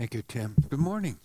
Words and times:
Thank 0.00 0.14
you, 0.14 0.22
Tim. 0.26 0.56
Good 0.70 0.78
morning. 0.78 1.18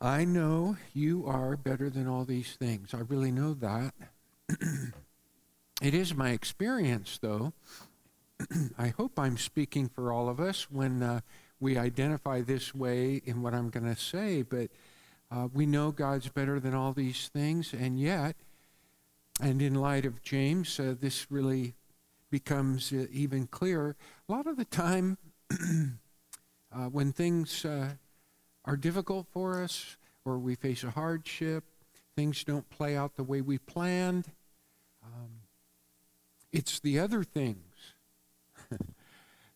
I 0.00 0.24
know 0.24 0.76
you 0.94 1.26
are 1.26 1.56
better 1.56 1.90
than 1.90 2.06
all 2.06 2.24
these 2.24 2.54
things. 2.54 2.94
I 2.94 3.00
really 3.00 3.32
know 3.32 3.54
that. 3.54 3.92
it 5.82 5.94
is 5.94 6.14
my 6.14 6.30
experience, 6.30 7.18
though. 7.20 7.54
I 8.78 8.94
hope 8.96 9.18
I'm 9.18 9.36
speaking 9.36 9.88
for 9.88 10.12
all 10.12 10.28
of 10.28 10.38
us 10.38 10.70
when 10.70 11.02
uh, 11.02 11.22
we 11.58 11.76
identify 11.76 12.42
this 12.42 12.72
way 12.72 13.20
in 13.24 13.42
what 13.42 13.52
I'm 13.52 13.68
going 13.68 13.92
to 13.92 14.00
say, 14.00 14.42
but 14.42 14.70
uh, 15.32 15.48
we 15.52 15.66
know 15.66 15.90
God's 15.90 16.28
better 16.28 16.60
than 16.60 16.72
all 16.72 16.92
these 16.92 17.26
things, 17.26 17.74
and 17.74 17.98
yet, 17.98 18.36
and 19.42 19.60
in 19.60 19.74
light 19.74 20.06
of 20.06 20.22
James, 20.22 20.78
uh, 20.78 20.94
this 21.00 21.32
really 21.32 21.74
becomes 22.30 22.92
uh, 22.92 23.06
even 23.10 23.48
clearer. 23.48 23.96
A 24.28 24.32
lot 24.32 24.46
of 24.46 24.56
the 24.56 24.64
time, 24.64 25.18
uh, 26.72 26.86
when 26.86 27.12
things 27.12 27.64
uh, 27.64 27.90
are 28.64 28.76
difficult 28.76 29.26
for 29.32 29.62
us 29.62 29.96
or 30.24 30.38
we 30.38 30.54
face 30.54 30.84
a 30.84 30.90
hardship, 30.90 31.64
things 32.14 32.44
don't 32.44 32.68
play 32.68 32.96
out 32.96 33.16
the 33.16 33.24
way 33.24 33.40
we 33.40 33.58
planned, 33.58 34.32
um, 35.04 35.30
it's 36.52 36.80
the 36.80 36.98
other 36.98 37.22
things 37.22 37.94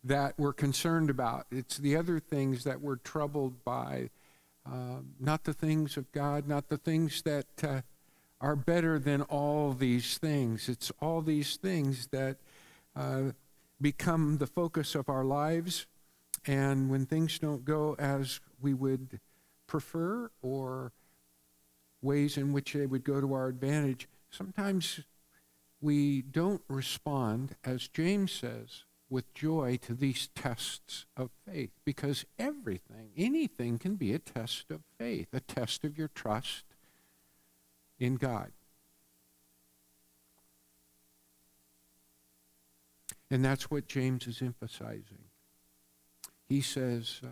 that 0.05 0.35
we're 0.39 0.53
concerned 0.53 1.11
about. 1.11 1.47
It's 1.51 1.77
the 1.77 1.97
other 1.97 2.19
things 2.19 2.65
that 2.65 2.81
we're 2.81 2.97
troubled 2.97 3.65
by, 3.65 4.11
uh, 4.67 5.01
not 5.21 5.45
the 5.45 5.53
things 5.53 5.97
of 5.97 6.11
God, 6.13 6.49
not 6.49 6.69
the 6.69 6.79
things 6.79 7.23
that 7.23 7.47
uh, 7.63 7.81
are 8.41 8.57
better 8.57 8.99
than 8.99 9.23
all 9.23 9.73
these 9.73 10.19
things. 10.19 10.69
It's 10.69 10.91
all 11.01 11.21
these 11.21 11.57
things 11.57 12.09
that 12.09 12.39
uh, 12.97 13.33
become 13.81 14.39
the 14.39 14.47
focus 14.47 14.95
of 14.95 15.09
our 15.09 15.25
lives 15.25 15.87
and 16.47 16.91
when 16.91 17.07
things 17.07 17.39
don't 17.39 17.65
go 17.65 17.95
as 17.99 18.41
we 18.61 18.75
would 18.75 19.21
prefer 19.67 20.31
or 20.43 20.93
ways 22.01 22.37
in 22.37 22.53
which 22.53 22.73
they 22.73 22.87
would 22.87 23.05
go 23.05 23.21
to 23.21 23.33
our 23.33 23.49
advantage, 23.49 24.09
sometimes 24.31 25.01
we 25.81 26.23
don't 26.23 26.63
respond, 26.69 27.57
as 27.65 27.89
James 27.89 28.33
says, 28.33 28.85
with 29.09 29.33
joy 29.35 29.79
to 29.83 29.95
these 29.95 30.29
tests 30.35 31.07
of 31.17 31.31
faith 31.47 31.71
because 31.85 32.25
everything, 32.39 33.11
anything 33.17 33.79
can 33.79 33.95
be 33.95 34.13
a 34.13 34.19
test 34.19 34.71
of 34.71 34.81
faith, 34.99 35.29
a 35.33 35.41
test 35.41 35.85
of 35.85 35.99
your 35.99 36.09
trust 36.09 36.65
in 37.99 38.17
God. 38.17 38.53
And 43.31 43.45
that's 43.45 43.71
what 43.71 43.87
James 43.87 44.27
is 44.27 44.43
emphasizing 44.43 45.32
he 46.53 46.61
says, 46.61 47.23
uh, 47.25 47.29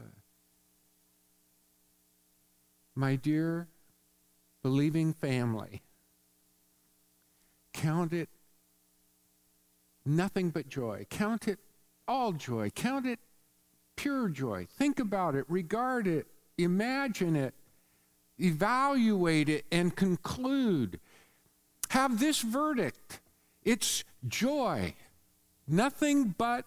My 2.95 3.17
dear 3.17 3.69
believing 4.63 5.13
family, 5.13 5.83
count 7.75 8.15
it 8.15 8.31
nothing 10.07 10.49
but 10.49 10.71
joy. 10.71 11.07
Count 11.11 11.49
it 11.49 11.59
all 12.09 12.33
joy. 12.33 12.71
Count 12.71 13.05
it 13.05 13.19
pure 13.95 14.31
joy. 14.31 14.67
Think 14.79 14.99
about 14.99 15.35
it, 15.35 15.45
regard 15.49 16.07
it, 16.07 16.27
imagine 16.57 17.37
it, 17.37 17.53
evaluate 18.39 19.51
it, 19.51 19.67
and 19.71 19.95
conclude. 19.95 20.99
Have 21.91 22.21
this 22.21 22.41
verdict 22.41 23.21
it's 23.63 24.03
joy, 24.27 24.95
nothing 25.69 26.35
but 26.39 26.65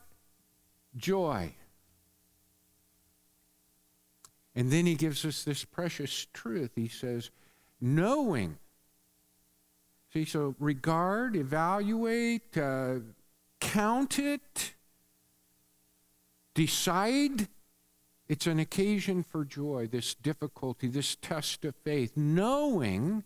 joy. 0.96 1.56
And 4.56 4.72
then 4.72 4.86
he 4.86 4.96
gives 4.96 5.26
us 5.26 5.44
this 5.44 5.66
precious 5.66 6.28
truth. 6.34 6.72
He 6.76 6.88
says, 6.88 7.32
knowing. 7.82 8.58
See, 10.12 10.26
so 10.26 10.56
regard, 10.59 11.36
evaluate, 11.36 12.58
uh, 12.58 12.96
count 13.59 14.19
it, 14.19 14.74
decide. 16.53 17.47
It's 18.28 18.47
an 18.47 18.59
occasion 18.59 19.24
for 19.24 19.44
joy, 19.44 19.88
this 19.91 20.14
difficulty, 20.14 20.88
this 20.88 21.16
test 21.16 21.66
of 21.66 21.75
faith, 21.84 22.14
knowing 22.16 23.24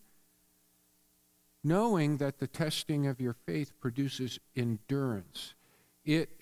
knowing 1.68 2.18
that 2.18 2.40
the 2.40 2.48
testing 2.48 3.08
of 3.08 3.20
your 3.20 3.34
faith 3.34 3.74
produces 3.80 4.40
endurance. 4.56 5.54
It 6.06 6.37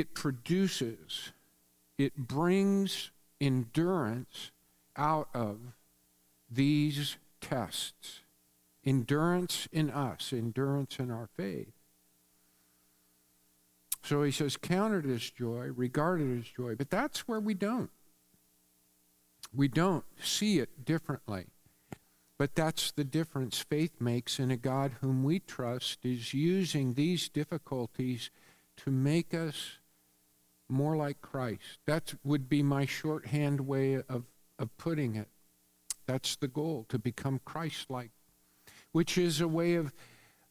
it 0.00 0.14
produces, 0.14 1.32
it 1.98 2.16
brings 2.16 3.10
endurance 3.38 4.50
out 4.96 5.28
of 5.34 5.58
these 6.50 7.18
tests. 7.42 8.20
Endurance 8.82 9.68
in 9.70 9.90
us, 9.90 10.32
endurance 10.32 10.98
in 10.98 11.10
our 11.10 11.28
faith. 11.36 11.74
So 14.02 14.22
he 14.22 14.30
says, 14.30 14.56
count 14.56 14.94
it 14.94 15.10
as 15.10 15.28
joy, 15.28 15.68
regard 15.76 16.22
it 16.22 16.38
as 16.38 16.46
joy. 16.46 16.76
But 16.76 16.88
that's 16.88 17.28
where 17.28 17.40
we 17.40 17.52
don't. 17.52 17.90
We 19.54 19.68
don't 19.68 20.06
see 20.18 20.60
it 20.60 20.86
differently. 20.86 21.48
But 22.38 22.54
that's 22.54 22.90
the 22.90 23.04
difference 23.04 23.58
faith 23.58 24.00
makes 24.00 24.40
in 24.40 24.50
a 24.50 24.56
God 24.56 24.92
whom 25.02 25.24
we 25.24 25.40
trust 25.40 26.06
is 26.06 26.32
using 26.32 26.94
these 26.94 27.28
difficulties 27.28 28.30
to 28.78 28.90
make 28.90 29.34
us 29.34 29.79
more 30.70 30.96
like 30.96 31.20
Christ. 31.20 31.78
That 31.86 32.14
would 32.24 32.48
be 32.48 32.62
my 32.62 32.86
shorthand 32.86 33.60
way 33.60 33.94
of, 33.94 34.24
of 34.58 34.76
putting 34.78 35.16
it. 35.16 35.28
That's 36.06 36.36
the 36.36 36.48
goal, 36.48 36.86
to 36.88 36.98
become 36.98 37.40
Christ 37.44 37.90
like, 37.90 38.10
which 38.92 39.16
is 39.16 39.40
a 39.40 39.48
way 39.48 39.74
of, 39.74 39.92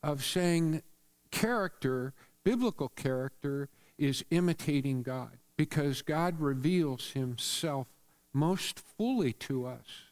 of 0.01 0.23
saying 0.23 0.83
character, 1.31 2.13
biblical 2.43 2.89
character, 2.89 3.69
is 3.97 4.23
imitating 4.31 5.03
God 5.03 5.37
because 5.57 6.01
God 6.01 6.39
reveals 6.39 7.11
himself 7.11 7.87
most 8.31 8.79
fully 8.79 9.33
to 9.33 9.65
us, 9.65 10.05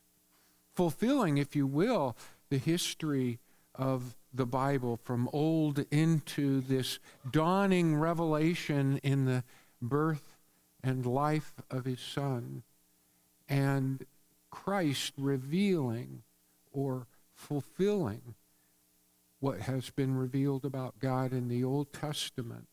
fulfilling, 0.76 1.38
if 1.38 1.56
you 1.56 1.66
will, 1.66 2.18
the 2.50 2.58
history 2.58 3.40
of 3.74 4.16
the 4.34 4.46
Bible 4.46 5.00
from 5.04 5.30
old 5.32 5.86
into 5.92 6.60
this 6.62 7.00
dawning 7.32 7.96
revelation 7.96 9.00
in 9.04 9.26
the 9.26 9.44
birth 9.82 10.38
and 10.84 11.06
life 11.06 11.54
of 11.70 11.86
his 11.86 12.00
son, 12.00 12.64
and 13.50 14.06
Christ 14.50 15.14
revealing 15.18 16.24
or 16.72 17.08
fulfilling 17.34 18.36
what 19.40 19.62
has 19.62 19.90
been 19.92 20.16
revealed 20.16 20.66
about 20.66 21.00
God 21.00 21.32
in 21.32 21.48
the 21.48 21.64
Old 21.64 21.94
Testament, 21.94 22.68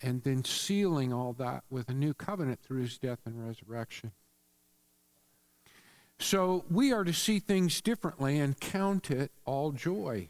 and 0.00 0.22
then 0.22 0.44
sealing 0.44 1.12
all 1.12 1.32
that 1.34 1.64
with 1.70 1.88
a 1.88 1.94
new 1.94 2.14
covenant 2.14 2.60
through 2.62 2.82
his 2.82 2.98
death 2.98 3.20
and 3.24 3.46
resurrection. 3.46 4.12
So 6.18 6.64
we 6.70 6.92
are 6.92 7.02
to 7.02 7.12
see 7.12 7.40
things 7.40 7.80
differently 7.80 8.38
and 8.38 8.58
count 8.58 9.10
it 9.10 9.32
all 9.44 9.72
joy. 9.72 10.28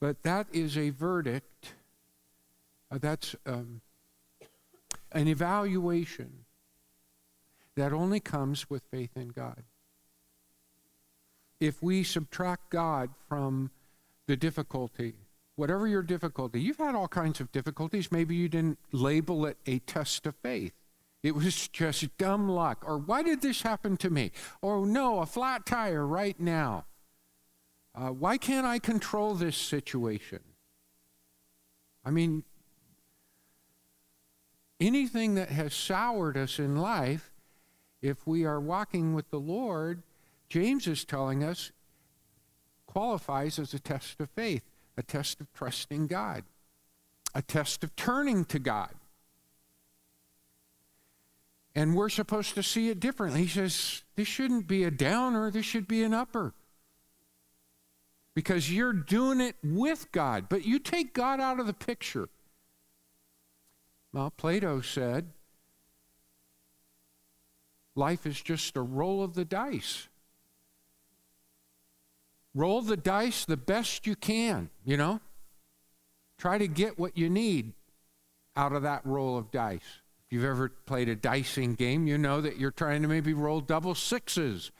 But 0.00 0.22
that 0.22 0.46
is 0.50 0.78
a 0.78 0.90
verdict 0.90 1.74
uh, 2.90 2.98
that's 2.98 3.36
um, 3.46 3.80
an 5.12 5.28
evaluation 5.28 6.44
that 7.76 7.92
only 7.92 8.20
comes 8.20 8.68
with 8.68 8.82
faith 8.90 9.10
in 9.16 9.28
God. 9.28 9.62
If 11.60 11.82
we 11.82 12.02
subtract 12.02 12.70
God 12.70 13.10
from 13.28 13.70
the 14.26 14.36
difficulty, 14.36 15.14
whatever 15.56 15.86
your 15.86 16.02
difficulty, 16.02 16.60
you've 16.60 16.78
had 16.78 16.94
all 16.94 17.08
kinds 17.08 17.40
of 17.40 17.52
difficulties. 17.52 18.10
Maybe 18.10 18.34
you 18.34 18.48
didn't 18.48 18.78
label 18.92 19.46
it 19.46 19.58
a 19.66 19.78
test 19.80 20.26
of 20.26 20.34
faith. 20.36 20.72
It 21.22 21.34
was 21.34 21.68
just 21.68 22.16
dumb 22.16 22.48
luck. 22.48 22.82
Or 22.86 22.96
why 22.96 23.22
did 23.22 23.42
this 23.42 23.62
happen 23.62 23.98
to 23.98 24.08
me? 24.10 24.32
Or 24.62 24.86
no, 24.86 25.20
a 25.20 25.26
flat 25.26 25.66
tire 25.66 26.06
right 26.06 26.38
now. 26.40 26.86
Uh, 27.94 28.08
why 28.08 28.38
can't 28.38 28.66
I 28.66 28.78
control 28.78 29.34
this 29.34 29.56
situation? 29.56 30.40
I 32.04 32.10
mean, 32.10 32.44
anything 34.80 35.34
that 35.34 35.50
has 35.50 35.74
soured 35.74 36.36
us 36.36 36.58
in 36.58 36.76
life, 36.76 37.30
if 38.02 38.26
we 38.26 38.44
are 38.44 38.60
walking 38.60 39.14
with 39.14 39.30
the 39.30 39.38
Lord, 39.38 40.02
James 40.48 40.86
is 40.86 41.04
telling 41.04 41.44
us, 41.44 41.72
qualifies 42.86 43.58
as 43.58 43.74
a 43.74 43.78
test 43.78 44.20
of 44.20 44.30
faith, 44.30 44.62
a 44.96 45.02
test 45.02 45.40
of 45.40 45.52
trusting 45.52 46.06
God, 46.06 46.44
a 47.34 47.42
test 47.42 47.84
of 47.84 47.94
turning 47.94 48.44
to 48.46 48.58
God. 48.58 48.90
And 51.74 51.94
we're 51.94 52.08
supposed 52.08 52.54
to 52.56 52.62
see 52.62 52.88
it 52.88 52.98
differently. 52.98 53.42
He 53.42 53.48
says, 53.48 54.02
this 54.16 54.26
shouldn't 54.26 54.66
be 54.66 54.82
a 54.82 54.90
downer, 54.90 55.50
this 55.50 55.64
should 55.64 55.86
be 55.86 56.02
an 56.02 56.12
upper. 56.12 56.52
because 58.34 58.72
you're 58.72 58.92
doing 58.92 59.40
it 59.40 59.56
with 59.62 60.10
God. 60.12 60.48
But 60.48 60.64
you 60.64 60.78
take 60.78 61.12
God 61.14 61.40
out 61.40 61.60
of 61.60 61.66
the 61.66 61.74
picture. 61.74 62.28
Well, 64.12 64.30
Plato 64.30 64.80
said, 64.80 65.30
life 67.94 68.26
is 68.26 68.40
just 68.40 68.76
a 68.76 68.82
roll 68.82 69.22
of 69.22 69.34
the 69.34 69.44
dice. 69.44 70.08
Roll 72.54 72.82
the 72.82 72.96
dice 72.96 73.44
the 73.44 73.56
best 73.56 74.06
you 74.06 74.16
can, 74.16 74.70
you 74.84 74.96
know? 74.96 75.20
Try 76.38 76.58
to 76.58 76.66
get 76.66 76.98
what 76.98 77.16
you 77.16 77.30
need 77.30 77.74
out 78.56 78.72
of 78.72 78.82
that 78.82 79.02
roll 79.04 79.38
of 79.38 79.50
dice. 79.50 80.00
If 80.26 80.34
you've 80.34 80.44
ever 80.44 80.68
played 80.68 81.08
a 81.08 81.14
dicing 81.14 81.74
game, 81.74 82.06
you 82.06 82.18
know 82.18 82.40
that 82.40 82.58
you're 82.58 82.70
trying 82.70 83.02
to 83.02 83.08
maybe 83.08 83.34
roll 83.34 83.60
double 83.60 83.94
sixes. 83.94 84.72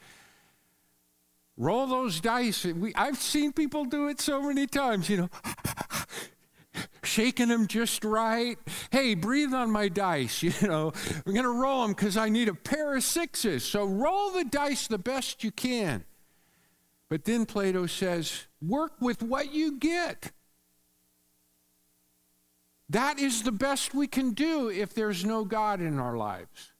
Roll 1.55 1.87
those 1.87 2.19
dice. 2.19 2.65
We, 2.65 2.93
I've 2.95 3.17
seen 3.17 3.53
people 3.53 3.85
do 3.85 4.07
it 4.07 4.19
so 4.19 4.41
many 4.41 4.67
times, 4.67 5.09
you 5.09 5.17
know, 5.17 5.29
shaking 7.03 7.49
them 7.49 7.67
just 7.67 8.03
right. 8.03 8.57
Hey, 8.91 9.15
breathe 9.15 9.53
on 9.53 9.71
my 9.71 9.89
dice, 9.89 10.43
you 10.43 10.53
know. 10.61 10.93
I'm 11.25 11.33
going 11.33 11.43
to 11.43 11.49
roll 11.49 11.83
them 11.83 11.91
because 11.91 12.17
I 12.17 12.29
need 12.29 12.47
a 12.47 12.53
pair 12.53 12.95
of 12.95 13.03
sixes. 13.03 13.63
So 13.63 13.85
roll 13.85 14.31
the 14.31 14.45
dice 14.45 14.87
the 14.87 14.97
best 14.97 15.43
you 15.43 15.51
can. 15.51 16.05
But 17.09 17.25
then 17.25 17.45
Plato 17.45 17.87
says, 17.87 18.47
work 18.61 18.93
with 19.01 19.21
what 19.21 19.53
you 19.53 19.77
get. 19.77 20.31
That 22.89 23.19
is 23.19 23.43
the 23.43 23.51
best 23.51 23.93
we 23.93 24.07
can 24.07 24.31
do 24.31 24.69
if 24.69 24.93
there's 24.93 25.23
no 25.25 25.45
God 25.45 25.81
in 25.81 25.99
our 25.99 26.17
lives. 26.17 26.71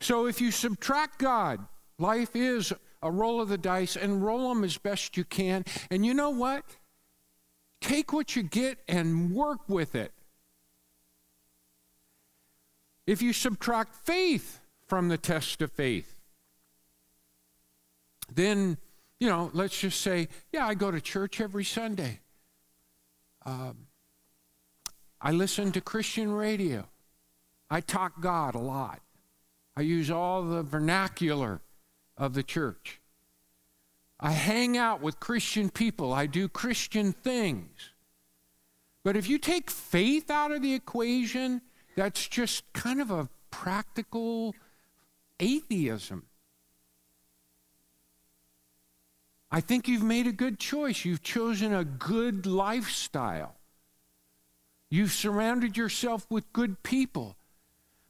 So 0.00 0.26
if 0.26 0.40
you 0.40 0.50
subtract 0.50 1.18
God, 1.18 1.66
life 1.98 2.34
is 2.34 2.72
a 3.02 3.10
roll 3.10 3.40
of 3.40 3.48
the 3.48 3.58
dice 3.58 3.96
and 3.96 4.24
roll 4.24 4.48
them 4.48 4.64
as 4.64 4.78
best 4.78 5.16
you 5.16 5.24
can. 5.24 5.64
And 5.90 6.04
you 6.04 6.14
know 6.14 6.30
what? 6.30 6.64
Take 7.80 8.12
what 8.12 8.36
you 8.36 8.42
get 8.42 8.78
and 8.88 9.32
work 9.32 9.60
with 9.68 9.94
it. 9.94 10.12
If 13.06 13.22
you 13.22 13.32
subtract 13.32 13.94
faith, 13.94 14.60
from 14.90 15.06
the 15.06 15.16
test 15.16 15.62
of 15.62 15.70
faith. 15.70 16.20
Then, 18.34 18.76
you 19.20 19.28
know, 19.28 19.48
let's 19.54 19.78
just 19.78 20.00
say, 20.00 20.26
yeah, 20.52 20.66
I 20.66 20.74
go 20.74 20.90
to 20.90 21.00
church 21.00 21.40
every 21.40 21.62
Sunday. 21.62 22.18
Um, 23.46 23.86
I 25.20 25.30
listen 25.30 25.70
to 25.72 25.80
Christian 25.80 26.32
radio. 26.32 26.88
I 27.70 27.80
talk 27.80 28.20
God 28.20 28.56
a 28.56 28.58
lot. 28.58 29.00
I 29.76 29.82
use 29.82 30.10
all 30.10 30.42
the 30.42 30.64
vernacular 30.64 31.60
of 32.20 32.34
the 32.34 32.42
church. 32.44 33.00
I 34.20 34.32
hang 34.32 34.76
out 34.76 35.00
with 35.00 35.18
Christian 35.18 35.70
people. 35.70 36.12
I 36.12 36.26
do 36.26 36.46
Christian 36.46 37.12
things. 37.12 37.92
But 39.02 39.16
if 39.16 39.28
you 39.28 39.38
take 39.38 39.70
faith 39.70 40.30
out 40.30 40.52
of 40.52 40.60
the 40.60 40.74
equation, 40.74 41.62
that's 41.96 42.28
just 42.28 42.70
kind 42.74 43.00
of 43.00 43.10
a 43.10 43.30
practical 43.50 44.54
atheism. 45.40 46.26
I 49.50 49.62
think 49.62 49.88
you've 49.88 50.02
made 50.02 50.26
a 50.26 50.32
good 50.32 50.58
choice. 50.60 51.06
You've 51.06 51.22
chosen 51.22 51.72
a 51.72 51.84
good 51.84 52.44
lifestyle. 52.44 53.56
You've 54.90 55.12
surrounded 55.12 55.78
yourself 55.78 56.26
with 56.28 56.52
good 56.52 56.82
people. 56.82 57.36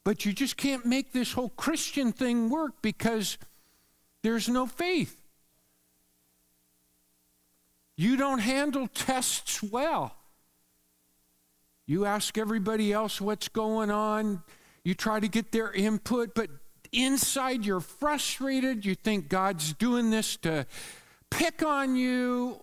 But 0.02 0.24
you 0.24 0.32
just 0.32 0.56
can't 0.56 0.84
make 0.84 1.12
this 1.12 1.34
whole 1.34 1.50
Christian 1.50 2.10
thing 2.10 2.50
work 2.50 2.82
because 2.82 3.38
there's 4.22 4.48
no 4.48 4.66
faith. 4.66 5.16
You 7.96 8.16
don't 8.16 8.38
handle 8.38 8.86
tests 8.86 9.62
well. 9.62 10.14
You 11.86 12.06
ask 12.06 12.38
everybody 12.38 12.92
else 12.92 13.20
what's 13.20 13.48
going 13.48 13.90
on. 13.90 14.42
You 14.84 14.94
try 14.94 15.20
to 15.20 15.28
get 15.28 15.52
their 15.52 15.72
input, 15.72 16.34
but 16.34 16.48
inside 16.92 17.64
you're 17.66 17.80
frustrated. 17.80 18.86
You 18.86 18.94
think 18.94 19.28
God's 19.28 19.72
doing 19.74 20.10
this 20.10 20.36
to 20.38 20.66
pick 21.30 21.62
on 21.62 21.96
you. 21.96 22.62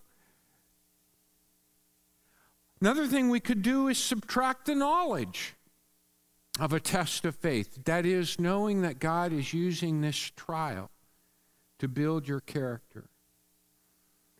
Another 2.81 3.07
thing 3.07 3.29
we 3.29 3.39
could 3.39 3.61
do 3.61 3.87
is 3.87 3.97
subtract 3.97 4.65
the 4.65 4.75
knowledge 4.75 5.55
of 6.59 6.73
a 6.73 6.79
test 6.79 7.25
of 7.25 7.35
faith. 7.35 7.85
That 7.85 8.05
is, 8.05 8.39
knowing 8.39 8.81
that 8.81 8.99
God 8.99 9.33
is 9.33 9.53
using 9.53 10.01
this 10.01 10.17
trial 10.35 10.89
to 11.79 11.87
build 11.87 12.27
your 12.27 12.39
character. 12.39 13.09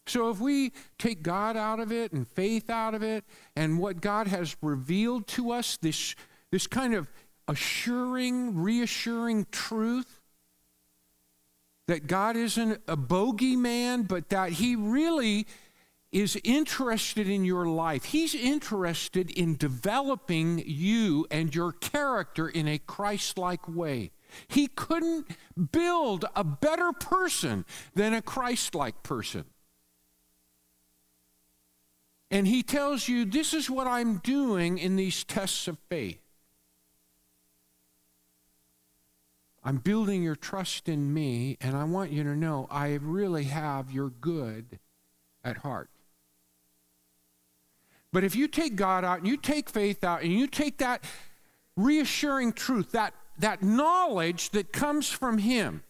So 0.05 0.29
if 0.29 0.39
we 0.39 0.71
take 0.97 1.21
God 1.21 1.57
out 1.57 1.79
of 1.79 1.91
it 1.91 2.13
and 2.13 2.27
faith 2.27 2.69
out 2.69 2.93
of 2.93 3.03
it, 3.03 3.25
and 3.55 3.77
what 3.77 4.01
God 4.01 4.27
has 4.27 4.55
revealed 4.61 5.27
to 5.27 5.51
us, 5.51 5.77
this, 5.77 6.15
this 6.49 6.65
kind 6.65 6.93
of 6.93 7.11
assuring, 7.47 8.55
reassuring 8.61 9.47
truth 9.51 10.21
that 11.87 12.07
God 12.07 12.35
isn't 12.35 12.81
a 12.87 12.97
bogeyman, 12.97 14.07
but 14.07 14.29
that 14.29 14.53
He 14.53 14.75
really 14.75 15.47
is 16.11 16.39
interested 16.43 17.27
in 17.27 17.43
your 17.43 17.65
life. 17.65 18.05
He's 18.05 18.33
interested 18.33 19.29
in 19.29 19.57
developing 19.57 20.63
you 20.65 21.27
and 21.29 21.53
your 21.53 21.73
character 21.73 22.47
in 22.47 22.67
a 22.67 22.77
Christ 22.77 23.37
like 23.37 23.67
way. 23.67 24.11
He 24.47 24.67
couldn't 24.67 25.27
build 25.71 26.25
a 26.35 26.43
better 26.43 26.91
person 26.91 27.65
than 27.93 28.13
a 28.13 28.21
Christ 28.21 28.75
like 28.75 29.03
person. 29.03 29.45
And 32.29 32.47
he 32.47 32.63
tells 32.63 33.07
you, 33.07 33.25
This 33.25 33.53
is 33.53 33.69
what 33.69 33.87
I'm 33.87 34.17
doing 34.17 34.77
in 34.77 34.95
these 34.95 35.23
tests 35.23 35.67
of 35.67 35.77
faith. 35.89 36.21
I'm 39.63 39.77
building 39.77 40.23
your 40.23 40.35
trust 40.35 40.87
in 40.87 41.13
me, 41.13 41.57
and 41.59 41.75
I 41.75 41.83
want 41.83 42.11
you 42.11 42.23
to 42.23 42.35
know 42.35 42.67
I 42.71 42.93
really 43.01 43.45
have 43.45 43.91
your 43.91 44.09
good 44.09 44.79
at 45.43 45.57
heart. 45.57 45.89
But 48.13 48.23
if 48.23 48.35
you 48.35 48.47
take 48.47 48.75
God 48.75 49.03
out 49.03 49.19
and 49.19 49.27
you 49.27 49.35
take 49.35 49.69
faith 49.69 50.03
out 50.03 50.21
and 50.21 50.31
you 50.31 50.47
take 50.47 50.77
that 50.77 51.03
reassuring 51.75 52.53
truth, 52.53 52.93
that, 52.93 53.13
that 53.37 53.61
knowledge 53.61 54.49
that 54.51 54.71
comes 54.71 55.09
from 55.09 55.37
Him, 55.39 55.83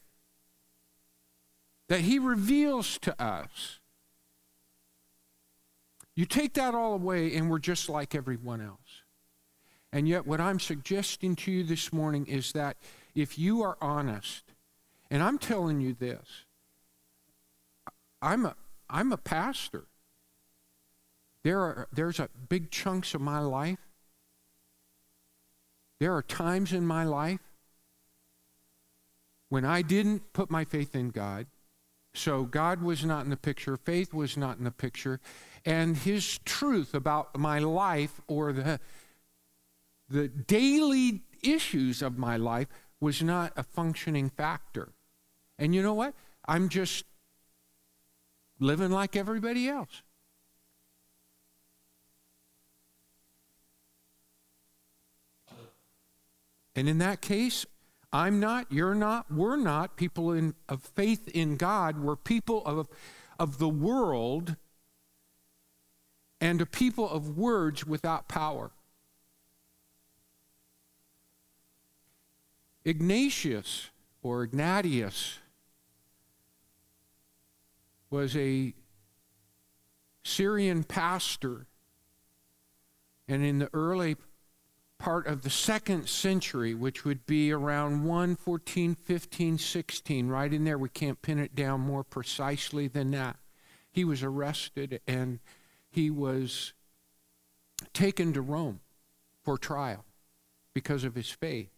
that 1.87 2.01
He 2.01 2.19
reveals 2.19 2.97
to 2.99 3.21
us, 3.21 3.79
you 6.15 6.25
take 6.25 6.55
that 6.55 6.73
all 6.73 6.93
away 6.93 7.35
and 7.35 7.49
we're 7.49 7.59
just 7.59 7.89
like 7.89 8.15
everyone 8.15 8.59
else. 8.59 9.03
And 9.93 10.07
yet, 10.07 10.27
what 10.27 10.41
I'm 10.41 10.59
suggesting 10.59 11.35
to 11.37 11.51
you 11.51 11.63
this 11.63 11.93
morning 11.93 12.25
is 12.25 12.51
that 12.51 12.77
if 13.15 13.39
you 13.39 13.63
are 13.63 13.77
honest, 13.79 14.43
and 15.09 15.23
I'm 15.23 15.37
telling 15.37 15.79
you 15.79 15.93
this, 15.93 16.45
I'm 18.21 18.45
a, 18.45 18.55
I'm 18.89 19.11
a 19.11 19.17
pastor. 19.17 19.85
There 21.43 21.59
are, 21.61 21.87
there's 21.93 22.19
a 22.19 22.29
big 22.49 22.71
chunks 22.71 23.13
of 23.13 23.21
my 23.21 23.39
life. 23.39 23.79
There 25.99 26.15
are 26.15 26.21
times 26.21 26.73
in 26.73 26.85
my 26.85 27.03
life 27.03 27.41
when 29.49 29.65
I 29.65 29.81
didn't 29.81 30.33
put 30.33 30.51
my 30.51 30.65
faith 30.65 30.95
in 30.95 31.09
God. 31.09 31.47
So 32.13 32.43
God 32.43 32.81
was 32.81 33.05
not 33.05 33.23
in 33.23 33.29
the 33.29 33.37
picture, 33.37 33.77
faith 33.77 34.13
was 34.13 34.37
not 34.37 34.57
in 34.57 34.63
the 34.63 34.71
picture, 34.71 35.19
and 35.65 35.95
his 35.95 36.39
truth 36.45 36.93
about 36.93 37.37
my 37.37 37.59
life 37.59 38.21
or 38.27 38.53
the 38.53 38.79
the 40.09 40.27
daily 40.27 41.23
issues 41.43 42.01
of 42.01 42.17
my 42.17 42.37
life 42.37 42.67
was 42.99 43.21
not 43.21 43.51
a 43.55 43.63
functioning 43.63 44.29
factor. 44.29 44.93
And 45.59 45.75
you 45.75 45.81
know 45.81 45.93
what? 45.93 46.13
I'm 46.47 46.69
just 46.69 47.05
living 48.59 48.89
like 48.91 49.15
everybody 49.15 49.67
else. 49.67 50.01
And 56.77 56.87
in 56.87 56.99
that 56.99 57.21
case, 57.21 57.65
I'm 58.13 58.39
not, 58.39 58.71
you're 58.71 58.93
not, 58.93 59.31
we're 59.31 59.57
not 59.57 59.97
people 59.97 60.31
in, 60.31 60.53
of 60.69 60.83
faith 60.83 61.27
in 61.29 61.57
God. 61.57 61.99
We're 61.99 62.15
people 62.15 62.63
of, 62.65 62.87
of 63.39 63.57
the 63.57 63.67
world 63.67 64.55
and 66.39 66.61
a 66.61 66.67
people 66.67 67.09
of 67.09 67.35
words 67.35 67.87
without 67.87 68.27
power. 68.27 68.69
Ignatius 72.85 73.89
or 74.21 74.43
Ignatius 74.43 75.39
was 78.11 78.37
a 78.37 78.75
Syrian 80.23 80.83
pastor. 80.83 81.65
And 83.27 83.43
in 83.43 83.57
the 83.57 83.69
early 83.73 84.15
part 84.99 85.27
of 85.27 85.43
the 85.43 85.49
second 85.49 86.07
century, 86.09 86.73
which 86.73 87.05
would 87.05 87.25
be 87.25 87.51
around 87.51 88.03
114, 88.03 88.95
15, 88.95 89.57
16, 89.57 90.27
right 90.27 90.53
in 90.53 90.63
there. 90.63 90.77
We 90.77 90.89
can't 90.89 91.21
pin 91.21 91.39
it 91.39 91.55
down 91.55 91.81
more 91.81 92.03
precisely 92.03 92.87
than 92.87 93.11
that. 93.11 93.37
He 93.91 94.03
was 94.03 94.23
arrested 94.23 95.01
and 95.07 95.39
he 95.89 96.09
was 96.09 96.73
taken 97.93 98.33
to 98.33 98.41
Rome 98.41 98.79
for 99.43 99.57
trial 99.57 100.05
because 100.73 101.03
of 101.03 101.15
his 101.15 101.29
faith. 101.29 101.69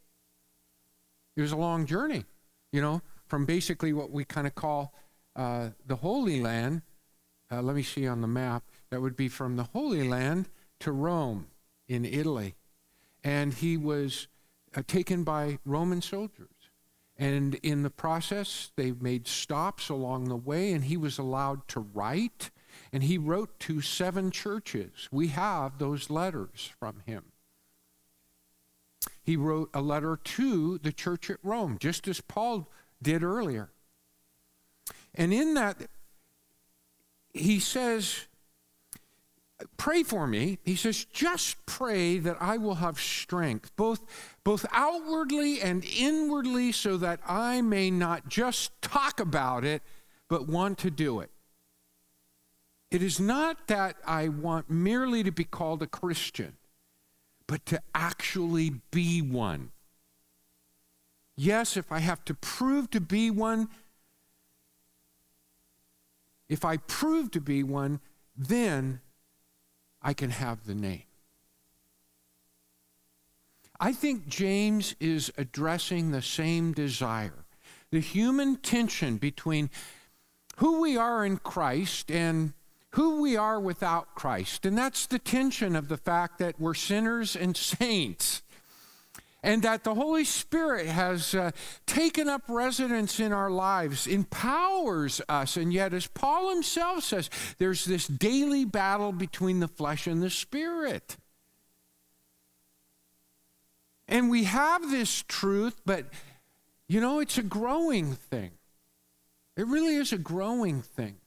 It 1.36 1.42
was 1.42 1.52
a 1.52 1.58
long 1.58 1.86
journey, 1.86 2.26
you 2.72 2.82
know, 2.82 3.02
from 3.28 3.46
basically 3.46 3.94
what 3.94 4.12
we 4.12 4.26
kind 4.26 4.48
of 4.48 4.56
call 4.56 4.94
uh, 5.36 5.70
the 5.86 5.98
Holy 5.98 6.42
Land. 6.42 6.82
Uh, 7.52 7.62
let 7.62 7.76
me 7.76 7.84
see 7.84 8.08
on 8.08 8.22
the 8.22 8.28
map. 8.28 8.64
That 8.90 9.02
would 9.02 9.16
be 9.16 9.30
from 9.30 9.56
the 9.56 9.64
Holy 9.64 10.08
Land 10.08 10.50
to 10.82 10.92
Rome 10.92 11.48
in 11.88 12.06
Italy. 12.06 12.56
And 13.24 13.54
he 13.54 13.78
was 13.78 14.28
uh, 14.76 14.82
taken 14.88 15.24
by 15.24 15.60
Roman 15.66 16.02
soldiers. 16.02 16.48
And 17.18 17.56
in 17.56 17.84
the 17.84 17.90
process, 17.90 18.72
they 18.78 18.92
made 18.92 19.28
stops 19.28 19.90
along 19.90 20.30
the 20.30 20.38
way, 20.38 20.72
and 20.72 20.86
he 20.86 20.96
was 20.96 21.18
allowed 21.18 21.68
to 21.70 21.82
write. 21.82 22.50
And 22.94 23.04
he 23.04 23.18
wrote 23.18 23.60
to 23.62 23.82
seven 23.82 24.32
churches. 24.32 25.10
We 25.12 25.28
have 25.28 25.78
those 25.78 26.10
letters 26.10 26.72
from 26.80 27.02
him. 27.06 27.26
He 29.22 29.36
wrote 29.36 29.70
a 29.74 29.82
letter 29.82 30.18
to 30.18 30.78
the 30.78 30.94
church 30.94 31.30
at 31.30 31.40
Rome, 31.44 31.78
just 31.80 32.08
as 32.08 32.22
Paul 32.22 32.72
did 33.02 33.22
earlier. 33.22 33.70
And 35.14 35.34
in 35.34 35.54
that, 35.56 35.90
he 37.34 37.60
says, 37.60 38.28
Pray 39.78 40.04
for 40.04 40.26
me. 40.26 40.60
He 40.64 40.76
says, 40.76 41.06
Just 41.06 41.66
pray 41.66 42.18
that 42.20 42.38
I 42.40 42.58
will 42.58 42.76
have 42.76 43.00
strength, 43.00 43.76
both, 43.76 44.06
both 44.44 44.66
outwardly 44.72 45.62
and 45.62 45.84
inwardly, 45.84 46.72
so 46.72 46.96
that 46.98 47.20
I 47.28 47.62
may 47.62 47.92
not 47.92 48.30
just 48.30 48.72
talk 48.82 49.20
about 49.20 49.66
it, 49.66 49.82
but 50.30 50.48
want 50.48 50.78
to 50.80 50.90
do 50.92 51.20
it. 51.20 51.30
It 52.90 53.04
is 53.04 53.20
not 53.20 53.68
that 53.68 53.98
I 54.06 54.30
want 54.30 54.70
merely 54.70 55.24
to 55.24 55.32
be 55.32 55.44
called 55.44 55.84
a 55.84 55.88
Christian, 55.88 56.58
but 57.46 57.66
to 57.68 57.82
actually 57.94 58.82
be 58.92 59.22
one. 59.22 59.72
Yes, 61.36 61.78
if 61.78 61.92
I 61.92 62.00
have 62.00 62.24
to 62.26 62.34
prove 62.34 62.90
to 62.92 63.02
be 63.02 63.30
one, 63.30 63.70
if 66.48 66.66
I 66.66 66.78
prove 66.78 67.32
to 67.32 67.42
be 67.42 67.62
one, 67.64 68.00
then 68.36 69.02
I 70.02 70.14
can 70.14 70.30
have 70.30 70.66
the 70.66 70.76
name. 70.76 71.04
I 73.80 73.94
think 73.94 74.28
James 74.28 74.96
is 75.00 75.32
addressing 75.38 76.12
the 76.12 76.22
same 76.22 76.74
desire 76.74 77.46
the 77.92 78.00
human 78.00 78.56
tension 78.58 79.18
between 79.18 79.70
who 80.58 80.80
we 80.82 80.96
are 80.96 81.26
in 81.26 81.38
Christ 81.38 82.12
and 82.12 82.54
who 82.92 83.22
we 83.22 83.36
are 83.36 83.60
without 83.60 84.14
Christ. 84.16 84.66
And 84.66 84.78
that's 84.78 85.08
the 85.08 85.20
tension 85.20 85.76
of 85.76 85.88
the 85.88 85.98
fact 85.98 86.38
that 86.40 86.60
we're 86.60 86.74
sinners 86.76 87.36
and 87.36 87.56
saints 87.58 88.44
and 89.42 89.62
that 89.64 89.84
the 89.84 89.96
Holy 89.96 90.26
Spirit 90.26 90.88
has 90.88 91.34
uh, 91.34 91.52
taken 91.86 92.28
up 92.28 92.44
residence 92.48 93.20
in 93.20 93.32
our 93.32 93.50
lives, 93.50 94.06
empowers 94.06 95.22
us. 95.30 95.56
And 95.56 95.72
yet, 95.72 95.94
as 95.94 96.08
Paul 96.08 96.50
himself 96.50 97.04
says, 97.04 97.30
there's 97.58 97.86
this 97.86 98.06
daily 98.08 98.66
battle 98.66 99.12
between 99.12 99.60
the 99.60 99.68
flesh 99.68 100.08
and 100.08 100.22
the 100.22 100.30
spirit. 100.30 101.18
And 104.08 104.30
we 104.30 104.46
have 104.46 104.90
this 104.90 105.24
truth, 105.28 105.76
but 105.86 106.06
you 106.88 107.00
know, 107.00 107.20
it's 107.20 107.38
a 107.38 107.44
growing 107.44 108.16
thing. 108.16 108.52
It 109.56 109.68
really 109.68 109.96
is 109.96 110.12
a 110.12 110.18
growing 110.18 110.82
thing. 110.82 111.18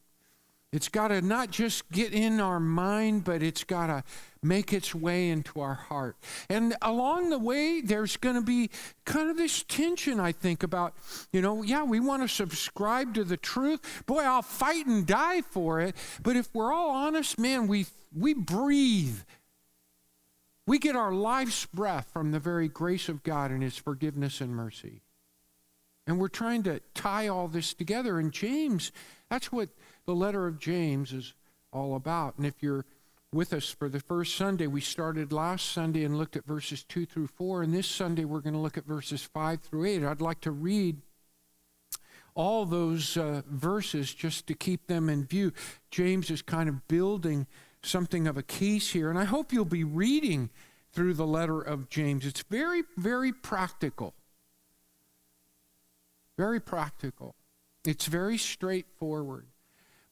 It's 0.72 0.88
got 0.88 1.08
to 1.08 1.20
not 1.20 1.50
just 1.50 1.90
get 1.92 2.12
in 2.12 2.40
our 2.40 2.58
mind, 2.58 3.24
but 3.24 3.42
it's 3.42 3.62
got 3.62 3.86
to 3.86 4.04
make 4.42 4.72
its 4.72 4.94
way 4.94 5.28
into 5.28 5.60
our 5.60 5.74
heart. 5.74 6.16
And 6.48 6.74
along 6.82 7.30
the 7.30 7.38
way, 7.38 7.80
there's 7.80 8.16
going 8.16 8.34
to 8.34 8.42
be 8.42 8.70
kind 9.04 9.30
of 9.30 9.36
this 9.36 9.62
tension, 9.62 10.18
I 10.18 10.32
think, 10.32 10.62
about, 10.62 10.94
you 11.32 11.40
know, 11.40 11.62
yeah, 11.62 11.84
we 11.84 12.00
want 12.00 12.22
to 12.22 12.28
subscribe 12.28 13.14
to 13.14 13.24
the 13.24 13.36
truth. 13.36 14.04
Boy, 14.06 14.22
I'll 14.22 14.42
fight 14.42 14.86
and 14.86 15.06
die 15.06 15.42
for 15.42 15.80
it. 15.80 15.94
But 16.22 16.36
if 16.36 16.52
we're 16.52 16.72
all 16.72 16.90
honest, 16.90 17.38
man, 17.38 17.68
we, 17.68 17.86
we 18.16 18.34
breathe. 18.34 19.20
We 20.66 20.78
get 20.78 20.96
our 20.96 21.12
life's 21.12 21.66
breath 21.66 22.10
from 22.12 22.32
the 22.32 22.40
very 22.40 22.68
grace 22.68 23.08
of 23.08 23.22
God 23.22 23.50
and 23.50 23.62
His 23.62 23.76
forgiveness 23.76 24.40
and 24.40 24.54
mercy. 24.54 25.02
And 26.06 26.18
we're 26.18 26.28
trying 26.28 26.64
to 26.64 26.80
tie 26.94 27.28
all 27.28 27.46
this 27.46 27.74
together. 27.74 28.18
And 28.18 28.32
James, 28.32 28.90
that's 29.30 29.52
what 29.52 29.68
the 30.04 30.14
letter 30.14 30.48
of 30.48 30.58
James 30.58 31.12
is 31.12 31.34
all 31.72 31.94
about. 31.94 32.36
And 32.36 32.46
if 32.46 32.60
you're 32.60 32.84
with 33.32 33.54
us 33.54 33.70
for 33.70 33.88
the 33.88 34.00
first 34.00 34.36
Sunday, 34.36 34.66
we 34.66 34.80
started 34.80 35.32
last 35.32 35.72
Sunday 35.72 36.04
and 36.04 36.18
looked 36.18 36.36
at 36.36 36.44
verses 36.44 36.84
2 36.84 37.06
through 37.06 37.28
4. 37.28 37.62
And 37.62 37.72
this 37.72 37.86
Sunday, 37.86 38.24
we're 38.24 38.40
going 38.40 38.54
to 38.54 38.60
look 38.60 38.76
at 38.76 38.84
verses 38.84 39.22
5 39.22 39.60
through 39.60 39.86
8. 39.86 40.04
I'd 40.04 40.20
like 40.20 40.40
to 40.42 40.50
read 40.50 40.98
all 42.34 42.66
those 42.66 43.16
uh, 43.16 43.42
verses 43.48 44.12
just 44.12 44.46
to 44.48 44.54
keep 44.54 44.86
them 44.86 45.08
in 45.08 45.24
view. 45.24 45.52
James 45.90 46.30
is 46.30 46.42
kind 46.42 46.68
of 46.68 46.86
building 46.88 47.46
something 47.82 48.26
of 48.26 48.36
a 48.36 48.42
case 48.42 48.90
here. 48.90 49.08
And 49.08 49.18
I 49.18 49.24
hope 49.24 49.52
you'll 49.52 49.64
be 49.64 49.84
reading 49.84 50.50
through 50.92 51.14
the 51.14 51.26
letter 51.26 51.60
of 51.60 51.88
James. 51.88 52.26
It's 52.26 52.44
very, 52.50 52.82
very 52.98 53.32
practical. 53.32 54.14
Very 56.36 56.60
practical. 56.60 57.34
It's 57.84 58.06
very 58.06 58.36
straightforward. 58.36 59.46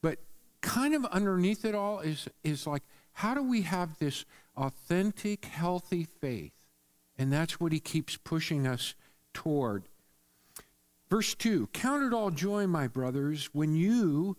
But 0.01 0.17
kind 0.61 0.95
of 0.95 1.05
underneath 1.05 1.65
it 1.65 1.75
all 1.75 1.99
is, 1.99 2.27
is 2.43 2.65
like, 2.65 2.81
how 3.21 3.35
do 3.35 3.43
we 3.43 3.61
have 3.61 3.99
this 3.99 4.25
authentic, 4.57 5.45
healthy 5.45 6.03
faith? 6.03 6.53
And 7.19 7.31
that's 7.31 7.59
what 7.59 7.71
he 7.71 7.79
keeps 7.79 8.17
pushing 8.17 8.65
us 8.65 8.95
toward. 9.31 9.83
Verse 11.07 11.35
2 11.35 11.67
Count 11.71 12.01
it 12.01 12.13
all 12.15 12.31
joy, 12.31 12.65
my 12.65 12.87
brothers, 12.87 13.51
when 13.53 13.75
you 13.75 14.37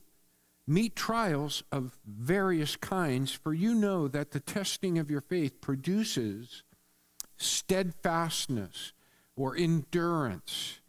meet 0.67 0.97
trials 0.97 1.63
of 1.71 1.97
various 2.05 2.75
kinds, 2.75 3.31
for 3.31 3.55
you 3.55 3.73
know 3.73 4.09
that 4.09 4.33
the 4.33 4.41
testing 4.41 4.99
of 4.99 5.13
your 5.13 5.21
faith 5.21 5.61
produces 5.61 6.65
steadfastness 7.37 8.93
or 9.37 9.57
endurance. 9.57 10.81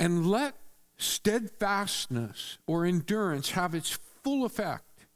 And 0.00 0.28
let 0.28 0.56
steadfastness 0.96 2.58
or 2.66 2.84
endurance 2.84 3.52
have 3.52 3.72
its 3.72 3.96
full 4.24 4.44
effect, 4.44 5.06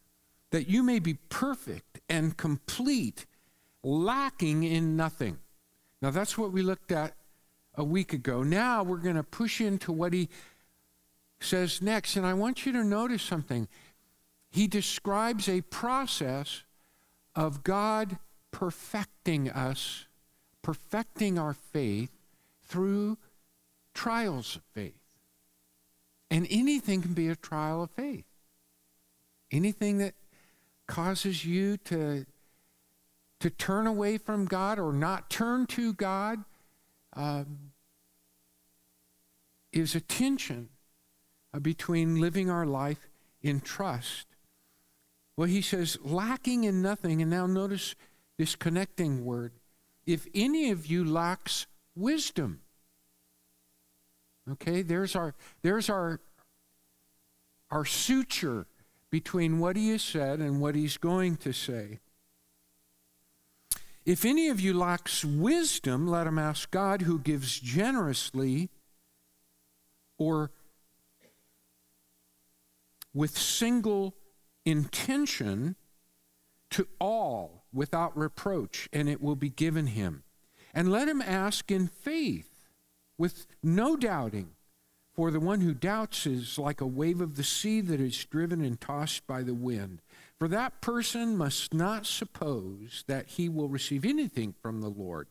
that 0.50 0.68
you 0.68 0.82
may 0.82 1.00
be 1.00 1.14
perfect 1.28 2.00
and 2.08 2.36
complete, 2.36 3.26
lacking 3.82 4.62
in 4.62 4.96
nothing. 4.96 5.38
Now, 6.00 6.10
that's 6.10 6.38
what 6.38 6.52
we 6.52 6.62
looked 6.62 6.92
at 6.92 7.14
a 7.74 7.84
week 7.84 8.12
ago. 8.12 8.42
Now 8.42 8.82
we're 8.82 8.98
going 8.98 9.16
to 9.16 9.22
push 9.22 9.60
into 9.60 9.90
what 9.92 10.12
he 10.12 10.28
says 11.40 11.80
next. 11.80 12.16
And 12.16 12.26
I 12.26 12.34
want 12.34 12.66
you 12.66 12.72
to 12.72 12.84
notice 12.84 13.22
something. 13.22 13.68
He 14.50 14.66
describes 14.66 15.48
a 15.48 15.62
process 15.62 16.64
of 17.34 17.62
God 17.62 18.18
perfecting 18.50 19.48
us, 19.50 20.06
perfecting 20.62 21.38
our 21.38 21.54
faith 21.54 22.10
through 22.64 23.18
trials 23.94 24.56
of 24.56 24.62
faith. 24.74 24.94
And 26.30 26.46
anything 26.50 27.02
can 27.02 27.14
be 27.14 27.28
a 27.28 27.36
trial 27.36 27.82
of 27.82 27.90
faith. 27.90 28.27
Anything 29.50 29.98
that 29.98 30.14
causes 30.86 31.44
you 31.44 31.76
to, 31.78 32.26
to 33.40 33.50
turn 33.50 33.86
away 33.86 34.18
from 34.18 34.46
God 34.46 34.78
or 34.78 34.92
not 34.92 35.30
turn 35.30 35.66
to 35.68 35.92
God 35.92 36.44
um, 37.14 37.72
is 39.72 39.94
a 39.94 40.00
tension 40.00 40.68
uh, 41.54 41.58
between 41.58 42.20
living 42.20 42.50
our 42.50 42.66
life 42.66 43.08
in 43.42 43.60
trust. 43.60 44.26
Well, 45.36 45.48
he 45.48 45.62
says, 45.62 45.98
lacking 46.02 46.64
in 46.64 46.82
nothing, 46.82 47.22
and 47.22 47.30
now 47.30 47.46
notice 47.46 47.94
this 48.38 48.56
connecting 48.56 49.24
word. 49.24 49.52
If 50.04 50.26
any 50.34 50.70
of 50.70 50.86
you 50.86 51.04
lacks 51.04 51.66
wisdom, 51.94 52.60
okay, 54.50 54.82
there's 54.82 55.14
our, 55.14 55.34
there's 55.62 55.88
our, 55.88 56.20
our 57.70 57.84
suture 57.84 58.66
between 59.10 59.58
what 59.58 59.76
he 59.76 59.90
has 59.90 60.02
said 60.02 60.40
and 60.40 60.60
what 60.60 60.74
he's 60.74 60.96
going 60.96 61.36
to 61.36 61.52
say. 61.52 62.00
If 64.04 64.24
any 64.24 64.48
of 64.48 64.60
you 64.60 64.72
lacks 64.72 65.24
wisdom, 65.24 66.06
let 66.06 66.26
him 66.26 66.38
ask 66.38 66.70
God, 66.70 67.02
who 67.02 67.18
gives 67.18 67.58
generously 67.60 68.70
or 70.16 70.50
with 73.12 73.36
single 73.36 74.14
intention 74.64 75.76
to 76.70 76.86
all 77.00 77.64
without 77.72 78.16
reproach, 78.16 78.88
and 78.92 79.08
it 79.08 79.20
will 79.20 79.36
be 79.36 79.50
given 79.50 79.88
him. 79.88 80.22
And 80.74 80.90
let 80.90 81.08
him 81.08 81.22
ask 81.22 81.70
in 81.70 81.86
faith, 81.86 82.68
with 83.16 83.46
no 83.62 83.96
doubting. 83.96 84.50
For 85.18 85.32
the 85.32 85.40
one 85.40 85.62
who 85.62 85.74
doubts 85.74 86.26
is 86.26 86.60
like 86.60 86.80
a 86.80 86.86
wave 86.86 87.20
of 87.20 87.34
the 87.34 87.42
sea 87.42 87.80
that 87.80 88.00
is 88.00 88.24
driven 88.26 88.60
and 88.60 88.80
tossed 88.80 89.26
by 89.26 89.42
the 89.42 89.52
wind. 89.52 90.00
For 90.38 90.46
that 90.46 90.80
person 90.80 91.36
must 91.36 91.74
not 91.74 92.06
suppose 92.06 93.02
that 93.08 93.26
he 93.26 93.48
will 93.48 93.68
receive 93.68 94.04
anything 94.04 94.54
from 94.62 94.80
the 94.80 94.88
Lord. 94.88 95.26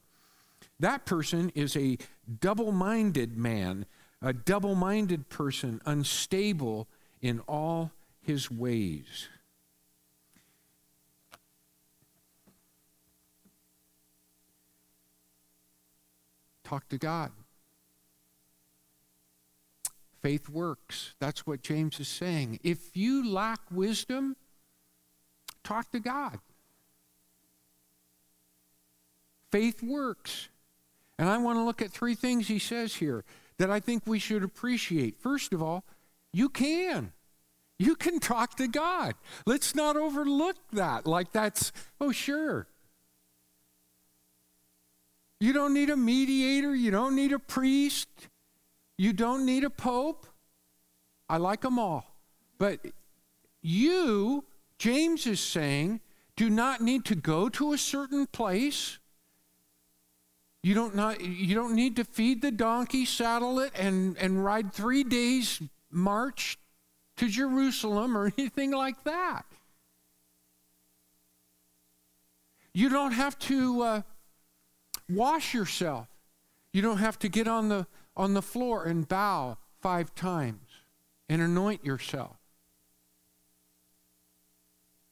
That 0.77 1.05
person 1.05 1.53
is 1.55 1.77
a 1.77 1.97
double 2.41 2.73
minded 2.73 3.37
man, 3.37 3.85
a 4.21 4.33
double 4.33 4.75
minded 4.75 5.29
person, 5.29 5.79
unstable 5.85 6.89
in 7.21 7.39
all 7.47 7.91
his 8.19 8.51
ways. 8.51 9.29
Talk 16.65 16.89
to 16.89 16.97
God. 16.97 17.31
Faith 20.21 20.49
works. 20.49 21.13
That's 21.19 21.45
what 21.45 21.61
James 21.61 21.99
is 21.99 22.07
saying. 22.07 22.59
If 22.63 22.97
you 22.97 23.29
lack 23.29 23.59
wisdom, 23.71 24.35
talk 25.63 25.91
to 25.91 25.99
God. 25.99 26.39
Faith 29.51 29.81
works. 29.81 30.49
And 31.19 31.29
I 31.29 31.37
want 31.37 31.57
to 31.57 31.63
look 31.63 31.81
at 31.81 31.91
three 31.91 32.15
things 32.15 32.47
he 32.47 32.59
says 32.59 32.95
here 32.95 33.23
that 33.57 33.71
I 33.71 33.79
think 33.79 34.03
we 34.05 34.19
should 34.19 34.43
appreciate. 34.43 35.19
First 35.19 35.53
of 35.53 35.63
all, 35.63 35.83
you 36.33 36.49
can. 36.49 37.13
You 37.79 37.95
can 37.95 38.19
talk 38.19 38.55
to 38.57 38.67
God. 38.67 39.15
Let's 39.45 39.75
not 39.75 39.95
overlook 39.95 40.57
that 40.73 41.05
like 41.05 41.31
that's, 41.31 41.71
oh, 42.01 42.11
sure. 42.11 42.67
You 45.39 45.53
don't 45.53 45.73
need 45.73 45.89
a 45.89 45.97
mediator. 45.97 46.75
You 46.75 46.89
don't 46.89 47.15
need 47.15 47.31
a 47.31 47.39
priest. 47.39 48.09
You 48.97 49.13
don't 49.13 49.45
need 49.45 49.63
a 49.63 49.69
pope. 49.69 50.25
I 51.29 51.37
like 51.37 51.61
them 51.61 51.77
all. 51.77 52.15
But 52.57 52.79
you, 53.61 54.45
James 54.79 55.27
is 55.27 55.39
saying, 55.39 56.01
do 56.35 56.49
not 56.49 56.81
need 56.81 57.05
to 57.05 57.15
go 57.15 57.49
to 57.49 57.73
a 57.73 57.77
certain 57.77 58.27
place. 58.27 58.97
You 60.63 60.73
don't, 60.73 60.95
not, 60.95 61.21
you 61.21 61.55
don't 61.55 61.75
need 61.75 61.95
to 61.97 62.03
feed 62.03 62.41
the 62.41 62.51
donkey, 62.51 63.05
saddle 63.05 63.59
it, 63.59 63.71
and, 63.75 64.17
and 64.17 64.43
ride 64.43 64.73
three 64.73 65.03
days 65.03 65.61
march 65.91 66.57
to 67.17 67.27
Jerusalem 67.27 68.17
or 68.17 68.31
anything 68.37 68.71
like 68.71 69.03
that. 69.03 69.45
You 72.73 72.89
don't 72.89 73.13
have 73.13 73.37
to 73.39 73.81
uh, 73.81 74.01
wash 75.09 75.53
yourself. 75.53 76.07
You 76.73 76.81
don't 76.83 76.99
have 76.99 77.17
to 77.19 77.29
get 77.29 77.47
on 77.47 77.69
the, 77.69 77.87
on 78.17 78.33
the 78.33 78.41
floor 78.41 78.83
and 78.83 79.07
bow 79.07 79.57
five 79.79 80.13
times 80.15 80.81
and 81.29 81.41
anoint 81.41 81.85
yourself. 81.85 82.37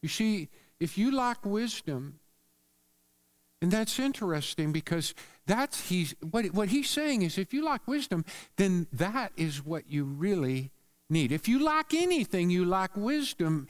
You 0.01 0.09
see, 0.09 0.49
if 0.79 0.97
you 0.97 1.15
lack 1.15 1.45
wisdom, 1.45 2.19
and 3.61 3.71
that's 3.71 3.97
interesting 3.99 4.71
because 4.71 5.13
that's 5.45 5.89
he's 5.89 6.13
what 6.21 6.45
what 6.47 6.69
he's 6.69 6.89
saying 6.89 7.21
is 7.21 7.37
if 7.37 7.53
you 7.53 7.63
lack 7.63 7.87
wisdom, 7.87 8.25
then 8.57 8.87
that 8.91 9.31
is 9.37 9.63
what 9.63 9.89
you 9.89 10.03
really 10.03 10.71
need. 11.09 11.31
If 11.31 11.47
you 11.47 11.63
lack 11.63 11.93
anything, 11.93 12.49
you 12.49 12.65
lack 12.65 12.95
wisdom. 12.95 13.67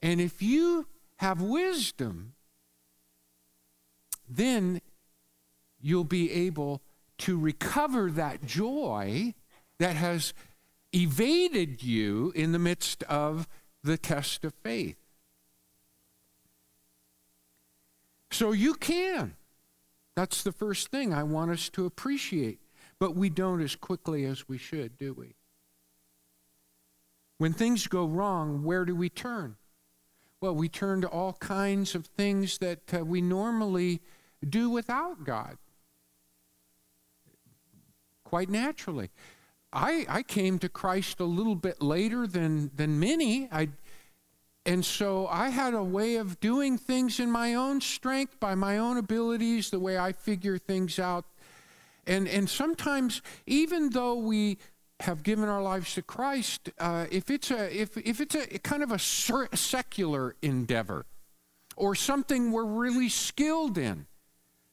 And 0.00 0.20
if 0.20 0.42
you 0.42 0.86
have 1.16 1.40
wisdom, 1.40 2.34
then 4.28 4.80
you'll 5.80 6.04
be 6.04 6.30
able 6.30 6.82
to 7.22 7.38
recover 7.38 8.10
that 8.10 8.44
joy 8.44 9.32
that 9.78 9.94
has 9.94 10.34
evaded 10.92 11.80
you 11.80 12.32
in 12.34 12.50
the 12.50 12.58
midst 12.58 13.04
of 13.04 13.46
the 13.84 13.96
test 13.96 14.44
of 14.44 14.52
faith. 14.64 14.96
So 18.32 18.50
you 18.50 18.74
can. 18.74 19.36
That's 20.16 20.42
the 20.42 20.50
first 20.50 20.88
thing 20.88 21.14
I 21.14 21.22
want 21.22 21.52
us 21.52 21.68
to 21.70 21.86
appreciate. 21.86 22.58
But 22.98 23.14
we 23.14 23.30
don't 23.30 23.62
as 23.62 23.76
quickly 23.76 24.24
as 24.24 24.48
we 24.48 24.58
should, 24.58 24.98
do 24.98 25.14
we? 25.14 25.36
When 27.38 27.52
things 27.52 27.86
go 27.86 28.04
wrong, 28.04 28.64
where 28.64 28.84
do 28.84 28.96
we 28.96 29.08
turn? 29.08 29.56
Well, 30.40 30.56
we 30.56 30.68
turn 30.68 31.00
to 31.02 31.08
all 31.08 31.34
kinds 31.34 31.94
of 31.94 32.06
things 32.06 32.58
that 32.58 32.92
uh, 32.92 33.04
we 33.04 33.20
normally 33.20 34.00
do 34.48 34.70
without 34.70 35.22
God 35.22 35.58
quite 38.32 38.48
naturally. 38.48 39.10
I, 39.74 40.06
I 40.08 40.22
came 40.22 40.58
to 40.60 40.70
Christ 40.70 41.20
a 41.20 41.24
little 41.24 41.54
bit 41.54 41.82
later 41.82 42.26
than, 42.26 42.70
than 42.74 42.98
many. 42.98 43.46
I, 43.52 43.68
and 44.64 44.82
so 44.82 45.26
I 45.26 45.50
had 45.50 45.74
a 45.74 45.82
way 45.82 46.16
of 46.16 46.40
doing 46.40 46.78
things 46.78 47.20
in 47.20 47.30
my 47.30 47.52
own 47.52 47.82
strength, 47.82 48.40
by 48.40 48.54
my 48.54 48.78
own 48.78 48.96
abilities, 48.96 49.68
the 49.68 49.78
way 49.78 49.98
I 49.98 50.12
figure 50.12 50.56
things 50.56 50.98
out. 50.98 51.26
And, 52.06 52.26
and 52.26 52.48
sometimes, 52.48 53.20
even 53.46 53.90
though 53.90 54.14
we 54.14 54.56
have 55.00 55.22
given 55.22 55.50
our 55.50 55.62
lives 55.62 55.92
to 55.96 56.02
Christ, 56.02 56.70
uh, 56.78 57.04
if, 57.10 57.28
it's 57.28 57.50
a, 57.50 57.78
if, 57.78 57.98
if 57.98 58.22
it's 58.22 58.34
a 58.34 58.46
kind 58.60 58.82
of 58.82 58.92
a 58.92 58.98
secular 58.98 60.36
endeavor 60.40 61.04
or 61.76 61.94
something 61.94 62.50
we're 62.50 62.64
really 62.64 63.10
skilled 63.10 63.76
in, 63.76 64.06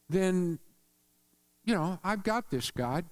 then, 0.08 0.60
you 1.66 1.74
know, 1.74 2.00
I've 2.06 2.24
got 2.24 2.52
this, 2.52 2.72
God. 2.72 3.04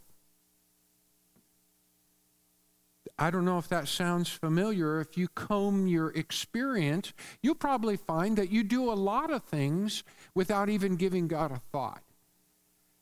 I 3.19 3.31
don't 3.31 3.45
know 3.45 3.57
if 3.57 3.67
that 3.69 3.87
sounds 3.87 4.29
familiar. 4.29 5.01
If 5.01 5.17
you 5.17 5.27
comb 5.29 5.87
your 5.87 6.11
experience, 6.11 7.13
you'll 7.41 7.55
probably 7.55 7.97
find 7.97 8.37
that 8.37 8.51
you 8.51 8.63
do 8.63 8.91
a 8.91 8.93
lot 8.93 9.31
of 9.31 9.43
things 9.43 10.03
without 10.35 10.69
even 10.69 10.97
giving 10.97 11.27
God 11.27 11.51
a 11.51 11.59
thought. 11.71 12.03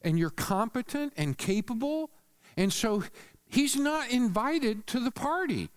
And 0.01 0.17
you're 0.17 0.29
competent 0.29 1.13
and 1.17 1.37
capable. 1.37 2.11
And 2.55 2.71
so 2.71 3.03
he's 3.45 3.75
not 3.75 4.09
invited 4.09 4.87
to 4.87 4.99
the 5.01 5.11
party 5.11 5.69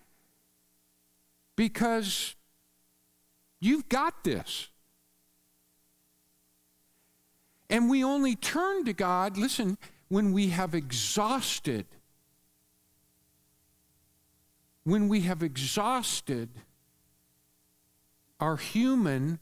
because 1.57 2.35
you've 3.59 3.89
got 3.89 4.23
this. 4.23 4.69
And 7.69 7.89
we 7.89 8.03
only 8.03 8.35
turn 8.35 8.85
to 8.85 8.93
God, 8.93 9.37
listen, 9.37 9.77
when 10.07 10.31
we 10.31 10.47
have 10.49 10.73
exhausted 10.73 11.85
when 14.83 15.07
we 15.07 15.21
have 15.21 15.43
exhausted 15.43 16.49
our 18.39 18.57
human 18.57 19.39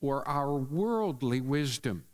or 0.00 0.26
our 0.28 0.54
worldly 0.54 1.40
wisdom, 1.40 2.04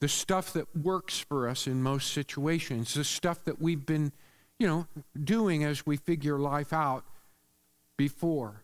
the 0.00 0.08
stuff 0.08 0.52
that 0.52 0.76
works 0.76 1.18
for 1.20 1.48
us 1.48 1.66
in 1.66 1.82
most 1.82 2.12
situations, 2.12 2.94
the 2.94 3.04
stuff 3.04 3.44
that 3.44 3.60
we've 3.60 3.86
been, 3.86 4.12
you 4.58 4.66
know, 4.66 4.86
doing 5.22 5.64
as 5.64 5.84
we 5.86 5.96
figure 5.96 6.38
life 6.38 6.72
out 6.72 7.04
before. 7.96 8.62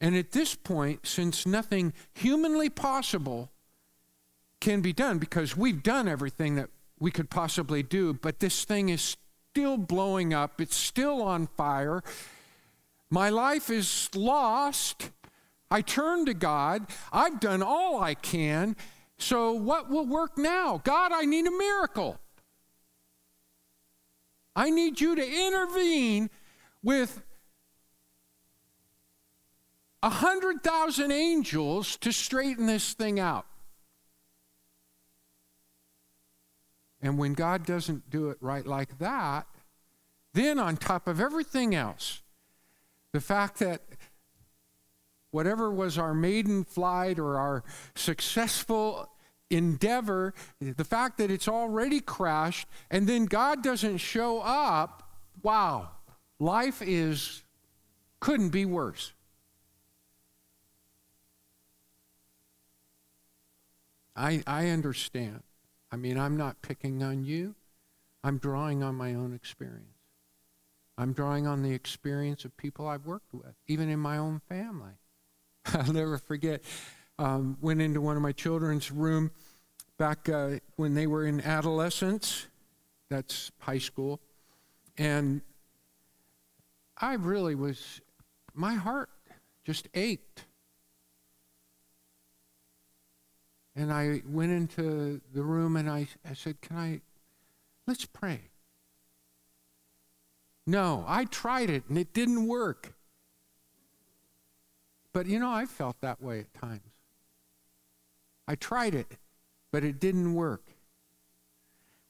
And 0.00 0.16
at 0.16 0.32
this 0.32 0.54
point, 0.54 1.06
since 1.06 1.46
nothing 1.46 1.92
humanly 2.12 2.68
possible 2.68 3.50
can 4.60 4.80
be 4.80 4.92
done, 4.92 5.18
because 5.18 5.56
we've 5.56 5.82
done 5.82 6.08
everything 6.08 6.56
that 6.56 6.70
we 6.98 7.10
could 7.10 7.30
possibly 7.30 7.82
do, 7.82 8.14
but 8.14 8.38
this 8.40 8.64
thing 8.64 8.88
is 8.88 9.16
still 9.54 9.76
blowing 9.76 10.34
up, 10.34 10.60
it's 10.60 10.74
still 10.74 11.22
on 11.22 11.46
fire. 11.46 12.02
My 13.08 13.30
life 13.30 13.70
is 13.70 14.10
lost. 14.12 15.12
I 15.70 15.80
turn 15.80 16.26
to 16.26 16.34
God. 16.34 16.88
I've 17.12 17.38
done 17.38 17.62
all 17.62 18.02
I 18.02 18.14
can. 18.14 18.74
So, 19.16 19.52
what 19.52 19.88
will 19.88 20.06
work 20.06 20.36
now? 20.36 20.80
God, 20.82 21.12
I 21.12 21.24
need 21.24 21.46
a 21.46 21.52
miracle. 21.52 22.18
I 24.56 24.70
need 24.70 25.00
you 25.00 25.14
to 25.14 25.46
intervene 25.46 26.30
with 26.82 27.22
a 30.02 30.10
hundred 30.10 30.64
thousand 30.64 31.12
angels 31.12 31.96
to 31.98 32.12
straighten 32.12 32.66
this 32.66 32.92
thing 32.92 33.20
out. 33.20 33.46
And 37.04 37.18
when 37.18 37.34
God 37.34 37.66
doesn't 37.66 38.08
do 38.08 38.30
it 38.30 38.38
right 38.40 38.66
like 38.66 38.98
that, 38.98 39.46
then 40.32 40.58
on 40.58 40.78
top 40.78 41.06
of 41.06 41.20
everything 41.20 41.74
else, 41.74 42.22
the 43.12 43.20
fact 43.20 43.58
that 43.58 43.82
whatever 45.30 45.70
was 45.70 45.98
our 45.98 46.14
maiden 46.14 46.64
flight 46.64 47.18
or 47.18 47.36
our 47.38 47.62
successful 47.94 49.10
endeavor, 49.50 50.32
the 50.60 50.82
fact 50.82 51.18
that 51.18 51.30
it's 51.30 51.46
already 51.46 52.00
crashed, 52.00 52.66
and 52.90 53.06
then 53.06 53.26
God 53.26 53.62
doesn't 53.62 53.98
show 53.98 54.40
up, 54.40 55.12
wow, 55.42 55.90
life 56.40 56.80
is 56.80 57.42
couldn't 58.18 58.48
be 58.48 58.64
worse. 58.64 59.12
I, 64.16 64.42
I 64.46 64.70
understand. 64.70 65.42
I 65.94 65.96
mean, 65.96 66.18
I'm 66.18 66.36
not 66.36 66.60
picking 66.60 67.04
on 67.04 67.22
you, 67.22 67.54
I'm 68.24 68.38
drawing 68.38 68.82
on 68.82 68.96
my 68.96 69.14
own 69.14 69.32
experience. 69.32 69.86
I'm 70.98 71.12
drawing 71.12 71.46
on 71.46 71.62
the 71.62 71.70
experience 71.70 72.44
of 72.44 72.56
people 72.56 72.88
I've 72.88 73.06
worked 73.06 73.32
with, 73.32 73.54
even 73.68 73.88
in 73.88 74.00
my 74.00 74.18
own 74.18 74.40
family. 74.48 74.94
I'll 75.72 75.92
never 75.92 76.18
forget, 76.18 76.64
um, 77.16 77.58
went 77.60 77.80
into 77.80 78.00
one 78.00 78.16
of 78.16 78.22
my 78.22 78.32
children's 78.32 78.90
room 78.90 79.30
back 79.96 80.28
uh, 80.28 80.58
when 80.74 80.94
they 80.94 81.06
were 81.06 81.26
in 81.26 81.40
adolescence, 81.40 82.48
that's 83.08 83.52
high 83.60 83.78
school, 83.78 84.18
and 84.98 85.42
I 87.00 87.14
really 87.14 87.54
was, 87.54 88.00
my 88.52 88.74
heart 88.74 89.10
just 89.64 89.86
ached. 89.94 90.44
And 93.76 93.92
I 93.92 94.22
went 94.26 94.52
into 94.52 95.20
the 95.32 95.42
room 95.42 95.76
and 95.76 95.90
I, 95.90 96.06
I 96.28 96.34
said, 96.34 96.60
Can 96.60 96.76
I, 96.76 97.00
let's 97.86 98.04
pray. 98.04 98.40
No, 100.66 101.04
I 101.06 101.24
tried 101.24 101.70
it 101.70 101.84
and 101.88 101.98
it 101.98 102.12
didn't 102.12 102.46
work. 102.46 102.94
But 105.12 105.26
you 105.26 105.38
know, 105.38 105.50
I 105.50 105.66
felt 105.66 106.00
that 106.00 106.22
way 106.22 106.40
at 106.40 106.54
times. 106.54 106.80
I 108.46 108.54
tried 108.54 108.94
it, 108.94 109.16
but 109.72 109.84
it 109.84 110.00
didn't 110.00 110.34
work. 110.34 110.62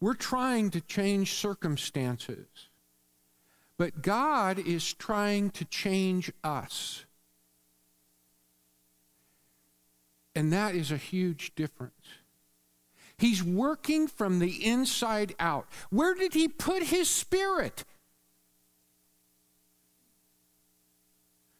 We're 0.00 0.14
trying 0.14 0.70
to 0.70 0.80
change 0.80 1.34
circumstances, 1.34 2.46
but 3.78 4.02
God 4.02 4.58
is 4.58 4.92
trying 4.92 5.50
to 5.50 5.64
change 5.64 6.32
us. 6.42 7.04
And 10.34 10.52
that 10.52 10.74
is 10.74 10.90
a 10.90 10.96
huge 10.96 11.54
difference. 11.54 11.92
He's 13.16 13.42
working 13.42 14.08
from 14.08 14.40
the 14.40 14.64
inside 14.64 15.34
out. 15.38 15.68
Where 15.90 16.14
did 16.14 16.34
he 16.34 16.48
put 16.48 16.82
his 16.84 17.08
spirit? 17.08 17.84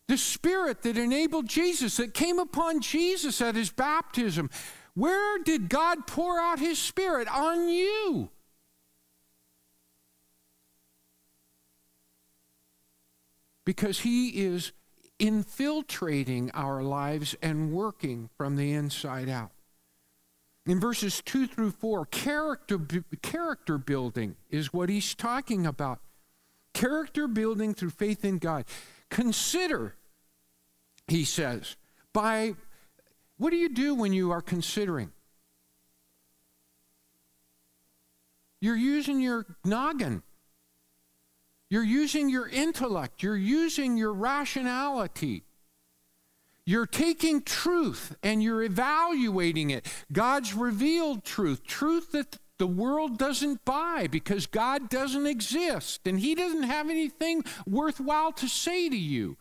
The 0.08 0.18
spirit 0.18 0.82
that 0.82 0.98
enabled 0.98 1.48
Jesus, 1.48 1.96
that 1.96 2.12
came 2.12 2.38
upon 2.38 2.80
Jesus 2.80 3.40
at 3.40 3.54
his 3.54 3.70
baptism. 3.70 4.50
Where 4.94 5.38
did 5.38 5.68
God 5.68 6.06
pour 6.06 6.38
out 6.38 6.58
his 6.58 6.78
spirit? 6.78 7.28
On 7.28 7.68
you. 7.68 8.30
Because 13.64 14.00
he 14.00 14.30
is 14.44 14.72
infiltrating 15.18 16.50
our 16.52 16.82
lives 16.82 17.36
and 17.42 17.72
working 17.72 18.30
from 18.36 18.56
the 18.56 18.72
inside 18.72 19.28
out. 19.28 19.50
In 20.66 20.80
verses 20.80 21.20
2 21.24 21.46
through 21.46 21.72
4, 21.72 22.06
character, 22.06 22.78
character 23.22 23.78
building 23.78 24.36
is 24.50 24.72
what 24.72 24.88
he's 24.88 25.14
talking 25.14 25.66
about. 25.66 26.00
Character 26.72 27.28
building 27.28 27.74
through 27.74 27.90
faith 27.90 28.24
in 28.24 28.38
God. 28.38 28.64
Consider, 29.10 29.94
he 31.06 31.24
says, 31.24 31.76
by 32.12 32.54
what 33.36 33.50
do 33.50 33.56
you 33.56 33.68
do 33.68 33.94
when 33.94 34.12
you 34.12 34.30
are 34.30 34.40
considering? 34.40 35.12
You're 38.60 38.76
using 38.76 39.20
your 39.20 39.44
noggin. 39.64 40.22
You're 41.74 41.82
using 41.82 42.28
your 42.28 42.46
intellect, 42.48 43.20
you're 43.20 43.36
using 43.36 43.96
your 43.96 44.12
rationality. 44.12 45.42
You're 46.64 46.86
taking 46.86 47.42
truth 47.42 48.14
and 48.22 48.40
you're 48.40 48.62
evaluating 48.62 49.70
it. 49.70 49.84
God's 50.12 50.54
revealed 50.54 51.24
truth, 51.24 51.66
truth 51.66 52.12
that 52.12 52.38
the 52.58 52.68
world 52.68 53.18
doesn't 53.18 53.64
buy 53.64 54.06
because 54.08 54.46
God 54.46 54.88
doesn't 54.88 55.26
exist 55.26 56.06
and 56.06 56.20
He 56.20 56.36
doesn't 56.36 56.62
have 56.62 56.90
anything 56.90 57.42
worthwhile 57.66 58.30
to 58.34 58.46
say 58.46 58.88
to 58.88 58.96
you. 58.96 59.36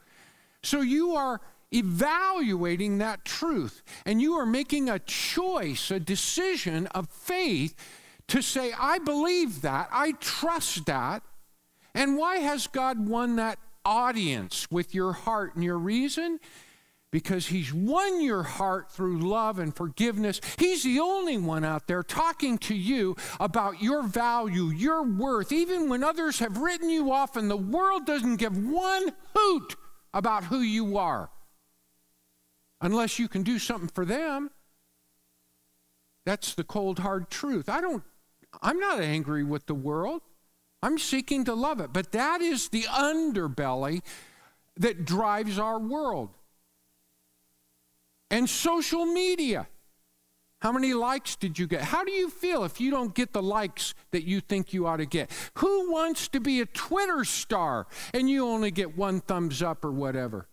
So 0.63 0.81
you 0.81 1.13
are 1.13 1.39
evaluating 1.71 2.97
that 2.97 3.25
truth 3.25 3.83
and 4.07 4.19
you 4.19 4.33
are 4.33 4.47
making 4.47 4.89
a 4.89 4.97
choice, 4.97 5.91
a 5.91 5.99
decision 5.99 6.87
of 6.87 7.09
faith 7.09 7.75
to 8.29 8.41
say, 8.41 8.73
I 8.75 8.97
believe 8.97 9.61
that, 9.61 9.89
I 9.91 10.13
trust 10.13 10.87
that, 10.87 11.21
and 11.93 12.17
why 12.17 12.37
has 12.37 12.67
God 12.67 13.07
won 13.07 13.35
that 13.35 13.59
audience 13.85 14.69
with 14.71 14.95
your 14.95 15.13
heart 15.13 15.55
and 15.55 15.63
your 15.63 15.77
reason? 15.77 16.39
Because 17.11 17.47
He's 17.47 17.71
won 17.71 18.21
your 18.21 18.41
heart 18.41 18.91
through 18.91 19.19
love 19.19 19.59
and 19.59 19.75
forgiveness. 19.75 20.41
He's 20.57 20.83
the 20.83 20.99
only 20.99 21.37
one 21.37 21.63
out 21.63 21.85
there 21.85 22.01
talking 22.01 22.57
to 22.59 22.73
you 22.73 23.15
about 23.39 23.83
your 23.83 24.01
value, 24.01 24.65
your 24.65 25.03
worth, 25.03 25.51
even 25.51 25.89
when 25.89 26.03
others 26.03 26.39
have 26.39 26.57
written 26.57 26.89
you 26.89 27.11
off 27.11 27.35
and 27.35 27.51
the 27.51 27.57
world 27.57 28.07
doesn't 28.07 28.37
give 28.37 28.57
one 28.57 29.11
hoot 29.35 29.75
about 30.13 30.45
who 30.45 30.59
you 30.59 30.97
are. 30.97 31.29
Unless 32.81 33.19
you 33.19 33.27
can 33.27 33.43
do 33.43 33.59
something 33.59 33.89
for 33.89 34.05
them. 34.05 34.49
That's 36.25 36.55
the 36.55 36.63
cold, 36.63 36.99
hard 36.99 37.29
truth. 37.29 37.69
I 37.69 37.79
don't, 37.79 38.03
I'm 38.61 38.79
not 38.79 39.01
angry 39.01 39.43
with 39.43 39.67
the 39.67 39.75
world. 39.75 40.21
I'm 40.83 40.97
seeking 40.97 41.45
to 41.45 41.53
love 41.53 41.79
it. 41.79 41.93
But 41.93 42.11
that 42.11 42.41
is 42.41 42.67
the 42.67 42.83
underbelly 42.83 44.01
that 44.77 45.05
drives 45.05 45.57
our 45.57 45.79
world. 45.79 46.29
And 48.29 48.49
social 48.49 49.05
media. 49.05 49.67
How 50.59 50.73
many 50.73 50.93
likes 50.93 51.35
did 51.37 51.57
you 51.57 51.67
get? 51.67 51.81
How 51.81 52.03
do 52.03 52.11
you 52.11 52.29
feel 52.29 52.63
if 52.65 52.81
you 52.81 52.91
don't 52.91 53.13
get 53.13 53.31
the 53.31 53.41
likes 53.41 53.93
that 54.11 54.23
you 54.23 54.41
think 54.41 54.73
you 54.73 54.85
ought 54.85 54.97
to 54.97 55.05
get? 55.05 55.31
Who 55.55 55.91
wants 55.91 56.27
to 56.29 56.39
be 56.39 56.59
a 56.59 56.65
Twitter 56.65 57.23
star 57.23 57.87
and 58.13 58.29
you 58.29 58.45
only 58.45 58.71
get 58.71 58.97
one 58.97 59.21
thumbs 59.21 59.61
up 59.61 59.85
or 59.85 59.91
whatever? 59.91 60.47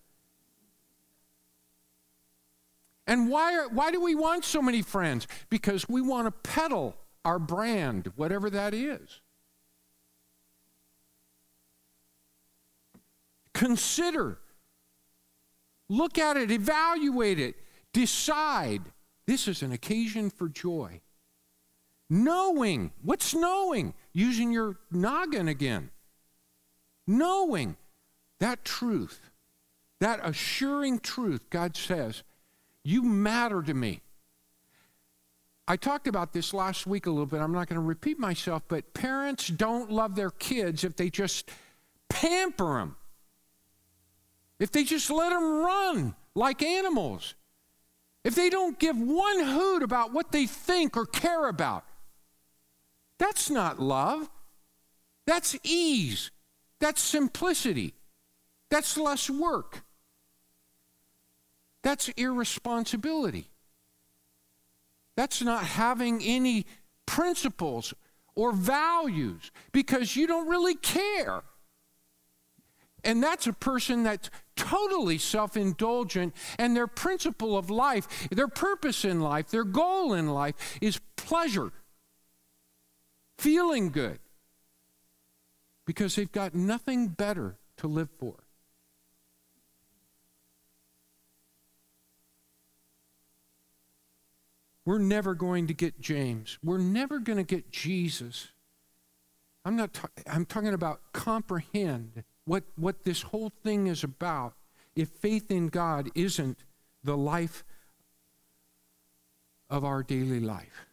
And 3.06 3.28
why, 3.28 3.54
are, 3.56 3.68
why 3.68 3.90
do 3.90 4.00
we 4.00 4.14
want 4.14 4.44
so 4.44 4.62
many 4.62 4.82
friends? 4.82 5.26
Because 5.48 5.88
we 5.88 6.00
want 6.00 6.26
to 6.26 6.50
peddle 6.50 6.96
our 7.24 7.40
brand, 7.40 8.12
whatever 8.14 8.48
that 8.50 8.74
is. 8.74 9.20
Consider, 13.54 14.38
look 15.88 16.18
at 16.18 16.36
it, 16.36 16.50
evaluate 16.50 17.38
it, 17.38 17.56
decide. 17.92 18.82
This 19.26 19.48
is 19.48 19.62
an 19.62 19.72
occasion 19.72 20.30
for 20.30 20.48
joy. 20.48 21.00
Knowing, 22.08 22.90
what's 23.02 23.34
knowing? 23.34 23.94
Using 24.12 24.50
your 24.50 24.78
noggin 24.90 25.46
again. 25.46 25.90
Knowing 27.06 27.76
that 28.40 28.64
truth, 28.64 29.30
that 30.00 30.20
assuring 30.22 30.98
truth, 30.98 31.48
God 31.50 31.76
says, 31.76 32.24
You 32.82 33.02
matter 33.02 33.62
to 33.62 33.74
me. 33.74 34.00
I 35.68 35.76
talked 35.76 36.08
about 36.08 36.32
this 36.32 36.52
last 36.52 36.84
week 36.84 37.06
a 37.06 37.10
little 37.10 37.26
bit. 37.26 37.40
I'm 37.40 37.52
not 37.52 37.68
going 37.68 37.80
to 37.80 37.86
repeat 37.86 38.18
myself, 38.18 38.64
but 38.66 38.92
parents 38.92 39.46
don't 39.46 39.88
love 39.88 40.16
their 40.16 40.30
kids 40.30 40.82
if 40.82 40.96
they 40.96 41.10
just 41.10 41.48
pamper 42.08 42.78
them. 42.78 42.96
If 44.60 44.70
they 44.70 44.84
just 44.84 45.10
let 45.10 45.30
them 45.30 45.42
run 45.42 46.14
like 46.34 46.62
animals, 46.62 47.34
if 48.22 48.34
they 48.34 48.50
don't 48.50 48.78
give 48.78 48.96
one 48.96 49.42
hoot 49.42 49.82
about 49.82 50.12
what 50.12 50.30
they 50.30 50.46
think 50.46 50.96
or 50.96 51.06
care 51.06 51.48
about, 51.48 51.84
that's 53.18 53.50
not 53.50 53.80
love. 53.80 54.28
That's 55.26 55.56
ease. 55.64 56.30
That's 56.78 57.00
simplicity. 57.00 57.94
That's 58.70 58.96
less 58.96 59.28
work. 59.30 59.82
That's 61.82 62.08
irresponsibility. 62.10 63.48
That's 65.16 65.42
not 65.42 65.64
having 65.64 66.22
any 66.22 66.66
principles 67.06 67.94
or 68.34 68.52
values 68.52 69.50
because 69.72 70.16
you 70.16 70.26
don't 70.26 70.48
really 70.48 70.74
care. 70.74 71.42
And 73.04 73.22
that's 73.22 73.46
a 73.46 73.52
person 73.52 74.02
that's 74.02 74.30
totally 74.60 75.16
self 75.16 75.56
indulgent, 75.56 76.34
and 76.58 76.76
their 76.76 76.86
principle 76.86 77.56
of 77.56 77.70
life, 77.70 78.28
their 78.30 78.48
purpose 78.48 79.04
in 79.04 79.20
life, 79.20 79.48
their 79.48 79.64
goal 79.64 80.12
in 80.12 80.28
life 80.28 80.78
is 80.82 81.00
pleasure, 81.16 81.72
feeling 83.38 83.90
good, 83.90 84.18
because 85.86 86.14
they've 86.14 86.30
got 86.30 86.54
nothing 86.54 87.08
better 87.08 87.56
to 87.78 87.86
live 87.86 88.10
for. 88.18 88.36
We're 94.84 94.98
never 94.98 95.34
going 95.34 95.68
to 95.68 95.74
get 95.74 96.00
James. 96.00 96.58
We're 96.62 96.78
never 96.78 97.18
going 97.18 97.38
to 97.38 97.44
get 97.44 97.70
Jesus. 97.70 98.48
I'm 99.64 99.76
not 99.76 99.94
ta- 99.94 100.08
I'm 100.26 100.44
talking 100.44 100.74
about 100.74 101.00
comprehend 101.12 102.24
what, 102.50 102.64
what 102.74 103.04
this 103.04 103.22
whole 103.22 103.52
thing 103.62 103.86
is 103.86 104.02
about 104.02 104.54
if 104.96 105.08
faith 105.08 105.52
in 105.52 105.68
God 105.68 106.10
isn't 106.16 106.58
the 107.04 107.16
life 107.16 107.62
of 109.70 109.84
our 109.84 110.02
daily 110.02 110.40
life. 110.40 110.88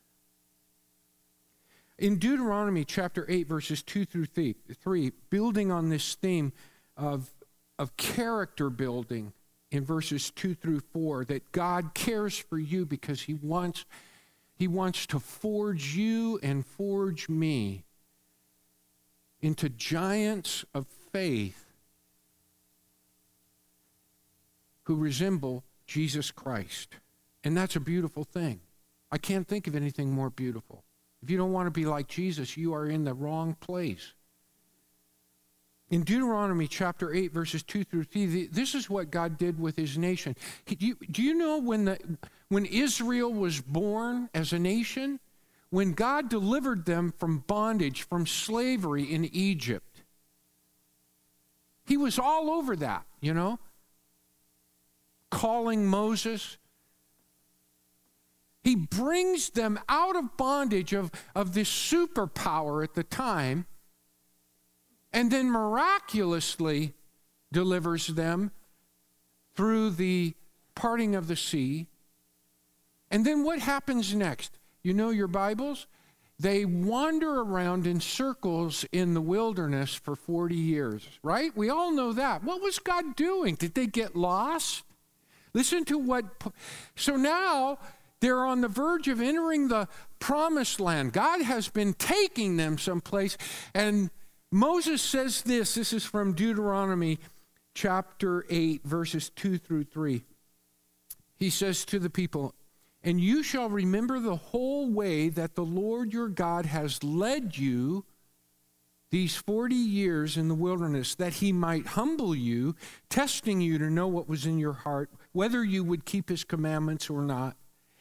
In 1.97 2.19
Deuteronomy 2.19 2.85
chapter 2.85 3.25
8, 3.27 3.47
verses 3.47 3.81
2 3.81 4.05
through 4.05 4.27
3, 4.27 5.11
building 5.31 5.71
on 5.71 5.89
this 5.89 6.13
theme 6.13 6.53
of, 6.95 7.31
of 7.79 7.97
character 7.97 8.69
building 8.69 9.33
in 9.71 9.83
verses 9.83 10.29
2 10.29 10.53
through 10.53 10.81
4, 10.93 11.25
that 11.25 11.51
God 11.53 11.95
cares 11.95 12.37
for 12.37 12.59
you 12.59 12.85
because 12.85 13.23
he 13.23 13.33
wants, 13.33 13.83
he 14.53 14.67
wants 14.67 15.07
to 15.07 15.19
forge 15.19 15.95
you 15.95 16.39
and 16.43 16.63
forge 16.63 17.27
me 17.27 17.83
into 19.41 19.69
giants 19.69 20.63
of 20.75 20.85
faith 21.17 21.65
who 24.83 24.95
resemble 24.95 25.63
Jesus 25.87 26.29
Christ. 26.29 26.97
And 27.43 27.57
that's 27.57 27.75
a 27.75 27.79
beautiful 27.79 28.23
thing. 28.23 28.61
I 29.11 29.17
can't 29.17 29.47
think 29.47 29.65
of 29.65 29.75
anything 29.75 30.11
more 30.11 30.29
beautiful. 30.29 30.83
If 31.23 31.31
you 31.31 31.37
don't 31.37 31.53
want 31.53 31.65
to 31.65 31.71
be 31.71 31.85
like 31.85 32.07
Jesus, 32.07 32.55
you 32.55 32.71
are 32.75 32.85
in 32.85 33.03
the 33.03 33.15
wrong 33.15 33.55
place. 33.59 34.13
In 35.89 36.03
Deuteronomy 36.03 36.67
chapter 36.67 37.11
8, 37.11 37.31
verses 37.31 37.63
2 37.63 37.83
through 37.83 38.03
3, 38.03 38.47
this 38.47 38.75
is 38.75 38.87
what 38.87 39.09
God 39.09 39.39
did 39.39 39.59
with 39.59 39.75
his 39.75 39.97
nation. 39.97 40.35
Do 40.67 40.75
you, 40.77 40.97
do 41.09 41.23
you 41.23 41.33
know 41.33 41.57
when, 41.57 41.85
the, 41.85 41.97
when 42.49 42.65
Israel 42.65 43.33
was 43.33 43.59
born 43.59 44.29
as 44.35 44.53
a 44.53 44.59
nation? 44.59 45.19
When 45.71 45.93
God 45.93 46.29
delivered 46.29 46.85
them 46.85 47.11
from 47.17 47.39
bondage, 47.39 48.03
from 48.03 48.27
slavery 48.27 49.11
in 49.11 49.25
Egypt, 49.25 49.96
he 51.87 51.95
was 51.95 52.19
all 52.19 52.51
over 52.51 52.75
that, 52.75 53.05
you 53.21 53.33
know, 53.33 53.59
calling 55.31 55.85
Moses, 55.85 56.57
he 58.61 58.75
brings 58.75 59.51
them 59.51 59.79
out 59.87 60.17
of 60.17 60.35
bondage 60.35 60.91
of, 60.91 61.11
of 61.33 61.53
this 61.53 61.69
superpower 61.69 62.83
at 62.83 62.93
the 62.93 63.03
time, 63.03 63.65
and 65.13 65.31
then 65.31 65.49
miraculously 65.49 66.93
delivers 67.53 68.07
them 68.07 68.51
through 69.55 69.91
the 69.91 70.33
parting 70.75 71.15
of 71.15 71.27
the 71.27 71.37
sea. 71.37 71.87
And 73.09 73.25
then 73.25 73.45
what 73.45 73.59
happens 73.59 74.13
next? 74.13 74.59
You 74.83 74.93
know 74.93 75.09
your 75.11 75.27
Bibles? 75.27 75.87
They 76.39 76.65
wander 76.65 77.41
around 77.41 77.87
in 77.87 77.99
circles 77.99 78.85
in 78.91 79.15
the 79.15 79.21
wilderness 79.21 79.95
for 79.95 80.15
40 80.15 80.55
years, 80.55 81.07
right? 81.23 81.55
We 81.55 81.69
all 81.69 81.91
know 81.91 82.13
that. 82.13 82.43
What 82.43 82.61
was 82.61 82.77
God 82.77 83.15
doing? 83.15 83.55
Did 83.55 83.73
they 83.73 83.87
get 83.87 84.15
lost? 84.15 84.83
Listen 85.53 85.83
to 85.85 85.97
what. 85.97 86.25
So 86.95 87.15
now 87.15 87.79
they're 88.19 88.45
on 88.45 88.61
the 88.61 88.67
verge 88.67 89.07
of 89.07 89.19
entering 89.19 89.67
the 89.67 89.87
promised 90.19 90.79
land. 90.79 91.13
God 91.13 91.41
has 91.41 91.69
been 91.69 91.93
taking 91.93 92.57
them 92.57 92.77
someplace. 92.77 93.35
And 93.73 94.11
Moses 94.51 95.01
says 95.01 95.41
this 95.41 95.73
this 95.73 95.91
is 95.91 96.05
from 96.05 96.33
Deuteronomy 96.33 97.17
chapter 97.73 98.45
8, 98.49 98.83
verses 98.83 99.29
2 99.31 99.57
through 99.57 99.85
3. 99.85 100.23
He 101.35 101.49
says 101.49 101.85
to 101.85 101.99
the 101.99 102.09
people, 102.09 102.55
And 103.07 103.21
you 103.21 103.41
shall 103.41 103.69
remember 103.69 104.19
the 104.19 104.35
whole 104.35 104.91
way 104.91 105.29
that 105.29 105.55
the 105.55 105.63
Lord 105.63 106.11
your 106.11 106.27
God 106.27 106.65
has 106.65 107.01
led 107.05 107.57
you 107.57 108.03
these 109.11 109.33
40 109.33 109.75
years 109.75 110.35
in 110.35 110.49
the 110.49 110.53
wilderness, 110.53 111.15
that 111.15 111.35
he 111.35 111.53
might 111.53 111.87
humble 111.87 112.35
you, 112.35 112.75
testing 113.09 113.61
you 113.61 113.77
to 113.77 113.89
know 113.89 114.09
what 114.09 114.27
was 114.27 114.45
in 114.45 114.59
your 114.59 114.73
heart, 114.73 115.09
whether 115.31 115.63
you 115.63 115.85
would 115.85 116.03
keep 116.03 116.27
his 116.27 116.43
commandments 116.43 117.09
or 117.09 117.21
not. 117.21 117.55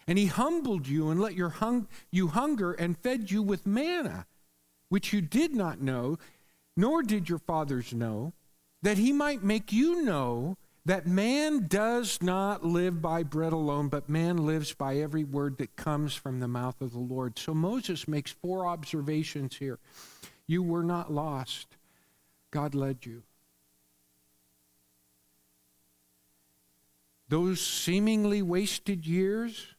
And 0.08 0.18
he 0.18 0.26
humbled 0.26 0.88
you 0.88 1.08
and 1.10 1.20
let 1.20 1.34
your 1.34 1.50
hung, 1.50 1.86
you 2.10 2.26
hunger 2.26 2.72
and 2.72 2.98
fed 2.98 3.30
you 3.30 3.44
with 3.44 3.64
manna, 3.64 4.26
which 4.88 5.12
you 5.12 5.20
did 5.20 5.54
not 5.54 5.80
know, 5.80 6.18
nor 6.76 7.04
did 7.04 7.28
your 7.28 7.38
fathers 7.38 7.94
know, 7.94 8.32
that 8.82 8.98
he 8.98 9.12
might 9.12 9.44
make 9.44 9.72
you 9.72 10.02
know 10.02 10.58
that 10.86 11.04
man 11.04 11.66
does 11.66 12.22
not 12.22 12.64
live 12.64 13.02
by 13.02 13.24
bread 13.24 13.52
alone, 13.52 13.88
but 13.88 14.08
man 14.08 14.46
lives 14.46 14.72
by 14.72 14.96
every 14.98 15.24
word 15.24 15.58
that 15.58 15.74
comes 15.74 16.14
from 16.14 16.38
the 16.38 16.46
mouth 16.46 16.80
of 16.80 16.92
the 16.92 16.98
Lord. 17.00 17.40
So 17.40 17.52
Moses 17.52 18.06
makes 18.06 18.30
four 18.30 18.64
observations 18.64 19.56
here. 19.56 19.80
You 20.46 20.62
were 20.62 20.84
not 20.84 21.12
lost, 21.12 21.66
God 22.52 22.72
led 22.72 23.04
you. 23.04 23.24
Those 27.28 27.60
seemingly 27.60 28.40
wasted 28.40 29.04
years, 29.04 29.74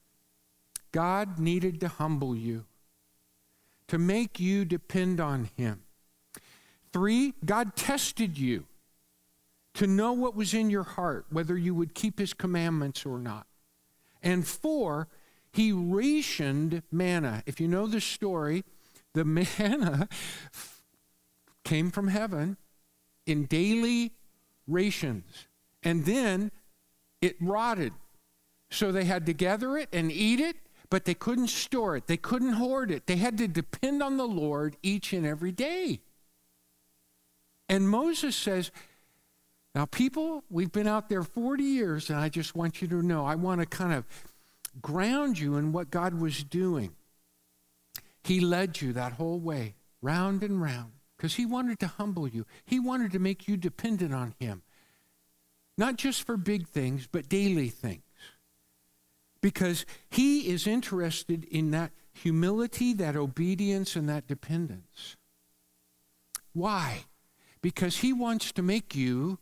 God 0.91 1.39
needed 1.39 1.80
to 1.80 1.88
humble 1.88 2.36
you, 2.36 2.65
to 3.88 3.98
make 3.98 4.41
you 4.41 4.65
depend 4.65 5.22
on 5.22 5.50
Him. 5.56 5.84
Three, 6.91 7.34
God 7.46 7.78
tested 7.78 8.38
you 8.38 8.65
to 9.78 9.88
know 9.88 10.13
what 10.13 10.36
was 10.36 10.54
in 10.54 10.70
your 10.70 10.84
heart, 10.84 11.26
whether 11.30 11.58
you 11.58 11.74
would 11.74 11.96
keep 11.96 12.20
His 12.20 12.34
commandments 12.34 13.06
or 13.06 13.18
not. 13.18 13.48
And 14.22 14.46
four, 14.48 15.08
He 15.52 15.72
rationed 15.72 16.84
manna. 16.92 17.44
If 17.46 17.60
you 17.60 17.68
know 17.68 17.88
the 17.88 18.02
story, 18.02 18.63
the 19.13 19.26
manna 19.26 20.08
came 21.63 21.92
from 21.92 22.10
heaven 22.10 22.58
in 23.26 23.46
daily 23.46 24.13
rations. 24.68 25.48
And 25.84 26.06
then 26.06 26.52
it 27.22 27.36
rotted. 27.40 27.94
So 28.70 28.92
they 28.92 29.06
had 29.06 29.26
to 29.26 29.34
gather 29.34 29.78
it 29.78 29.90
and 29.94 30.12
eat 30.12 30.40
it 30.40 30.58
but 30.90 31.06
they 31.06 31.13
couldn't 31.13 31.50
store 31.50 31.98
it, 31.98 32.08
they 32.08 32.18
couldn't 32.18 32.54
hoard 32.54 32.92
it. 32.92 33.08
They 33.08 33.18
had 33.18 33.38
to 33.40 33.48
depend 33.48 34.02
on 34.02 34.18
the 34.18 34.28
Lord 34.28 34.78
each 34.82 35.13
and 35.13 35.26
every 35.26 35.52
day. 35.52 36.00
And 37.70 37.90
Moses 37.90 38.36
says, 38.36 38.72
Now, 39.78 39.86
people, 39.86 40.44
we've 40.50 40.72
been 40.72 40.88
out 40.88 41.08
there 41.08 41.22
40 41.22 41.63
years, 41.63 42.10
and 42.10 42.18
I 42.18 42.30
just 42.30 42.56
want 42.56 42.82
you 42.82 42.88
to 42.88 43.04
know, 43.04 43.28
I 43.28 43.36
want 43.36 43.62
to 43.62 43.68
kind 43.68 43.94
of 43.94 44.06
ground 44.82 45.38
you 45.38 45.56
in 45.56 45.72
what 45.72 45.92
God 45.92 46.16
was 46.16 46.44
doing. 46.44 46.96
He 48.24 48.40
led 48.40 48.82
you 48.82 48.92
that 48.94 49.13
whole 49.13 49.40
way, 49.40 49.76
round 50.02 50.42
and 50.42 50.60
round, 50.60 50.94
because 51.16 51.36
He 51.36 51.46
wanted 51.46 51.78
to 51.82 51.88
humble 51.88 52.28
you. 52.28 52.48
He 52.66 52.80
wanted 52.80 53.12
to 53.12 53.20
make 53.20 53.48
you 53.48 53.56
dependent 53.56 54.16
on 54.16 54.34
Him, 54.40 54.63
not 55.78 55.98
just 55.98 56.24
for 56.24 56.38
big 56.38 56.68
things, 56.68 57.06
but 57.06 57.30
daily 57.30 57.70
things 57.70 58.02
because 59.42 59.86
he 60.10 60.50
is 60.50 60.66
interested 60.66 61.44
in 61.44 61.70
that 61.70 61.92
humility, 62.13 62.94
that 62.94 63.16
obedience, 63.16 63.96
and 63.96 64.10
that 64.10 64.26
dependence. 64.26 65.16
Why? 66.54 67.06
Because 67.62 67.98
he 67.98 68.12
wants 68.12 68.52
to 68.54 68.63
make 68.63 68.96
you 68.96 69.38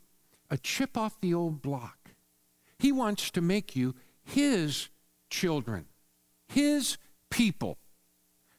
a 0.50 0.58
chip 0.58 0.98
off 0.98 1.20
the 1.22 1.34
old 1.34 1.62
block. 1.62 2.12
He 2.80 2.92
wants 2.92 3.32
to 3.32 3.42
make 3.42 3.76
you 3.76 3.96
his 4.24 4.90
children, 5.30 5.86
his 6.48 6.98
people. 7.30 7.78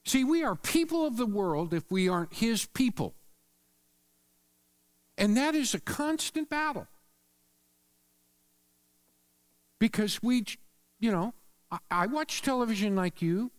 See, 0.05 0.25
we 0.25 0.43
are 0.43 0.55
people 0.55 1.07
of 1.07 1.17
the 1.17 1.27
world 1.27 1.75
if 1.75 1.91
we 1.91 2.09
aren't 2.09 2.35
his 2.35 2.67
people. 2.67 3.15
And 5.19 5.37
that 5.37 5.55
is 5.55 5.75
a 5.75 5.81
constant 5.81 6.49
battle. 6.49 6.87
Because 9.79 10.23
we 10.23 10.45
you 10.99 11.11
know, 11.11 11.35
I, 11.71 11.79
I 11.91 12.07
watch 12.07 12.43
television 12.43 12.97
like 12.97 13.21
you. 13.21 13.51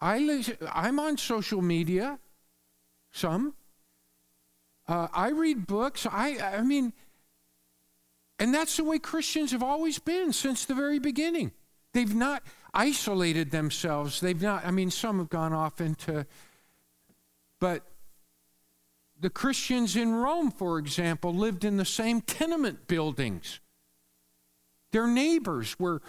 I 0.00 0.44
I'm 0.72 1.00
on 1.00 1.16
social 1.16 1.60
media, 1.60 2.18
some. 3.10 3.54
Uh, 4.88 5.08
I 5.12 5.28
read 5.28 5.66
books. 5.66 6.06
I, 6.10 6.38
I 6.38 6.62
mean, 6.62 6.92
and 8.38 8.54
that's 8.54 8.76
the 8.76 8.84
way 8.84 8.98
Christians 8.98 9.52
have 9.52 9.62
always 9.62 9.98
been 9.98 10.32
since 10.32 10.64
the 10.64 10.74
very 10.74 10.98
beginning. 10.98 11.52
They've 11.92 12.14
not 12.14 12.42
isolated 12.72 13.50
themselves. 13.50 14.20
They've 14.20 14.40
not, 14.40 14.64
I 14.64 14.70
mean, 14.70 14.90
some 14.90 15.18
have 15.18 15.28
gone 15.28 15.52
off 15.52 15.80
into, 15.80 16.26
but 17.60 17.82
the 19.20 19.30
Christians 19.30 19.96
in 19.96 20.14
Rome, 20.14 20.50
for 20.50 20.78
example, 20.78 21.34
lived 21.34 21.64
in 21.64 21.76
the 21.76 21.84
same 21.84 22.20
tenement 22.20 22.86
buildings. 22.86 23.60
Their 24.92 25.06
neighbors 25.06 25.78
were 25.78 26.00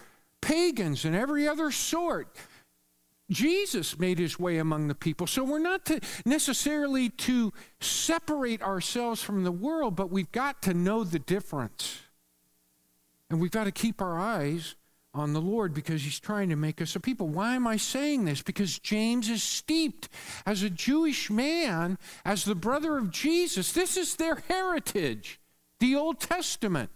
pagans 0.42 1.06
and 1.06 1.16
every 1.16 1.48
other 1.48 1.72
sort. 1.72 2.36
Jesus 3.30 4.00
made 4.00 4.20
his 4.20 4.40
way 4.40 4.58
among 4.58 4.88
the 4.88 4.96
people. 4.96 5.28
So 5.28 5.44
we're 5.44 5.60
not 5.60 5.86
to 5.86 6.00
necessarily 6.26 7.10
to 7.10 7.54
separate 7.80 8.62
ourselves 8.62 9.22
from 9.22 9.44
the 9.44 9.52
world, 9.52 9.96
but 9.96 10.10
we've 10.10 10.32
got 10.32 10.62
to 10.64 10.74
know 10.74 11.04
the 11.04 11.20
difference. 11.20 12.02
And 13.30 13.40
we've 13.40 13.52
got 13.52 13.66
to 13.66 13.72
keep 13.72 14.02
our 14.02 14.20
eyes 14.20 14.76
on 15.14 15.34
the 15.34 15.42
Lord 15.42 15.74
because 15.74 16.04
he's 16.04 16.20
trying 16.20 16.50
to 16.50 16.56
make 16.56 16.82
us 16.82 16.96
a 16.96 17.00
people. 17.00 17.28
Why 17.28 17.56
am 17.56 17.68
I 17.68 17.78
saying 17.78 18.26
this? 18.26 18.42
Because 18.42 18.80
James 18.80 19.30
is 19.30 19.44
steeped 19.44 20.10
as 20.46 20.64
a 20.64 20.70
Jewish 20.70 21.30
man, 21.30 21.98
as 22.26 22.46
the 22.46 22.56
brother 22.56 22.98
of 22.98 23.12
Jesus. 23.12 23.72
This 23.72 23.98
is 23.98 24.16
their 24.16 24.44
heritage, 24.48 25.40
the 25.80 25.96
Old 25.96 26.20
Testament. 26.20 26.92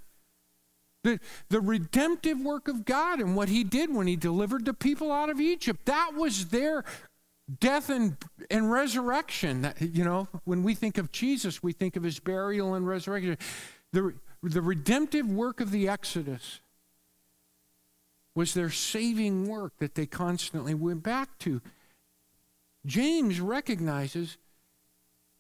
The, 1.04 1.20
the 1.50 1.60
redemptive 1.60 2.40
work 2.40 2.68
of 2.68 2.86
God 2.86 3.20
and 3.20 3.36
what 3.36 3.50
He 3.50 3.64
did 3.64 3.94
when 3.94 4.08
He 4.08 4.16
delivered 4.16 4.66
the 4.66 4.74
people 4.74 5.12
out 5.12 5.30
of 5.30 5.42
Egypt. 5.42 5.86
That 5.86 6.14
was 6.16 6.48
their 6.48 6.86
death 7.60 7.90
and, 7.90 8.18
and 8.50 8.72
resurrection. 8.72 9.64
That, 9.64 9.82
you 9.82 10.06
know, 10.06 10.30
when 10.46 10.64
we 10.64 10.76
think 10.76 10.98
of 10.98 11.12
Jesus, 11.12 11.62
we 11.62 11.74
think 11.74 11.96
of 11.96 12.04
His 12.04 12.20
burial 12.20 12.74
and 12.74 12.88
resurrection. 12.88 13.38
The, 13.92 14.14
the 14.42 14.62
redemptive 14.62 15.30
work 15.30 15.60
of 15.60 15.72
the 15.72 15.90
Exodus 15.90 16.62
was 18.36 18.54
their 18.54 18.70
saving 18.70 19.48
work 19.48 19.74
that 19.80 19.96
they 19.96 20.06
constantly 20.06 20.74
went 20.74 21.04
back 21.04 21.38
to. 21.40 21.62
James 22.86 23.40
recognizes 23.40 24.38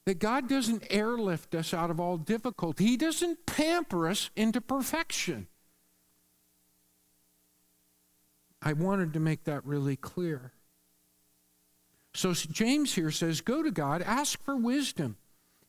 that 0.05 0.19
God 0.19 0.49
doesn't 0.49 0.85
airlift 0.89 1.55
us 1.55 1.73
out 1.73 1.89
of 1.89 1.99
all 1.99 2.17
difficulty, 2.17 2.85
He 2.85 2.97
doesn't 2.97 3.45
pamper 3.45 4.07
us 4.07 4.29
into 4.35 4.61
perfection. 4.61 5.47
I 8.63 8.73
wanted 8.73 9.13
to 9.13 9.19
make 9.19 9.43
that 9.43 9.65
really 9.65 9.97
clear. 9.97 10.53
So 12.15 12.33
James 12.33 12.95
here 12.95 13.11
says, 13.11 13.41
Go 13.41 13.61
to 13.61 13.71
God, 13.71 14.01
ask 14.01 14.41
for 14.41 14.55
wisdom 14.55 15.17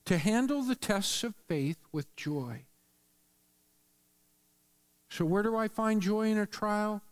to 0.05 0.19
handle 0.19 0.63
the 0.63 0.75
tests 0.77 1.25
of 1.25 1.35
faith 1.49 1.79
with 1.91 2.15
joy. 2.17 2.67
So, 5.09 5.25
where 5.25 5.43
do 5.43 5.57
I 5.57 5.69
find 5.69 6.03
joy 6.03 6.29
in 6.29 6.39
a 6.39 6.47
trial? 6.47 7.03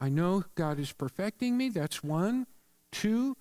I 0.00 0.08
know 0.08 0.44
God 0.54 0.78
is 0.78 0.92
perfecting 0.92 1.56
me. 1.56 1.68
That's 1.68 2.04
one. 2.04 2.46
Two, 2.92 3.36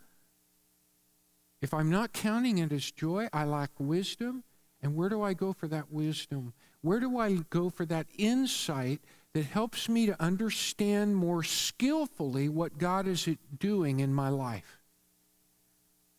if 1.62 1.74
I'm 1.74 1.90
not 1.90 2.14
counting 2.14 2.58
it 2.58 2.72
as 2.72 2.92
joy, 2.92 3.28
I 3.32 3.46
lack 3.46 3.72
wisdom. 3.78 4.44
And 4.82 4.96
where 4.96 5.10
do 5.10 5.22
I 5.22 5.34
go 5.34 5.54
for 5.54 5.68
that 5.68 5.92
wisdom? 5.92 6.54
Where 6.84 7.00
do 7.00 7.18
I 7.18 7.38
go 7.50 7.70
for 7.70 7.86
that 7.86 8.08
insight 8.18 9.00
that 9.32 9.46
helps 9.46 9.88
me 9.88 10.06
to 10.06 10.22
understand 10.22 11.16
more 11.16 11.42
skillfully 11.42 12.50
what 12.50 12.78
God 12.78 13.08
is 13.08 13.28
doing 13.58 14.02
in 14.02 14.14
my 14.14 14.28
life? 14.28 14.82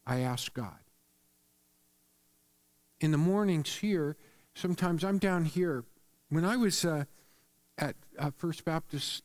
I 0.06 0.20
ask 0.20 0.52
God. 0.54 0.78
In 2.98 3.10
the 3.10 3.18
mornings 3.18 3.76
here, 3.76 4.16
sometimes 4.54 5.04
I'm 5.04 5.18
down 5.18 5.44
here. 5.44 5.84
When 6.30 6.46
I 6.46 6.56
was 6.56 6.82
uh, 6.82 7.04
at 7.76 7.96
uh, 8.18 8.30
First 8.34 8.64
Baptist 8.64 9.22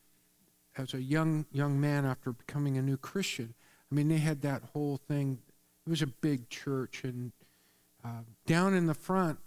as 0.76 0.92
a 0.92 1.00
young 1.00 1.46
young 1.50 1.80
man 1.80 2.04
after 2.04 2.32
becoming 2.32 2.76
a 2.76 2.82
new 2.82 2.98
Christian, 2.98 3.54
I 3.90 3.94
mean 3.94 4.08
they 4.08 4.18
had 4.18 4.42
that 4.42 4.62
whole 4.74 4.98
thing. 4.98 5.38
It 5.86 5.90
was 5.90 6.02
a 6.02 6.06
big 6.06 6.50
church, 6.50 7.02
and 7.02 7.32
uh, 8.04 8.24
down 8.44 8.74
in 8.74 8.86
the 8.86 8.94
front 8.94 9.38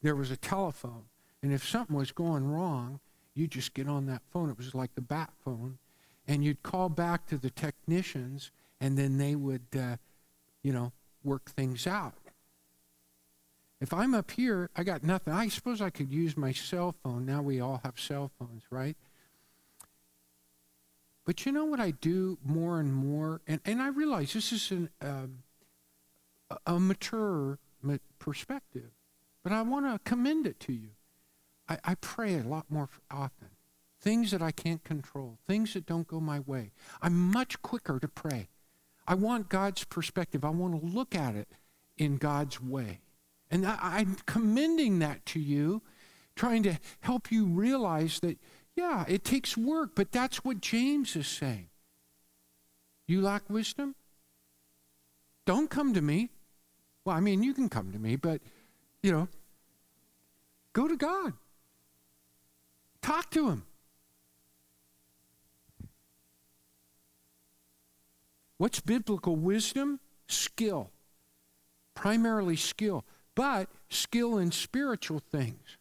there 0.00 0.16
was 0.16 0.30
a 0.30 0.36
telephone, 0.36 1.04
and 1.42 1.52
if 1.52 1.66
something 1.66 1.96
was 1.96 2.12
going 2.12 2.44
wrong, 2.44 3.00
you 3.34 3.46
just 3.46 3.74
get 3.74 3.88
on 3.88 4.06
that 4.06 4.22
phone. 4.30 4.50
It 4.50 4.56
was 4.56 4.74
like 4.74 4.94
the 4.94 5.00
bat 5.00 5.30
phone, 5.44 5.78
and 6.28 6.44
you'd 6.44 6.62
call 6.62 6.88
back 6.88 7.26
to 7.28 7.38
the 7.38 7.50
technicians, 7.50 8.50
and 8.80 8.96
then 8.96 9.18
they 9.18 9.34
would, 9.34 9.66
uh, 9.76 9.96
you 10.62 10.72
know, 10.72 10.92
work 11.24 11.50
things 11.50 11.86
out. 11.86 12.14
If 13.80 13.92
I'm 13.92 14.14
up 14.14 14.30
here, 14.30 14.70
I 14.76 14.84
got 14.84 15.02
nothing. 15.02 15.32
I 15.32 15.48
suppose 15.48 15.80
I 15.80 15.90
could 15.90 16.12
use 16.12 16.36
my 16.36 16.52
cell 16.52 16.94
phone. 17.02 17.26
Now 17.26 17.42
we 17.42 17.58
all 17.58 17.80
have 17.84 17.98
cell 17.98 18.30
phones, 18.38 18.62
right? 18.70 18.96
But 21.24 21.44
you 21.46 21.52
know 21.52 21.64
what 21.64 21.80
I 21.80 21.90
do 21.90 22.38
more 22.44 22.78
and 22.78 22.94
more? 22.94 23.40
And, 23.46 23.60
and 23.64 23.82
I 23.82 23.88
realize 23.88 24.32
this 24.32 24.52
is 24.52 24.70
an, 24.70 24.90
um, 25.00 25.38
a 26.66 26.78
mature 26.78 27.58
perspective, 28.18 28.90
but 29.42 29.52
I 29.52 29.62
want 29.62 29.86
to 29.86 29.98
commend 30.08 30.46
it 30.46 30.60
to 30.60 30.72
you. 30.72 30.90
I, 31.68 31.78
I 31.84 31.94
pray 31.96 32.38
a 32.38 32.42
lot 32.42 32.66
more 32.70 32.88
often. 33.10 33.48
Things 34.00 34.32
that 34.32 34.42
I 34.42 34.50
can't 34.50 34.82
control, 34.82 35.38
things 35.46 35.74
that 35.74 35.86
don't 35.86 36.08
go 36.08 36.18
my 36.18 36.40
way. 36.40 36.72
I'm 37.00 37.30
much 37.30 37.62
quicker 37.62 38.00
to 38.00 38.08
pray. 38.08 38.48
I 39.06 39.14
want 39.14 39.48
God's 39.48 39.84
perspective. 39.84 40.44
I 40.44 40.50
want 40.50 40.80
to 40.80 40.86
look 40.86 41.14
at 41.14 41.34
it 41.34 41.48
in 41.96 42.16
God's 42.16 42.60
way. 42.60 43.00
And 43.50 43.66
I, 43.66 44.00
am 44.00 44.16
commending 44.26 44.98
that 45.00 45.24
to 45.26 45.40
you, 45.40 45.82
trying 46.34 46.62
to 46.64 46.78
help 47.00 47.30
you 47.30 47.46
realize 47.46 48.20
that, 48.20 48.38
yeah, 48.74 49.04
it 49.06 49.24
takes 49.24 49.56
work, 49.56 49.90
but 49.94 50.10
that's 50.10 50.44
what 50.44 50.60
James 50.60 51.14
is 51.14 51.26
saying. 51.26 51.68
You 53.06 53.20
lack 53.20 53.50
wisdom? 53.50 53.94
Don't 55.44 55.68
come 55.68 55.92
to 55.94 56.00
me. 56.00 56.30
Well, 57.04 57.16
I 57.16 57.20
mean, 57.20 57.42
you 57.42 57.52
can 57.52 57.68
come 57.68 57.92
to 57.92 57.98
me, 57.98 58.16
but, 58.16 58.40
you 59.02 59.12
know, 59.12 59.28
go 60.72 60.88
to 60.88 60.96
God. 60.96 61.34
Talk 63.02 63.30
to 63.32 63.50
him. 63.50 63.64
What's 68.58 68.80
biblical 68.80 69.34
wisdom? 69.34 69.98
Skill. 70.28 70.90
Primarily 71.94 72.56
skill, 72.56 73.04
but 73.34 73.68
skill 73.90 74.38
in 74.38 74.52
spiritual 74.52 75.18
things. 75.18 75.76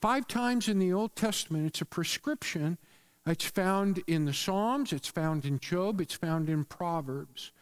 Five 0.00 0.26
times 0.26 0.68
in 0.68 0.78
the 0.78 0.92
Old 0.92 1.14
Testament, 1.14 1.66
it's 1.66 1.80
a 1.80 1.84
prescription. 1.84 2.78
It's 3.26 3.44
found 3.44 4.02
in 4.06 4.24
the 4.24 4.32
Psalms, 4.32 4.92
it's 4.92 5.08
found 5.08 5.44
in 5.44 5.58
Job, 5.58 6.00
it's 6.00 6.14
found 6.14 6.48
in 6.48 6.64
Proverbs. 6.64 7.52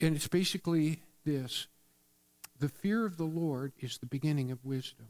And 0.00 0.14
it's 0.14 0.28
basically 0.28 1.02
this 1.24 1.66
the 2.58 2.68
fear 2.68 3.06
of 3.06 3.16
the 3.16 3.24
Lord 3.24 3.72
is 3.80 3.98
the 3.98 4.06
beginning 4.06 4.50
of 4.50 4.64
wisdom. 4.64 5.08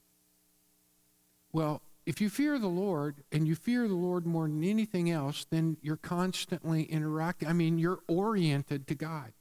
Well, 1.52 1.82
if 2.06 2.20
you 2.20 2.30
fear 2.30 2.58
the 2.58 2.66
Lord 2.66 3.22
and 3.30 3.46
you 3.46 3.54
fear 3.54 3.86
the 3.86 3.94
Lord 3.94 4.26
more 4.26 4.48
than 4.48 4.64
anything 4.64 5.10
else, 5.10 5.46
then 5.50 5.76
you're 5.82 5.96
constantly 5.96 6.84
interacting. 6.84 7.48
I 7.48 7.52
mean, 7.52 7.78
you're 7.78 8.00
oriented 8.08 8.86
to 8.88 8.94
God. 8.94 9.32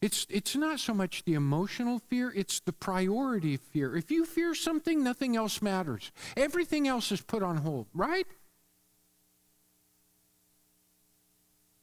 It's, 0.00 0.26
it's 0.30 0.56
not 0.56 0.80
so 0.80 0.94
much 0.94 1.24
the 1.24 1.34
emotional 1.34 1.98
fear, 1.98 2.32
it's 2.34 2.60
the 2.60 2.72
priority 2.72 3.58
fear. 3.58 3.96
If 3.96 4.10
you 4.10 4.24
fear 4.24 4.54
something, 4.54 5.04
nothing 5.04 5.36
else 5.36 5.60
matters. 5.60 6.10
Everything 6.36 6.88
else 6.88 7.12
is 7.12 7.20
put 7.20 7.42
on 7.42 7.58
hold, 7.58 7.86
right? 7.92 8.26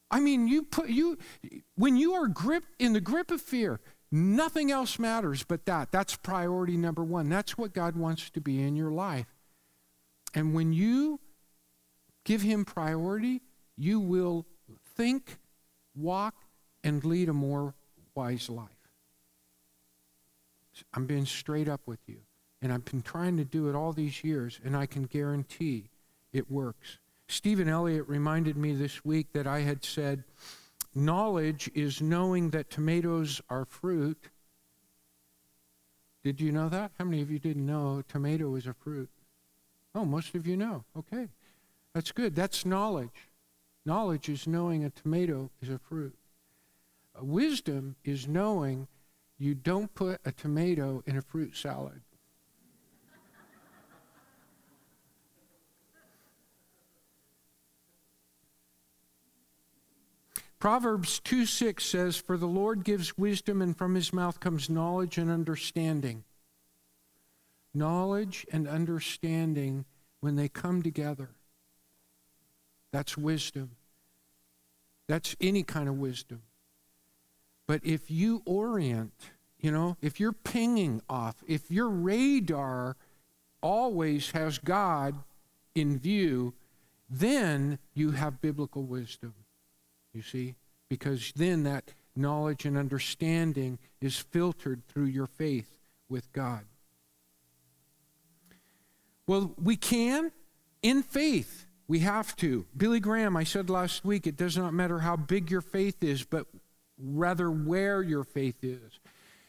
I 0.10 0.20
mean, 0.20 0.48
you 0.48 0.64
put 0.64 0.90
you 0.90 1.18
when 1.76 1.98
you 1.98 2.14
are 2.14 2.28
gripped 2.28 2.74
in 2.80 2.94
the 2.94 3.02
grip 3.02 3.30
of 3.30 3.42
fear, 3.42 3.82
nothing 4.10 4.72
else 4.72 4.98
matters 4.98 5.44
but 5.44 5.66
that. 5.66 5.92
That's 5.92 6.16
priority 6.16 6.78
number 6.78 7.04
1. 7.04 7.28
That's 7.30 7.58
what 7.58 7.74
God 7.74 7.96
wants 7.96 8.30
to 8.32 8.42
be 8.42 8.62
in 8.62 8.76
your 8.76 8.92
life. 8.92 9.37
And 10.38 10.54
when 10.54 10.72
you 10.72 11.20
give 12.24 12.44
him 12.44 12.64
priority, 12.64 13.42
you 13.76 14.00
will 14.00 14.46
think, 14.96 15.40
walk, 15.96 16.36
and 16.84 17.04
lead 17.04 17.28
a 17.28 17.34
more 17.34 17.74
wise 18.14 18.48
life. 18.48 18.70
I'm 20.94 21.08
being 21.08 21.26
straight 21.26 21.68
up 21.68 21.82
with 21.88 22.02
you. 22.06 22.20
And 22.62 22.72
I've 22.72 22.86
been 22.86 23.02
trying 23.02 23.38
to 23.38 23.46
do 23.46 23.68
it 23.68 23.74
all 23.74 23.94
these 23.94 24.24
years, 24.24 24.60
and 24.64 24.78
I 24.78 24.86
can 24.86 25.06
guarantee 25.06 25.90
it 26.32 26.52
works. 26.52 27.00
Stephen 27.28 27.68
Elliott 27.68 28.08
reminded 28.08 28.58
me 28.58 28.74
this 28.74 29.04
week 29.04 29.34
that 29.34 29.48
I 29.48 29.62
had 29.62 29.84
said, 29.84 30.24
Knowledge 30.94 31.72
is 31.74 32.00
knowing 32.00 32.52
that 32.52 32.70
tomatoes 32.70 33.42
are 33.50 33.66
fruit. 33.66 34.30
Did 36.24 36.40
you 36.40 36.52
know 36.52 36.70
that? 36.70 36.92
How 37.00 37.06
many 37.06 37.24
of 37.24 37.32
you 37.32 37.40
didn't 37.40 37.66
know 37.66 38.04
tomato 38.08 38.54
is 38.54 38.68
a 38.68 38.76
fruit? 38.76 39.10
Oh, 39.98 40.06
most 40.06 40.36
of 40.36 40.46
you 40.46 40.56
know. 40.56 40.86
Okay. 40.96 41.28
That's 41.96 42.12
good. 42.12 42.36
That's 42.36 42.68
knowledge. 42.68 43.32
Knowledge 43.84 44.30
is 44.30 44.46
knowing 44.46 44.86
a 44.86 44.92
tomato 44.92 45.50
is 45.60 45.70
a 45.70 45.80
fruit. 45.80 46.16
Uh, 47.20 47.26
wisdom 47.26 47.96
is 48.04 48.28
knowing 48.28 48.88
you 49.40 49.56
don't 49.56 49.92
put 49.96 50.22
a 50.24 50.32
tomato 50.32 51.02
in 51.08 51.18
a 51.18 51.22
fruit 51.24 51.58
salad. 51.58 52.02
Proverbs 60.60 61.20
2 61.22 61.48
6 61.48 61.84
says, 61.84 62.18
For 62.18 62.38
the 62.38 62.46
Lord 62.46 62.84
gives 62.84 63.18
wisdom, 63.18 63.64
and 63.64 63.76
from 63.76 63.96
his 63.96 64.14
mouth 64.14 64.40
comes 64.40 64.70
knowledge 64.70 65.18
and 65.18 65.32
understanding 65.32 66.24
knowledge 67.78 68.46
and 68.52 68.68
understanding, 68.68 69.86
when 70.20 70.36
they 70.36 70.48
come 70.48 70.82
together, 70.82 71.30
that's 72.92 73.18
wisdom. 73.18 73.72
That's 75.08 75.36
any 75.40 75.64
kind 75.64 75.88
of 75.88 75.96
wisdom. 75.96 76.42
But 77.68 77.82
if 77.84 78.10
you 78.10 78.42
orient, 78.46 79.14
you 79.60 79.72
know, 79.72 79.98
if 80.02 80.20
you're 80.20 80.34
pinging 80.34 81.02
off, 81.10 81.44
if 81.48 81.70
your 81.70 81.90
radar 81.90 82.96
always 83.62 84.32
has 84.32 84.58
God 84.58 85.16
in 85.76 85.98
view, 85.98 86.54
then 87.10 87.80
you 87.94 88.12
have 88.12 88.42
biblical 88.42 88.84
wisdom. 88.84 89.34
You 90.14 90.22
see? 90.22 90.56
Because 90.90 91.34
then 91.36 91.64
that 91.64 91.92
knowledge 92.16 92.66
and 92.66 92.78
understanding 92.78 93.80
is 94.02 94.18
filtered 94.18 94.84
through 94.88 95.06
your 95.06 95.28
faith 95.28 95.78
with 96.10 96.32
God. 96.34 96.66
Well, 99.28 99.54
we 99.62 99.76
can, 99.76 100.32
in 100.82 101.04
faith, 101.04 101.66
we 101.88 102.00
have 102.00 102.36
to. 102.38 102.66
Billy 102.76 103.00
Graham, 103.02 103.36
I 103.36 103.44
said 103.44 103.70
last 103.70 104.06
week, 104.06 104.26
it 104.26 104.38
does 104.38 104.58
not 104.58 104.74
matter 104.74 105.00
how 105.00 105.18
big 105.18 105.52
your 105.52 105.62
faith 105.62 106.02
is, 106.02 106.24
but 106.24 106.48
rather 106.98 107.52
where 107.52 108.02
your 108.02 108.24
faith 108.24 108.64
is. 108.64 109.00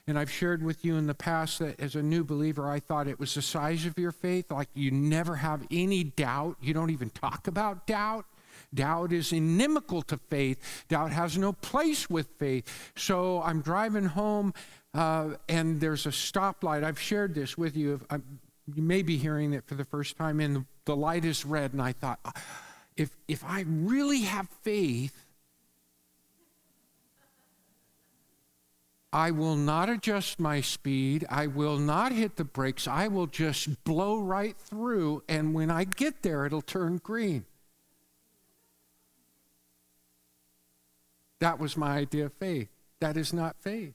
And 0.09 0.19
I've 0.19 0.31
shared 0.31 0.63
with 0.63 0.85
you 0.85 0.97
in 0.97 1.07
the 1.07 1.15
past 1.15 1.59
that 1.59 1.79
as 1.79 1.95
a 1.95 2.03
new 2.03 2.25
believer, 2.25 2.69
I 2.69 2.81
thought 2.81 3.09
it 3.09 3.21
was 3.21 3.35
the 3.35 3.43
size 3.43 3.85
of 3.85 3.99
your 3.99 4.11
faith. 4.11 4.51
Like 4.51 4.69
you 4.75 4.91
never 4.91 5.37
have 5.37 5.67
any 5.71 6.03
doubt. 6.03 6.57
You 6.61 6.73
don't 6.75 6.91
even 6.91 7.11
talk 7.11 7.47
about 7.47 7.87
doubt. 7.87 8.25
Doubt 8.73 9.13
is 9.13 9.33
inimical 9.33 10.03
to 10.03 10.17
faith. 10.17 10.85
Doubt 10.89 11.13
has 11.13 11.37
no 11.37 11.53
place 11.53 12.09
with 12.09 12.29
faith. 12.39 12.93
So 12.97 13.43
I'm 13.43 13.61
driving 13.61 14.07
home 14.07 14.55
uh, 14.95 15.35
and 15.49 15.79
there's 15.81 16.07
a 16.07 16.11
stoplight. 16.11 16.85
I've 16.85 17.01
shared 17.01 17.35
this 17.35 17.59
with 17.59 17.77
you. 17.77 18.01
I'm, 18.09 18.41
you 18.75 18.83
may 18.83 19.03
be 19.03 19.17
hearing 19.17 19.53
it 19.53 19.65
for 19.67 19.75
the 19.75 19.85
first 19.85 20.17
time, 20.17 20.41
and 20.41 20.67
the, 20.85 20.97
light 20.97 21.25
is 21.25 21.45
red. 21.45 21.73
And 21.73 21.81
I 21.81 21.93
thought, 21.93 22.19
ah, 22.25 22.33
if, 22.97 23.11
if 23.27 23.45
I 23.45 23.65
really 23.67 24.21
have 24.21 24.49
faith, 24.63 25.25
I 29.13 29.31
will 29.31 29.57
not 29.57 29.89
adjust 29.89 30.39
my 30.39 30.61
speed. 30.61 31.25
I 31.31 31.47
will 31.47 31.79
not 31.79 32.13
hit 32.13 32.37
the 32.37 32.45
brakes. 32.45 32.87
I 32.87 33.09
will 33.09 33.27
just 33.27 33.83
blow 33.85 34.19
right 34.19 34.57
through. 34.57 35.23
And 35.29 35.55
when 35.55 35.71
I 35.71 35.85
get 35.85 36.23
there, 36.23 36.45
it'll 36.45 36.61
turn 36.61 36.99
green. 36.99 37.47
That 41.41 41.59
was 41.59 41.77
my 41.77 41.97
idea 41.97 42.27
of 42.27 42.33
faith. 42.35 42.69
That 43.01 43.17
is 43.17 43.33
not 43.33 43.57
faith. 43.61 43.95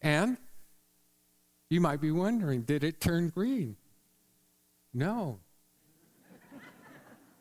And 0.00 0.38
you 1.68 1.80
might 1.80 2.00
be 2.00 2.10
wondering 2.10 2.62
did 2.62 2.84
it 2.84 3.00
turn 3.00 3.28
green? 3.28 3.76
No. 4.94 5.40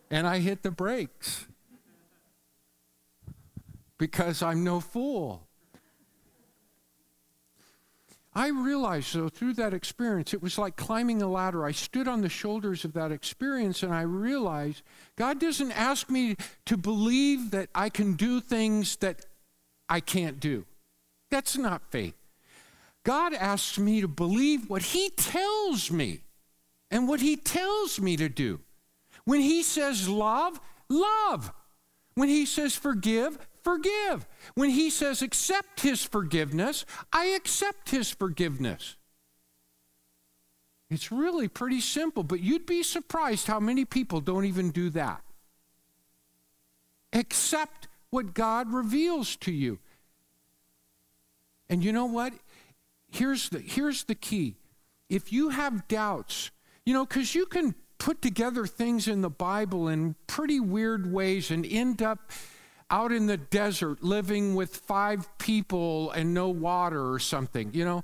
and 0.09 0.27
I 0.27 0.39
hit 0.39 0.63
the 0.63 0.71
brakes 0.71 1.47
because 3.97 4.41
I'm 4.41 4.63
no 4.63 4.79
fool. 4.79 5.47
I 8.37 8.49
realized, 8.49 9.15
though, 9.15 9.29
through 9.29 9.53
that 9.53 9.73
experience, 9.73 10.33
it 10.33 10.43
was 10.43 10.57
like 10.57 10.75
climbing 10.75 11.21
a 11.21 11.27
ladder. 11.27 11.63
I 11.63 11.71
stood 11.71 12.09
on 12.09 12.19
the 12.19 12.27
shoulders 12.27 12.83
of 12.83 12.91
that 12.91 13.13
experience 13.13 13.81
and 13.81 13.93
I 13.93 14.01
realized 14.01 14.81
God 15.15 15.39
doesn't 15.39 15.71
ask 15.71 16.09
me 16.09 16.35
to 16.65 16.75
believe 16.75 17.51
that 17.51 17.69
I 17.73 17.87
can 17.87 18.15
do 18.15 18.41
things 18.41 18.97
that 18.97 19.25
I 19.87 20.01
can't 20.01 20.41
do. 20.41 20.65
That's 21.31 21.57
not 21.57 21.81
faith. 21.89 22.15
God 23.05 23.33
asks 23.33 23.79
me 23.79 24.01
to 24.01 24.09
believe 24.09 24.69
what 24.69 24.81
He 24.81 25.09
tells 25.11 25.89
me 25.89 26.19
and 26.91 27.07
what 27.07 27.21
He 27.21 27.37
tells 27.37 28.01
me 28.01 28.17
to 28.17 28.27
do. 28.27 28.59
When 29.23 29.39
He 29.39 29.63
says 29.63 30.09
love, 30.09 30.59
love. 30.89 31.53
When 32.15 32.27
He 32.27 32.45
says 32.45 32.75
forgive, 32.75 33.37
forgive. 33.65 34.27
When 34.53 34.69
he 34.69 34.89
says 34.91 35.23
accept 35.23 35.81
his 35.81 36.05
forgiveness, 36.05 36.85
I 37.11 37.25
accept 37.25 37.89
his 37.89 38.11
forgiveness. 38.11 38.95
It's 40.89 41.11
really 41.11 41.47
pretty 41.47 41.81
simple, 41.81 42.23
but 42.23 42.41
you'd 42.41 42.67
be 42.67 42.83
surprised 42.83 43.47
how 43.47 43.59
many 43.59 43.83
people 43.83 44.21
don't 44.21 44.45
even 44.45 44.69
do 44.69 44.91
that. 44.91 45.23
Accept 47.11 47.87
what 48.11 48.35
God 48.35 48.71
reveals 48.71 49.35
to 49.37 49.51
you. 49.51 49.79
And 51.67 51.83
you 51.83 51.91
know 51.91 52.05
what? 52.05 52.33
Here's 53.15 53.47
the, 53.47 53.59
here's 53.59 54.03
the 54.03 54.15
key. 54.15 54.57
If 55.09 55.31
you 55.31 55.47
have 55.47 55.87
doubts, 55.87 56.51
you 56.85 56.93
know, 56.93 57.05
because 57.05 57.33
you 57.33 57.45
can 57.45 57.73
put 57.97 58.21
together 58.21 58.67
things 58.67 59.07
in 59.07 59.21
the 59.21 59.29
Bible 59.29 59.87
in 59.87 60.15
pretty 60.27 60.59
weird 60.59 61.13
ways 61.13 61.49
and 61.49 61.65
end 61.65 62.01
up 62.01 62.29
out 62.91 63.13
in 63.13 63.27
the 63.27 63.37
desert 63.37 64.03
living 64.03 64.53
with 64.53 64.75
five 64.75 65.29
people 65.37 66.11
and 66.11 66.33
no 66.33 66.49
water 66.49 67.09
or 67.09 67.19
something, 67.19 67.71
you 67.73 67.85
know, 67.85 68.03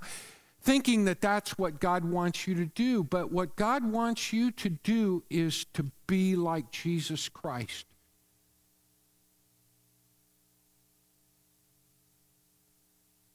thinking 0.61 1.03
that 1.03 1.19
that's 1.19 1.57
what 1.57 1.81
God 1.81 2.05
wants 2.05 2.47
you 2.47 2.55
to 2.55 2.65
do. 2.65 3.03
But 3.03 3.33
what 3.33 3.57
God 3.57 3.83
wants 3.83 4.31
you 4.31 4.49
to 4.51 4.69
do 4.69 5.23
is 5.29 5.65
to 5.73 5.91
be 6.07 6.37
like 6.37 6.71
Jesus 6.71 7.27
Christ. 7.27 7.85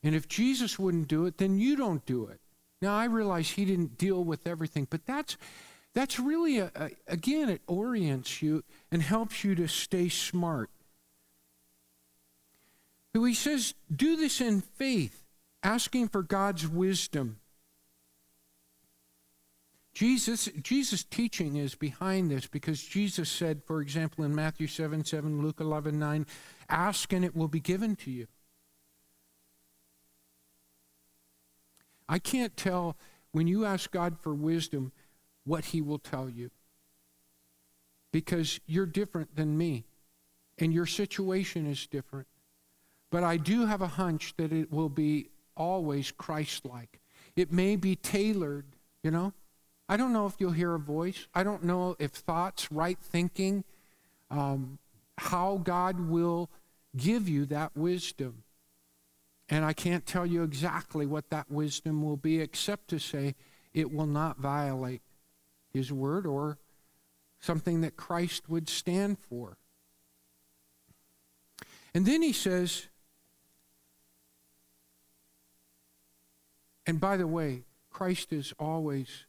And 0.07 0.14
if 0.14 0.28
Jesus 0.28 0.78
wouldn't 0.78 1.09
do 1.09 1.26
it, 1.26 1.38
then 1.38 1.59
you 1.59 1.76
don't 1.76 2.04
do 2.07 2.28
it. 2.28 2.40
Now 2.80 2.94
I 2.96 3.04
realize 3.04 3.50
he 3.50 3.64
didn't 3.64 3.98
deal 3.98 4.24
with 4.24 4.46
everything, 4.46 4.86
but 4.88 5.04
that's 5.04 5.36
that's 5.94 6.18
really 6.18 6.59
a, 6.59 6.70
a, 6.74 6.90
again 7.07 7.48
it 7.48 7.62
orients 7.66 8.42
you 8.42 8.62
and 8.90 9.02
helps 9.02 9.44
you 9.44 9.54
to 9.54 9.66
stay 9.66 10.09
smart 10.09 10.70
who 13.16 13.24
he 13.24 13.32
says, 13.32 13.72
do 13.90 14.14
this 14.14 14.42
in 14.42 14.61
faith, 14.61 15.24
asking 15.62 16.07
for 16.09 16.22
God's 16.22 16.68
wisdom. 16.68 17.38
Jesus, 19.94 20.50
Jesus' 20.61 21.02
teaching 21.02 21.57
is 21.57 21.74
behind 21.74 22.30
this 22.30 22.46
because 22.46 22.82
Jesus 22.82 23.30
said, 23.30 23.62
for 23.64 23.80
example, 23.80 24.22
in 24.22 24.34
Matthew 24.34 24.66
7 24.66 25.02
7, 25.02 25.40
Luke 25.40 25.61
11 25.61 25.98
9, 25.98 26.26
ask 26.68 27.11
and 27.14 27.24
it 27.24 27.34
will 27.34 27.48
be 27.48 27.59
given 27.59 27.96
to 27.96 28.11
you. 28.11 28.26
I 32.09 32.18
can't 32.18 32.57
tell 32.57 32.96
when 33.32 33.46
you 33.46 33.64
ask 33.64 33.90
God 33.90 34.18
for 34.20 34.34
wisdom 34.34 34.92
what 35.44 35.66
he 35.66 35.80
will 35.80 35.98
tell 35.98 36.28
you 36.28 36.50
because 38.12 38.61
you're 38.66 38.86
different 38.86 39.36
than 39.36 39.59
me 39.59 39.84
and 40.59 40.72
your 40.72 40.86
situation 40.86 41.66
is 41.66 41.86
different. 41.86 42.26
But 43.11 43.24
I 43.24 43.36
do 43.36 43.66
have 43.66 43.82
a 43.82 43.86
hunch 43.86 44.34
that 44.36 44.52
it 44.52 44.72
will 44.72 44.88
be 44.88 45.30
always 45.57 46.11
Christ 46.11 46.64
like. 46.64 47.00
It 47.36 47.52
may 47.52 47.76
be 47.76 47.96
tailored, 47.96 48.64
you 49.02 49.11
know? 49.11 49.32
I 49.88 49.96
don't 49.96 50.12
know 50.12 50.26
if 50.26 50.34
you'll 50.38 50.52
hear 50.52 50.74
a 50.74 50.78
voice. 50.78 51.28
I 51.34 51.44
don't 51.44 51.62
know 51.62 51.94
if 51.98 52.11
thoughts, 52.11 52.72
right 52.72 52.98
thinking, 52.98 53.64
um, 54.30 54.78
how 55.18 55.61
God 55.62 56.00
will 56.00 56.50
give 56.96 57.28
you 57.28 57.46
that 57.46 57.76
wisdom. 57.76 58.42
And 59.49 59.64
I 59.64 59.72
can't 59.72 60.05
tell 60.07 60.26
you 60.26 60.42
exactly 60.42 61.07
what 61.07 61.30
that 61.30 61.51
wisdom 61.51 62.03
will 62.03 62.16
be, 62.16 62.40
except 62.40 62.88
to 62.88 62.99
say 62.99 63.34
it 63.72 63.92
will 63.92 64.07
not 64.07 64.38
violate 64.38 65.03
His 65.72 65.92
word 65.92 66.26
or 66.26 66.59
something 67.38 67.80
that 67.82 67.97
Christ 67.97 68.49
would 68.49 68.68
stand 68.68 69.18
for. 69.18 69.57
And 71.94 72.05
then 72.05 72.22
he 72.22 72.32
says, 72.32 72.88
And 76.86 77.01
by 77.01 77.16
the 77.16 77.26
way, 77.26 77.64
Christ 77.90 78.32
is 78.32 78.53
always, 78.59 79.24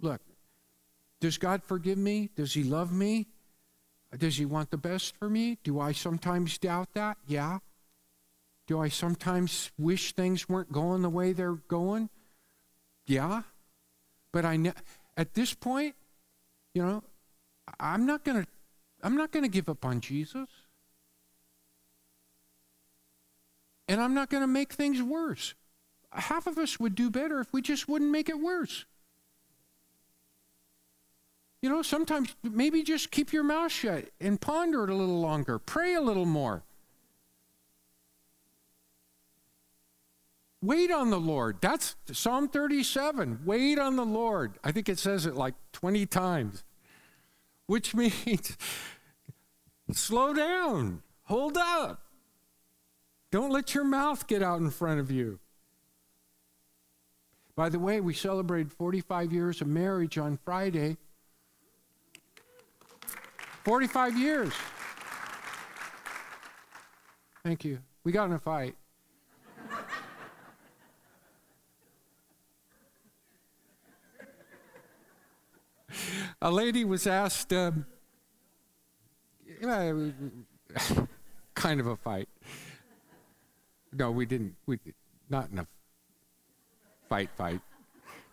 look, 0.00 0.22
does 1.20 1.36
God 1.36 1.62
forgive 1.62 1.98
me? 1.98 2.30
Does 2.34 2.54
He 2.54 2.62
love 2.62 2.92
me? 2.92 3.26
Does 4.16 4.38
He 4.38 4.46
want 4.46 4.70
the 4.70 4.78
best 4.78 5.16
for 5.16 5.28
me? 5.28 5.58
Do 5.62 5.80
I 5.80 5.92
sometimes 5.92 6.56
doubt 6.56 6.94
that? 6.94 7.18
Yeah. 7.26 7.58
Do 8.68 8.80
I 8.80 8.88
sometimes 8.88 9.72
wish 9.76 10.12
things 10.12 10.48
weren't 10.48 10.70
going 10.70 11.02
the 11.02 11.10
way 11.10 11.32
they're 11.32 11.54
going? 11.54 12.08
Yeah. 13.06 13.42
But 14.32 14.44
I 14.44 14.56
ne- 14.56 14.74
at 15.16 15.34
this 15.34 15.54
point, 15.54 15.96
you 16.72 16.82
know, 16.82 17.02
I'm 17.80 18.06
not 18.06 18.24
going 18.24 18.44
to 18.44 18.48
I'm 19.02 19.16
not 19.16 19.32
going 19.32 19.44
to 19.44 19.50
give 19.50 19.68
up 19.68 19.84
on 19.84 20.00
Jesus. 20.00 20.48
And 23.88 24.00
I'm 24.00 24.14
not 24.14 24.30
going 24.30 24.42
to 24.42 24.48
make 24.48 24.72
things 24.72 25.02
worse 25.02 25.54
half 26.12 26.46
of 26.46 26.58
us 26.58 26.80
would 26.80 26.94
do 26.94 27.10
better 27.10 27.40
if 27.40 27.52
we 27.52 27.62
just 27.62 27.88
wouldn't 27.88 28.10
make 28.10 28.28
it 28.28 28.38
worse. 28.38 28.84
You 31.60 31.68
know, 31.68 31.82
sometimes 31.82 32.34
maybe 32.42 32.82
just 32.82 33.10
keep 33.10 33.32
your 33.32 33.42
mouth 33.42 33.72
shut 33.72 34.10
and 34.20 34.40
ponder 34.40 34.84
it 34.84 34.90
a 34.90 34.94
little 34.94 35.20
longer, 35.20 35.58
pray 35.58 35.94
a 35.94 36.00
little 36.00 36.26
more. 36.26 36.62
Wait 40.60 40.90
on 40.90 41.10
the 41.10 41.20
Lord. 41.20 41.58
That's 41.60 41.94
Psalm 42.12 42.48
37. 42.48 43.40
Wait 43.44 43.78
on 43.78 43.96
the 43.96 44.04
Lord. 44.04 44.58
I 44.64 44.72
think 44.72 44.88
it 44.88 44.98
says 44.98 45.24
it 45.24 45.34
like 45.36 45.54
20 45.72 46.04
times, 46.06 46.64
which 47.66 47.94
means 47.94 48.56
slow 49.92 50.34
down, 50.34 51.02
hold 51.24 51.56
up. 51.56 52.02
Don't 53.30 53.50
let 53.50 53.74
your 53.74 53.84
mouth 53.84 54.26
get 54.26 54.42
out 54.42 54.60
in 54.60 54.70
front 54.70 55.00
of 55.00 55.10
you. 55.10 55.38
By 57.54 57.68
the 57.68 57.78
way, 57.78 58.00
we 58.00 58.14
celebrated 58.14 58.72
45 58.72 59.32
years 59.32 59.60
of 59.60 59.66
marriage 59.66 60.16
on 60.16 60.38
Friday. 60.44 60.96
45 63.64 64.16
years. 64.16 64.52
Thank 67.44 67.64
you. 67.64 67.80
We 68.04 68.12
got 68.12 68.26
in 68.26 68.32
a 68.32 68.38
fight. 68.38 68.76
a 76.42 76.50
lady 76.50 76.84
was 76.84 77.06
asked, 77.06 77.52
um, 77.52 77.86
kind 81.54 81.80
of 81.80 81.86
a 81.86 81.96
fight. 81.96 82.28
No, 83.92 84.10
we 84.10 84.26
didn't. 84.26 84.54
We 84.66 84.78
not 85.30 85.50
enough 85.50 85.68
fight, 87.08 87.30
fight. 87.36 87.60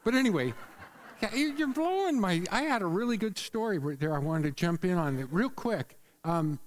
But 0.03 0.13
anyway, 0.13 0.53
you're 1.34 1.68
blowing 1.68 2.20
my. 2.20 2.43
I 2.51 2.63
had 2.63 2.82
a 2.82 2.86
really 2.86 3.18
good 3.18 3.38
story 3.38 3.78
right 3.78 3.99
there. 3.99 4.13
I 4.13 4.20
wanted 4.20 4.43
to 4.43 4.51
jump 4.51 4.86
in 4.86 4.97
on 4.97 5.18
it 5.20 5.28
real 5.32 5.49
quick. 5.49 5.97
Um, 6.24 6.59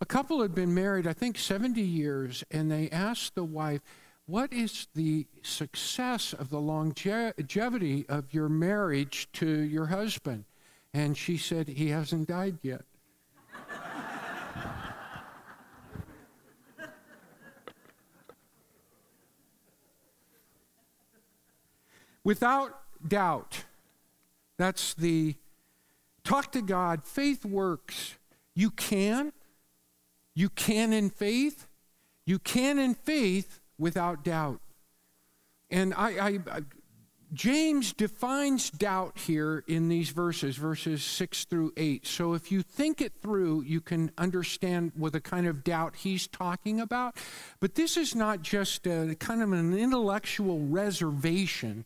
a 0.00 0.06
couple 0.06 0.40
had 0.40 0.54
been 0.54 0.74
married, 0.74 1.06
I 1.06 1.12
think, 1.12 1.36
70 1.36 1.80
years, 1.80 2.42
and 2.50 2.70
they 2.70 2.88
asked 2.90 3.34
the 3.34 3.44
wife, 3.44 3.82
What 4.30 4.52
is 4.52 4.86
the 4.94 5.26
success 5.42 6.32
of 6.32 6.50
the 6.50 6.60
longevity 6.60 8.06
of 8.08 8.32
your 8.32 8.48
marriage 8.48 9.26
to 9.32 9.48
your 9.48 9.86
husband? 9.86 10.44
And 10.94 11.16
she 11.16 11.36
said, 11.36 11.66
He 11.66 11.88
hasn't 11.88 12.28
died 12.28 12.58
yet. 12.62 12.84
Without 22.22 22.78
doubt, 23.04 23.64
that's 24.56 24.94
the 24.94 25.34
talk 26.22 26.52
to 26.52 26.62
God. 26.62 27.02
Faith 27.02 27.44
works. 27.44 28.14
You 28.54 28.70
can. 28.70 29.32
You 30.36 30.50
can 30.50 30.92
in 30.92 31.10
faith. 31.10 31.66
You 32.24 32.38
can 32.38 32.78
in 32.78 32.94
faith 32.94 33.59
without 33.80 34.22
doubt. 34.22 34.60
And 35.70 35.94
I, 35.94 36.10
I, 36.10 36.38
I 36.50 36.60
James 37.32 37.92
defines 37.92 38.70
doubt 38.70 39.16
here 39.18 39.62
in 39.68 39.88
these 39.88 40.10
verses, 40.10 40.56
verses 40.56 41.04
6 41.04 41.44
through 41.44 41.72
8. 41.76 42.04
So 42.04 42.34
if 42.34 42.50
you 42.50 42.62
think 42.62 43.00
it 43.00 43.12
through, 43.22 43.62
you 43.62 43.80
can 43.80 44.10
understand 44.18 44.90
what 44.96 45.12
the 45.12 45.20
kind 45.20 45.46
of 45.46 45.62
doubt 45.62 45.94
he's 45.96 46.26
talking 46.26 46.80
about. 46.80 47.16
But 47.60 47.76
this 47.76 47.96
is 47.96 48.16
not 48.16 48.42
just 48.42 48.84
a 48.88 49.14
kind 49.20 49.42
of 49.42 49.52
an 49.52 49.78
intellectual 49.78 50.58
reservation. 50.66 51.84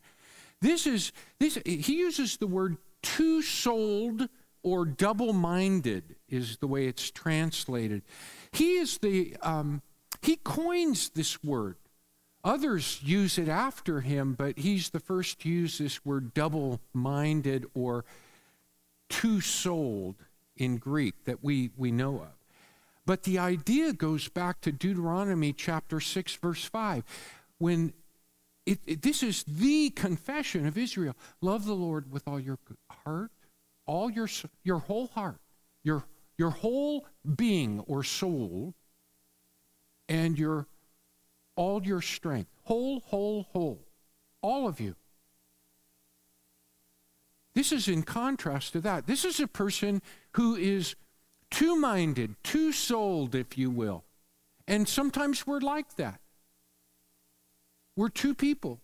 This 0.61 0.87
is 0.87 1.11
this 1.39 1.59
he 1.63 1.97
uses 1.97 2.37
the 2.37 2.47
word 2.47 2.77
two-souled 3.03 4.27
or 4.63 4.83
double-minded 4.83 6.15
is 6.27 6.57
the 6.57 6.65
way 6.65 6.87
it's 6.87 7.11
translated. 7.11 8.01
He 8.51 8.77
is 8.77 8.97
the 8.97 9.37
um, 9.43 9.83
he 10.23 10.37
coins 10.37 11.09
this 11.09 11.43
word. 11.43 11.75
Others 12.45 12.99
use 13.03 13.39
it 13.39 13.49
after 13.49 14.01
him, 14.01 14.33
but 14.33 14.59
he's 14.59 14.91
the 14.91 14.99
first 14.99 15.39
to 15.39 15.49
use 15.49 15.79
this 15.79 16.05
word 16.05 16.35
double 16.35 16.79
minded 16.93 17.65
or 17.73 18.05
two 19.09 19.41
souled 19.41 20.15
in 20.55 20.77
Greek 20.77 21.25
that 21.25 21.43
we, 21.43 21.71
we 21.75 21.91
know 21.91 22.17
of. 22.17 22.37
But 23.03 23.23
the 23.23 23.39
idea 23.39 23.93
goes 23.93 24.27
back 24.27 24.61
to 24.61 24.71
Deuteronomy 24.71 25.53
chapter 25.53 25.99
6, 25.99 26.35
verse 26.35 26.63
5, 26.63 27.03
when 27.57 27.93
it, 28.67 28.79
it, 28.85 29.01
this 29.01 29.23
is 29.23 29.43
the 29.47 29.89
confession 29.89 30.67
of 30.67 30.77
Israel 30.77 31.15
love 31.41 31.65
the 31.65 31.73
Lord 31.73 32.11
with 32.11 32.27
all 32.27 32.39
your 32.39 32.59
heart, 33.05 33.31
all 33.87 34.11
your, 34.11 34.29
your 34.63 34.79
whole 34.79 35.07
heart, 35.07 35.39
your, 35.83 36.03
your 36.37 36.51
whole 36.51 37.07
being 37.35 37.79
or 37.81 38.03
soul, 38.03 38.75
and 40.07 40.37
your 40.37 40.67
all 41.55 41.83
your 41.83 42.01
strength. 42.01 42.49
Whole, 42.63 43.01
whole, 43.01 43.47
whole. 43.51 43.81
All 44.41 44.67
of 44.67 44.79
you. 44.79 44.95
This 47.53 47.71
is 47.71 47.87
in 47.87 48.03
contrast 48.03 48.73
to 48.73 48.81
that. 48.81 49.07
This 49.07 49.23
is 49.23 49.39
a 49.39 49.47
person 49.47 50.01
who 50.33 50.55
is 50.55 50.95
two 51.49 51.77
minded, 51.77 52.35
two 52.43 52.71
souled, 52.71 53.33
if 53.33 53.57
you 53.57 53.69
will. 53.69 54.03
And 54.67 54.87
sometimes 54.87 55.47
we're 55.47 55.59
like 55.59 55.95
that. 55.95 56.19
We're 57.95 58.09
two 58.09 58.35
people. 58.35 58.81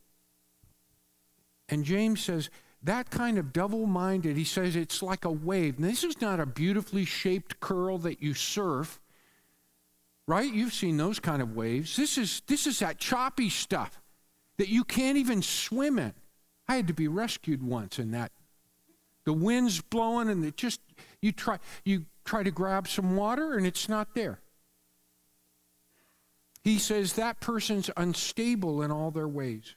And 1.67 1.83
James 1.83 2.21
says, 2.21 2.49
that 2.83 3.11
kind 3.11 3.37
of 3.37 3.53
double 3.53 3.85
minded, 3.85 4.37
he 4.37 4.43
says 4.43 4.75
it's 4.75 5.03
like 5.03 5.25
a 5.25 5.31
wave. 5.31 5.77
And 5.77 5.85
this 5.85 6.03
is 6.03 6.19
not 6.21 6.39
a 6.39 6.45
beautifully 6.45 7.05
shaped 7.05 7.59
curl 7.59 7.97
that 7.99 8.21
you 8.21 8.33
surf 8.33 8.99
right? 10.27 10.51
You've 10.51 10.73
seen 10.73 10.97
those 10.97 11.19
kind 11.19 11.41
of 11.41 11.55
waves. 11.55 11.95
This 11.95 12.17
is, 12.17 12.41
this 12.47 12.67
is 12.67 12.79
that 12.79 12.97
choppy 12.97 13.49
stuff 13.49 14.01
that 14.57 14.69
you 14.69 14.83
can't 14.83 15.17
even 15.17 15.41
swim 15.41 15.99
in. 15.99 16.13
I 16.67 16.75
had 16.75 16.87
to 16.87 16.93
be 16.93 17.07
rescued 17.07 17.63
once 17.63 17.99
in 17.99 18.11
that. 18.11 18.31
The 19.25 19.33
wind's 19.33 19.81
blowing 19.81 20.29
and 20.29 20.43
it 20.45 20.57
just, 20.57 20.81
you 21.21 21.31
try, 21.31 21.59
you 21.83 22.05
try 22.25 22.43
to 22.43 22.51
grab 22.51 22.87
some 22.87 23.15
water 23.15 23.53
and 23.53 23.65
it's 23.65 23.89
not 23.89 24.15
there. 24.15 24.39
He 26.63 26.77
says 26.77 27.13
that 27.13 27.39
person's 27.39 27.89
unstable 27.97 28.81
in 28.81 28.91
all 28.91 29.11
their 29.11 29.27
ways. 29.27 29.75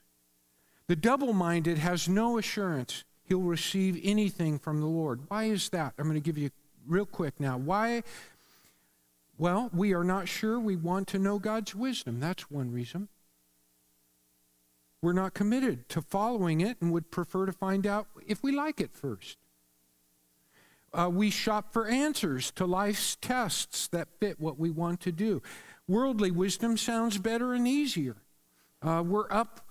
The 0.86 0.96
double 0.96 1.32
minded 1.32 1.78
has 1.78 2.08
no 2.08 2.36
assurance 2.38 3.04
he'll 3.24 3.40
receive 3.40 3.98
anything 4.04 4.58
from 4.58 4.80
the 4.80 4.86
Lord. 4.86 5.20
Why 5.28 5.44
is 5.44 5.70
that? 5.70 5.94
I'm 5.98 6.04
going 6.04 6.14
to 6.14 6.20
give 6.20 6.38
you 6.38 6.50
real 6.86 7.06
quick 7.06 7.40
now. 7.40 7.56
Why 7.56 8.02
well, 9.38 9.70
we 9.72 9.92
are 9.94 10.04
not 10.04 10.28
sure 10.28 10.58
we 10.60 10.76
want 10.76 11.08
to 11.08 11.18
know 11.18 11.38
God's 11.38 11.74
wisdom. 11.74 12.20
That's 12.20 12.50
one 12.50 12.72
reason. 12.72 13.08
We're 15.02 15.12
not 15.12 15.34
committed 15.34 15.88
to 15.90 16.00
following 16.00 16.60
it 16.60 16.78
and 16.80 16.92
would 16.92 17.10
prefer 17.10 17.46
to 17.46 17.52
find 17.52 17.86
out 17.86 18.06
if 18.26 18.42
we 18.42 18.52
like 18.52 18.80
it 18.80 18.92
first. 18.92 19.36
Uh, 20.94 21.10
we 21.12 21.28
shop 21.28 21.72
for 21.72 21.88
answers 21.88 22.52
to 22.52 22.64
life's 22.64 23.16
tests 23.16 23.88
that 23.88 24.08
fit 24.20 24.40
what 24.40 24.58
we 24.58 24.70
want 24.70 25.00
to 25.00 25.12
do. 25.12 25.42
Worldly 25.88 26.30
wisdom 26.30 26.76
sounds 26.76 27.18
better 27.18 27.52
and 27.52 27.66
easier. 27.66 28.16
Uh, 28.80 29.02
we're 29.04 29.30
up 29.30 29.68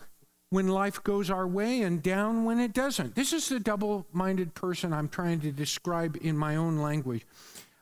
when 0.50 0.68
life 0.68 1.02
goes 1.04 1.32
our 1.32 1.48
way 1.48 1.82
and 1.82 2.04
down 2.04 2.46
when 2.46 2.60
it 2.60 2.74
doesn't. 2.74 3.16
This 3.16 3.34
is 3.34 3.50
the 3.50 3.60
double 3.60 4.06
minded 4.12 4.54
person 4.54 4.94
I'm 4.94 5.10
trying 5.10 5.40
to 5.40 5.52
describe 5.52 6.18
in 6.22 6.38
my 6.38 6.56
own 6.58 6.78
language. 6.78 7.26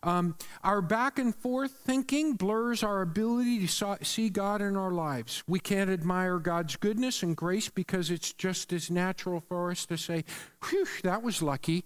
Um, 0.04 0.36
our 0.64 0.82
back 0.82 1.20
and 1.20 1.36
forth 1.36 1.72
thinking 1.72 2.34
blurs 2.34 2.82
our 2.82 3.02
ability 3.02 3.68
to 3.68 3.98
see 4.04 4.30
God 4.30 4.62
in 4.62 4.76
our 4.76 4.92
lives. 4.92 5.44
We 5.48 5.60
can't 5.60 5.92
admire 5.92 6.40
God's 6.40 6.76
goodness 6.76 7.22
and 7.22 7.38
grace 7.38 7.70
because 7.70 8.10
it's 8.10 8.34
just 8.34 8.74
as 8.74 8.90
natural 8.90 9.42
for 9.42 9.70
us 9.70 9.86
to 9.86 9.98
say, 9.98 10.26
whew, 10.70 10.88
that 11.04 11.22
was 11.22 11.44
lucky. 11.44 11.86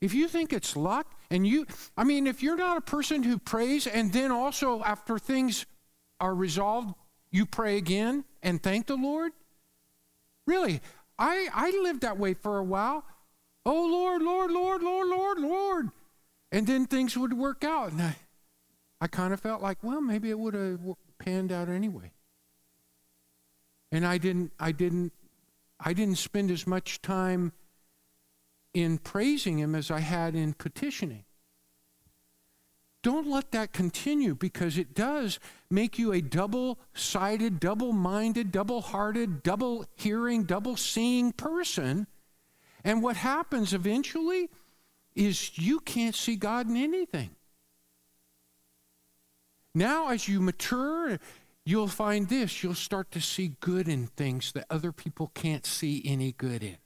If 0.00 0.14
you 0.14 0.28
think 0.28 0.52
it's 0.52 0.76
luck, 0.76 1.12
and 1.30 1.44
you, 1.44 1.66
I 1.96 2.04
mean, 2.04 2.28
if 2.28 2.42
you're 2.42 2.56
not 2.56 2.76
a 2.76 2.80
person 2.80 3.24
who 3.24 3.38
prays 3.38 3.88
and 3.88 4.12
then 4.12 4.30
also 4.30 4.82
after 4.84 5.18
things 5.18 5.66
are 6.20 6.34
resolved, 6.34 6.94
you 7.30 7.44
pray 7.44 7.76
again 7.76 8.24
and 8.40 8.62
thank 8.62 8.86
the 8.86 8.96
Lord, 8.96 9.32
really, 10.46 10.80
I, 11.18 11.48
I 11.52 11.70
lived 11.82 12.02
that 12.02 12.18
way 12.18 12.34
for 12.34 12.58
a 12.58 12.64
while. 12.64 13.04
Oh, 13.66 13.86
Lord, 13.86 14.22
Lord, 14.22 14.50
Lord, 14.50 14.82
Lord, 14.82 15.08
Lord, 15.08 15.38
Lord. 15.38 15.90
And 16.52 16.66
then 16.66 16.86
things 16.86 17.16
would 17.16 17.32
work 17.32 17.64
out. 17.64 17.92
And 17.92 18.00
I, 18.00 18.16
I 19.00 19.06
kind 19.08 19.32
of 19.32 19.40
felt 19.40 19.60
like, 19.60 19.78
well, 19.82 20.00
maybe 20.00 20.30
it 20.30 20.38
would 20.38 20.54
have 20.54 20.80
panned 21.18 21.52
out 21.52 21.68
anyway. 21.68 22.12
And 23.90 24.06
I 24.06 24.18
didn't, 24.18 24.52
I 24.58 24.72
didn't, 24.72 25.12
I 25.80 25.92
didn't 25.92 26.16
spend 26.16 26.50
as 26.50 26.66
much 26.66 27.02
time 27.02 27.52
in 28.74 28.98
praising 28.98 29.58
him 29.58 29.74
as 29.74 29.90
I 29.90 30.00
had 30.00 30.34
in 30.34 30.52
petitioning. 30.52 31.24
Don't 33.02 33.28
let 33.28 33.52
that 33.52 33.72
continue 33.72 34.34
because 34.34 34.76
it 34.76 34.94
does 34.94 35.38
make 35.70 35.98
you 35.98 36.12
a 36.12 36.20
double 36.20 36.78
sided, 36.94 37.60
double 37.60 37.92
minded, 37.92 38.50
double 38.50 38.80
hearted, 38.80 39.42
double 39.42 39.84
hearing, 39.94 40.44
double 40.44 40.76
seeing 40.76 41.32
person. 41.32 42.08
And 42.82 43.02
what 43.02 43.16
happens 43.16 43.72
eventually 43.72 44.48
is 45.14 45.56
you 45.58 45.80
can't 45.80 46.14
see 46.14 46.36
God 46.36 46.68
in 46.68 46.76
anything. 46.76 47.30
Now, 49.74 50.08
as 50.08 50.26
you 50.26 50.40
mature, 50.40 51.18
you'll 51.64 51.86
find 51.86 52.28
this 52.28 52.62
you'll 52.64 52.74
start 52.74 53.12
to 53.12 53.20
see 53.20 53.52
good 53.60 53.88
in 53.88 54.08
things 54.08 54.52
that 54.52 54.66
other 54.70 54.90
people 54.90 55.30
can't 55.34 55.64
see 55.64 56.02
any 56.04 56.32
good 56.32 56.64
in. 56.64 56.78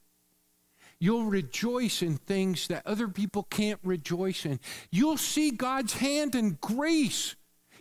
You'll 1.03 1.24
rejoice 1.24 2.00
in 2.00 2.16
things 2.16 2.68
that 2.68 2.86
other 2.86 3.09
people 3.09 3.42
can't 3.50 3.80
rejoice 3.82 4.46
in. 4.46 4.61
You'll 4.92 5.16
see 5.16 5.50
God's 5.50 5.94
hand 5.94 6.36
and 6.36 6.61
grace. 6.61 7.34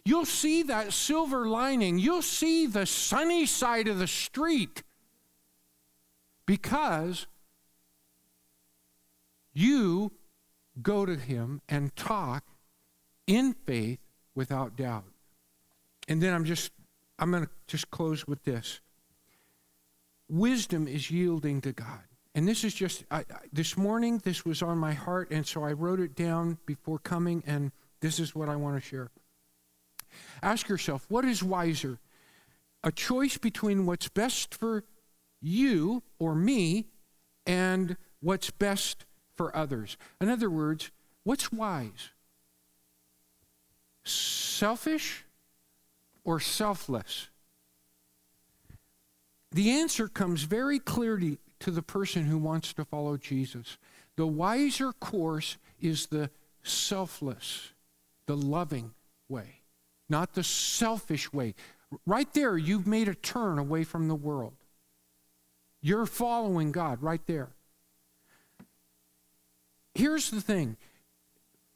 You'll 0.04 0.26
see 0.26 0.64
that 0.64 0.92
silver 0.92 1.48
lining. 1.48 2.00
You'll 2.00 2.24
see 2.24 2.66
the 2.66 2.88
sunny 2.88 3.46
side 3.46 3.88
of 3.88 4.00
the 4.00 4.08
street 4.08 4.82
because 6.48 7.28
you 9.54 10.14
go 10.82 11.06
to 11.06 11.16
Him 11.16 11.62
and 11.70 11.96
talk 11.96 12.44
in 13.28 13.54
faith 13.68 14.00
without 14.34 14.76
doubt. 14.76 15.06
And 16.08 16.24
then 16.24 16.34
I'm 16.34 16.46
just 16.46 16.72
I'm 17.20 17.30
going 17.30 17.44
to 17.44 17.50
just 17.68 17.92
close 17.92 18.26
with 18.26 18.46
this. 18.46 18.82
Wisdom 20.28 20.88
is 20.88 21.12
yielding 21.12 21.62
to 21.62 21.72
God. 21.72 22.02
And 22.34 22.48
this 22.48 22.64
is 22.64 22.74
just, 22.74 23.04
I, 23.12 23.20
I, 23.20 23.24
this 23.52 23.78
morning, 23.78 24.20
this 24.20 24.46
was 24.46 24.62
on 24.62 24.78
my 24.78 24.94
heart, 24.94 25.32
and 25.32 25.46
so 25.46 25.64
I 25.64 25.74
wrote 25.74 26.00
it 26.00 26.16
down 26.16 26.58
before 26.66 27.00
coming, 27.00 27.44
and 27.46 27.72
this 28.00 28.20
is 28.20 28.34
what 28.34 28.48
I 28.48 28.56
want 28.56 28.76
to 28.76 28.82
share. 28.82 29.12
Ask 30.42 30.70
yourself, 30.70 31.06
what 31.10 31.26
is 31.26 31.44
wiser? 31.44 32.00
A 32.84 32.92
choice 32.92 33.38
between 33.38 33.86
what's 33.86 34.08
best 34.08 34.56
for 34.56 34.84
you 35.42 36.04
or 36.20 36.36
me 36.36 36.88
and 37.46 37.98
what's 38.22 38.50
best 38.50 39.06
for 39.36 39.56
others. 39.56 39.98
In 40.20 40.30
other 40.30 40.50
words, 40.50 40.92
what's 41.24 41.52
wise? 41.52 42.12
Selfish 44.04 45.26
or 46.24 46.40
selfless? 46.40 47.30
The 49.52 49.72
answer 49.72 50.08
comes 50.08 50.44
very 50.44 50.80
clearly 50.80 51.40
to 51.62 51.72
the 51.72 51.82
person 51.82 52.26
who 52.26 52.38
wants 52.38 52.74
to 52.74 52.86
follow 52.86 53.18
Jesus. 53.18 53.78
The 54.18 54.28
wiser 54.28 54.92
course 54.92 55.58
is 55.80 56.08
the 56.08 56.30
selfless, 56.64 57.72
the 58.26 58.36
loving 58.36 58.92
way, 59.30 59.62
not 60.10 60.34
the 60.34 60.44
selfish 60.44 61.32
way. 61.32 61.56
Right 62.06 62.32
there, 62.34 62.58
you've 62.58 62.88
made 62.88 63.08
a 63.08 63.16
turn 63.16 63.58
away 63.58 63.84
from 63.84 64.08
the 64.08 64.16
world. 64.16 64.54
You're 65.82 66.06
following 66.06 66.72
God 66.72 67.02
right 67.02 67.26
there. 67.26 67.50
Here's 69.96 70.30
the 70.30 70.42
thing 70.42 70.78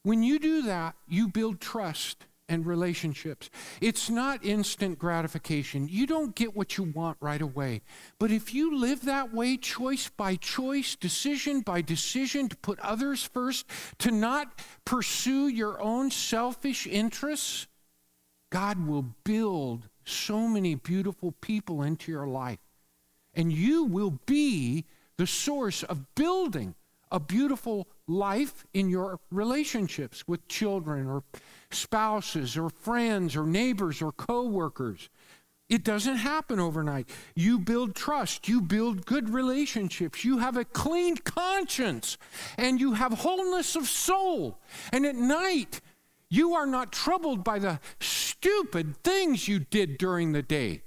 when 0.04 0.24
you 0.24 0.40
do 0.40 0.62
that, 0.64 0.96
you 1.08 1.28
build 1.28 1.60
trust 1.60 2.26
and 2.48 2.66
relationships. 2.66 3.50
It's 3.82 4.10
not 4.10 4.46
instant 4.46 5.00
gratification. 5.00 5.88
You 5.90 6.06
don't 6.06 6.36
get 6.36 6.56
what 6.56 6.78
you 6.78 6.84
want 6.84 7.18
right 7.20 7.42
away. 7.42 7.82
But 8.20 8.32
if 8.32 8.54
you 8.54 8.78
live 8.78 9.06
that 9.06 9.34
way, 9.34 9.58
choice 9.58 10.10
by 10.10 10.36
choice, 10.36 10.96
decision 10.96 11.62
by 11.62 11.82
decision, 11.82 12.50
to 12.50 12.56
put 12.58 12.80
others 12.80 13.24
first, 13.24 13.66
to 14.00 14.12
not 14.12 14.62
pursue 14.86 15.48
your 15.48 15.82
own 15.82 16.12
selfish 16.12 16.86
interests, 16.86 17.68
God 18.52 18.88
will 18.88 19.16
build 19.24 19.90
so 20.06 20.48
many 20.48 20.76
beautiful 20.76 21.32
people 21.42 21.82
into 21.82 22.12
your 22.12 22.28
life. 22.28 22.60
And 23.34 23.52
you 23.52 23.84
will 23.84 24.20
be 24.26 24.86
the 25.18 25.28
source 25.28 25.84
of 25.84 26.16
building 26.16 26.76
a 27.12 27.20
beautiful 27.20 27.88
life 28.08 28.66
in 28.74 28.90
your 28.90 29.20
relationships 29.32 30.24
with 30.28 30.48
children 30.48 31.08
or 31.08 31.24
spouses 31.72 32.58
or 32.58 32.70
friends 32.70 33.36
or 33.36 33.46
neighbors 33.46 34.02
or 34.02 34.12
coworkers. 34.12 35.10
It 35.68 35.84
doesn't 35.84 36.18
happen 36.18 36.60
overnight. 36.60 37.10
You 37.36 37.58
build 37.58 37.96
trust, 37.96 38.48
you 38.48 38.62
build 38.62 39.06
good 39.06 39.30
relationships, 39.30 40.24
you 40.24 40.38
have 40.38 40.58
a 40.58 40.66
clean 40.66 41.18
conscience, 41.18 42.20
and 42.58 42.80
you 42.80 42.94
have 42.94 43.14
wholeness 43.14 43.76
of 43.76 43.88
soul. 43.88 44.60
And 44.94 45.06
at 45.08 45.16
night, 45.16 45.82
you 46.30 46.54
are 46.54 46.68
not 46.68 46.92
troubled 46.92 47.44
by 47.44 47.58
the 47.60 47.80
stupid 48.00 48.98
things 49.04 49.48
you 49.48 49.60
did 49.60 49.98
during 49.98 50.34
the 50.34 50.44
day. 50.44 50.84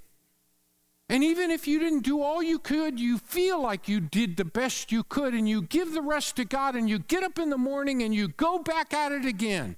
And 1.11 1.25
even 1.25 1.51
if 1.51 1.67
you 1.67 1.79
didn't 1.79 2.05
do 2.05 2.21
all 2.21 2.43
you 2.43 2.59
could, 2.59 3.01
you 3.01 3.17
feel 3.17 3.63
like 3.63 3.89
you 3.89 3.99
did 4.01 4.37
the 4.37 4.45
best 4.45 4.93
you 4.93 5.03
could, 5.03 5.33
and 5.33 5.49
you 5.49 5.63
give 5.63 5.95
the 5.95 6.03
rest 6.03 6.37
to 6.37 6.45
God, 6.45 6.77
and 6.77 6.89
you 6.89 6.99
get 6.99 7.23
up 7.23 7.39
in 7.39 7.49
the 7.49 7.57
morning 7.57 8.03
and 8.03 8.15
you 8.15 8.29
go 8.29 8.59
back 8.59 8.93
at 8.93 9.13
it 9.13 9.25
again. 9.25 9.77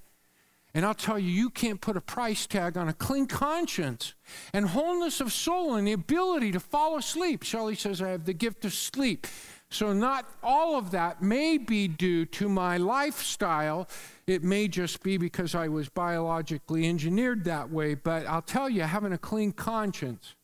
And 0.74 0.85
I'll 0.85 0.95
tell 0.95 1.18
you, 1.18 1.31
you 1.31 1.51
can't 1.51 1.81
put 1.81 1.97
a 1.97 2.01
price 2.01 2.47
tag 2.47 2.76
on 2.76 2.89
a 2.89 2.93
clean 2.93 3.26
conscience 3.26 4.14
and 4.53 4.68
wholeness 4.68 5.20
of 5.20 5.33
soul 5.33 5.74
and 5.74 5.87
the 5.87 5.93
ability 5.93 6.53
to 6.53 6.61
fall 6.61 6.97
asleep. 6.97 7.43
Shelley 7.43 7.74
says, 7.74 8.01
I 8.01 8.11
have 8.11 8.24
the 8.24 8.33
gift 8.33 8.64
of 8.64 8.72
sleep. 8.72 9.26
So, 9.72 9.93
not 9.93 10.28
all 10.43 10.76
of 10.76 10.91
that 10.91 11.22
may 11.22 11.57
be 11.57 11.87
due 11.87 12.26
to 12.26 12.49
my 12.49 12.76
lifestyle. 12.76 13.89
It 14.26 14.43
may 14.43 14.66
just 14.66 15.01
be 15.03 15.16
because 15.16 15.55
I 15.55 15.68
was 15.68 15.89
biologically 15.89 16.89
engineered 16.89 17.45
that 17.45 17.70
way. 17.70 17.95
But 17.95 18.26
I'll 18.26 18.43
tell 18.43 18.68
you, 18.68 18.83
having 18.83 19.12
a 19.12 19.18
clean 19.18 19.53
conscience 19.53 20.35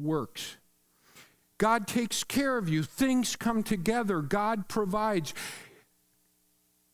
works. 0.00 0.56
God 1.58 1.86
takes 1.86 2.24
care 2.24 2.56
of 2.56 2.68
you. 2.68 2.82
Things 2.82 3.36
come 3.36 3.62
together. 3.62 4.22
God 4.22 4.66
provides. 4.68 5.34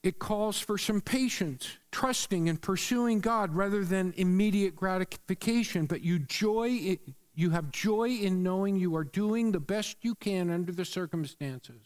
It 0.02 0.18
calls 0.18 0.58
for 0.58 0.76
some 0.76 1.00
patience, 1.00 1.68
trusting 1.92 2.48
and 2.48 2.60
pursuing 2.60 3.20
God 3.20 3.54
rather 3.54 3.84
than 3.84 4.14
immediate 4.16 4.76
gratification, 4.76 5.86
but 5.86 6.02
you 6.02 6.18
joy 6.18 6.98
you 7.36 7.50
have 7.50 7.70
joy 7.70 8.08
in 8.08 8.42
knowing 8.42 8.76
you 8.76 8.96
are 8.96 9.04
doing 9.04 9.52
the 9.52 9.60
best 9.60 9.98
you 10.00 10.14
can 10.14 10.50
under 10.50 10.72
the 10.72 10.86
circumstances. 10.86 11.82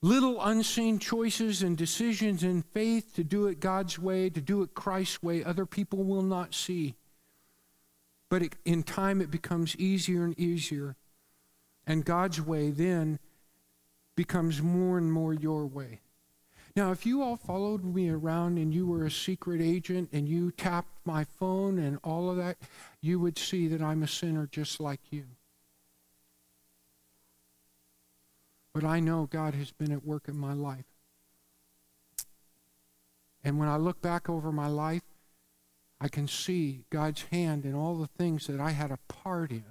Little 0.00 0.40
unseen 0.40 0.98
choices 0.98 1.62
and 1.62 1.76
decisions 1.76 2.44
in 2.44 2.62
faith 2.62 3.14
to 3.16 3.24
do 3.24 3.48
it 3.48 3.60
God's 3.60 3.98
way, 3.98 4.30
to 4.30 4.40
do 4.40 4.62
it 4.62 4.74
Christ's 4.74 5.22
way, 5.22 5.44
other 5.44 5.66
people 5.66 6.04
will 6.04 6.22
not 6.22 6.54
see. 6.54 6.94
But 8.30 8.42
it, 8.42 8.56
in 8.64 8.82
time, 8.82 9.20
it 9.20 9.30
becomes 9.30 9.76
easier 9.76 10.24
and 10.24 10.38
easier. 10.38 10.96
And 11.86 12.04
God's 12.04 12.40
way 12.40 12.70
then 12.70 13.18
becomes 14.16 14.62
more 14.62 14.96
and 14.96 15.12
more 15.12 15.34
your 15.34 15.66
way. 15.66 16.00
Now, 16.76 16.92
if 16.92 17.04
you 17.04 17.22
all 17.22 17.36
followed 17.36 17.84
me 17.84 18.08
around 18.08 18.56
and 18.56 18.72
you 18.72 18.86
were 18.86 19.04
a 19.04 19.10
secret 19.10 19.60
agent 19.60 20.10
and 20.12 20.28
you 20.28 20.52
tapped 20.52 21.04
my 21.04 21.24
phone 21.24 21.78
and 21.78 21.98
all 22.04 22.30
of 22.30 22.36
that, 22.36 22.58
you 23.00 23.18
would 23.18 23.36
see 23.36 23.66
that 23.68 23.82
I'm 23.82 24.02
a 24.02 24.08
sinner 24.08 24.48
just 24.50 24.78
like 24.78 25.00
you. 25.10 25.24
But 28.72 28.84
I 28.84 29.00
know 29.00 29.26
God 29.26 29.54
has 29.54 29.72
been 29.72 29.90
at 29.90 30.06
work 30.06 30.28
in 30.28 30.36
my 30.36 30.52
life. 30.52 30.86
And 33.42 33.58
when 33.58 33.68
I 33.68 33.76
look 33.76 34.00
back 34.00 34.28
over 34.28 34.52
my 34.52 34.68
life, 34.68 35.02
I 36.00 36.08
can 36.08 36.26
see 36.26 36.84
God's 36.90 37.22
hand 37.30 37.64
in 37.64 37.74
all 37.74 37.96
the 37.96 38.06
things 38.06 38.46
that 38.46 38.60
I 38.60 38.70
had 38.70 38.90
a 38.90 38.98
part 39.08 39.50
in 39.50 39.64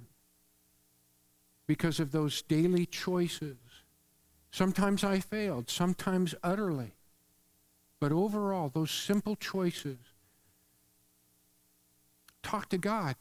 because 1.66 1.98
of 1.98 2.12
those 2.12 2.42
daily 2.42 2.86
choices. 2.86 3.56
Sometimes 4.50 5.02
I 5.02 5.20
failed, 5.20 5.68
sometimes 5.68 6.34
utterly. 6.42 6.94
But 8.00 8.12
overall, 8.12 8.68
those 8.68 8.90
simple 8.90 9.36
choices 9.36 9.98
talk 12.42 12.68
to 12.70 12.78
God. 12.78 13.16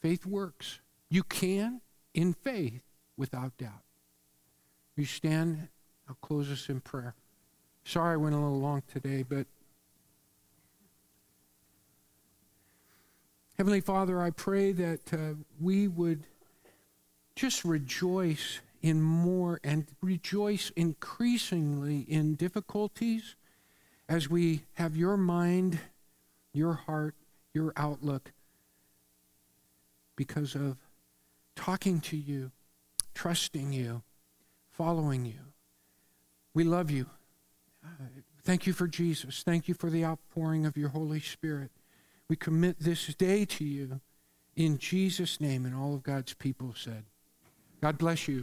Faith 0.00 0.26
works. 0.26 0.80
You 1.08 1.22
can, 1.22 1.80
in 2.14 2.34
faith, 2.34 2.82
without 3.16 3.56
doubt. 3.58 3.84
You 4.96 5.04
stand, 5.04 5.68
I'll 6.08 6.16
close 6.20 6.50
us 6.50 6.68
in 6.68 6.80
prayer. 6.80 7.14
Sorry 7.84 8.14
I 8.14 8.16
went 8.16 8.34
a 8.34 8.38
little 8.38 8.60
long 8.60 8.82
today, 8.92 9.22
but 9.22 9.46
Heavenly 13.58 13.80
Father, 13.80 14.22
I 14.22 14.30
pray 14.30 14.70
that 14.70 15.12
uh, 15.12 15.34
we 15.60 15.88
would 15.88 16.28
just 17.34 17.64
rejoice 17.64 18.60
in 18.82 19.02
more 19.02 19.58
and 19.64 19.84
rejoice 20.00 20.70
increasingly 20.76 22.02
in 22.02 22.36
difficulties 22.36 23.34
as 24.08 24.30
we 24.30 24.62
have 24.74 24.96
your 24.96 25.16
mind, 25.16 25.80
your 26.52 26.74
heart, 26.74 27.16
your 27.52 27.72
outlook 27.76 28.30
because 30.14 30.54
of 30.54 30.76
talking 31.56 32.00
to 32.02 32.16
you, 32.16 32.52
trusting 33.12 33.72
you, 33.72 34.02
following 34.70 35.24
you. 35.24 35.40
We 36.54 36.62
love 36.62 36.92
you. 36.92 37.06
Uh, 37.84 38.04
thank 38.44 38.68
you 38.68 38.72
for 38.72 38.86
Jesus. 38.86 39.42
Thank 39.42 39.66
you 39.66 39.74
for 39.74 39.90
the 39.90 40.04
outpouring 40.04 40.64
of 40.64 40.76
your 40.76 40.90
Holy 40.90 41.18
Spirit. 41.18 41.72
We 42.28 42.36
commit 42.36 42.80
this 42.80 43.06
day 43.14 43.44
to 43.46 43.64
you 43.64 44.00
in 44.54 44.78
Jesus' 44.78 45.40
name, 45.40 45.64
and 45.64 45.74
all 45.74 45.94
of 45.94 46.02
God's 46.02 46.34
people 46.34 46.74
said. 46.76 47.04
God 47.80 47.96
bless 47.96 48.28
you. 48.28 48.36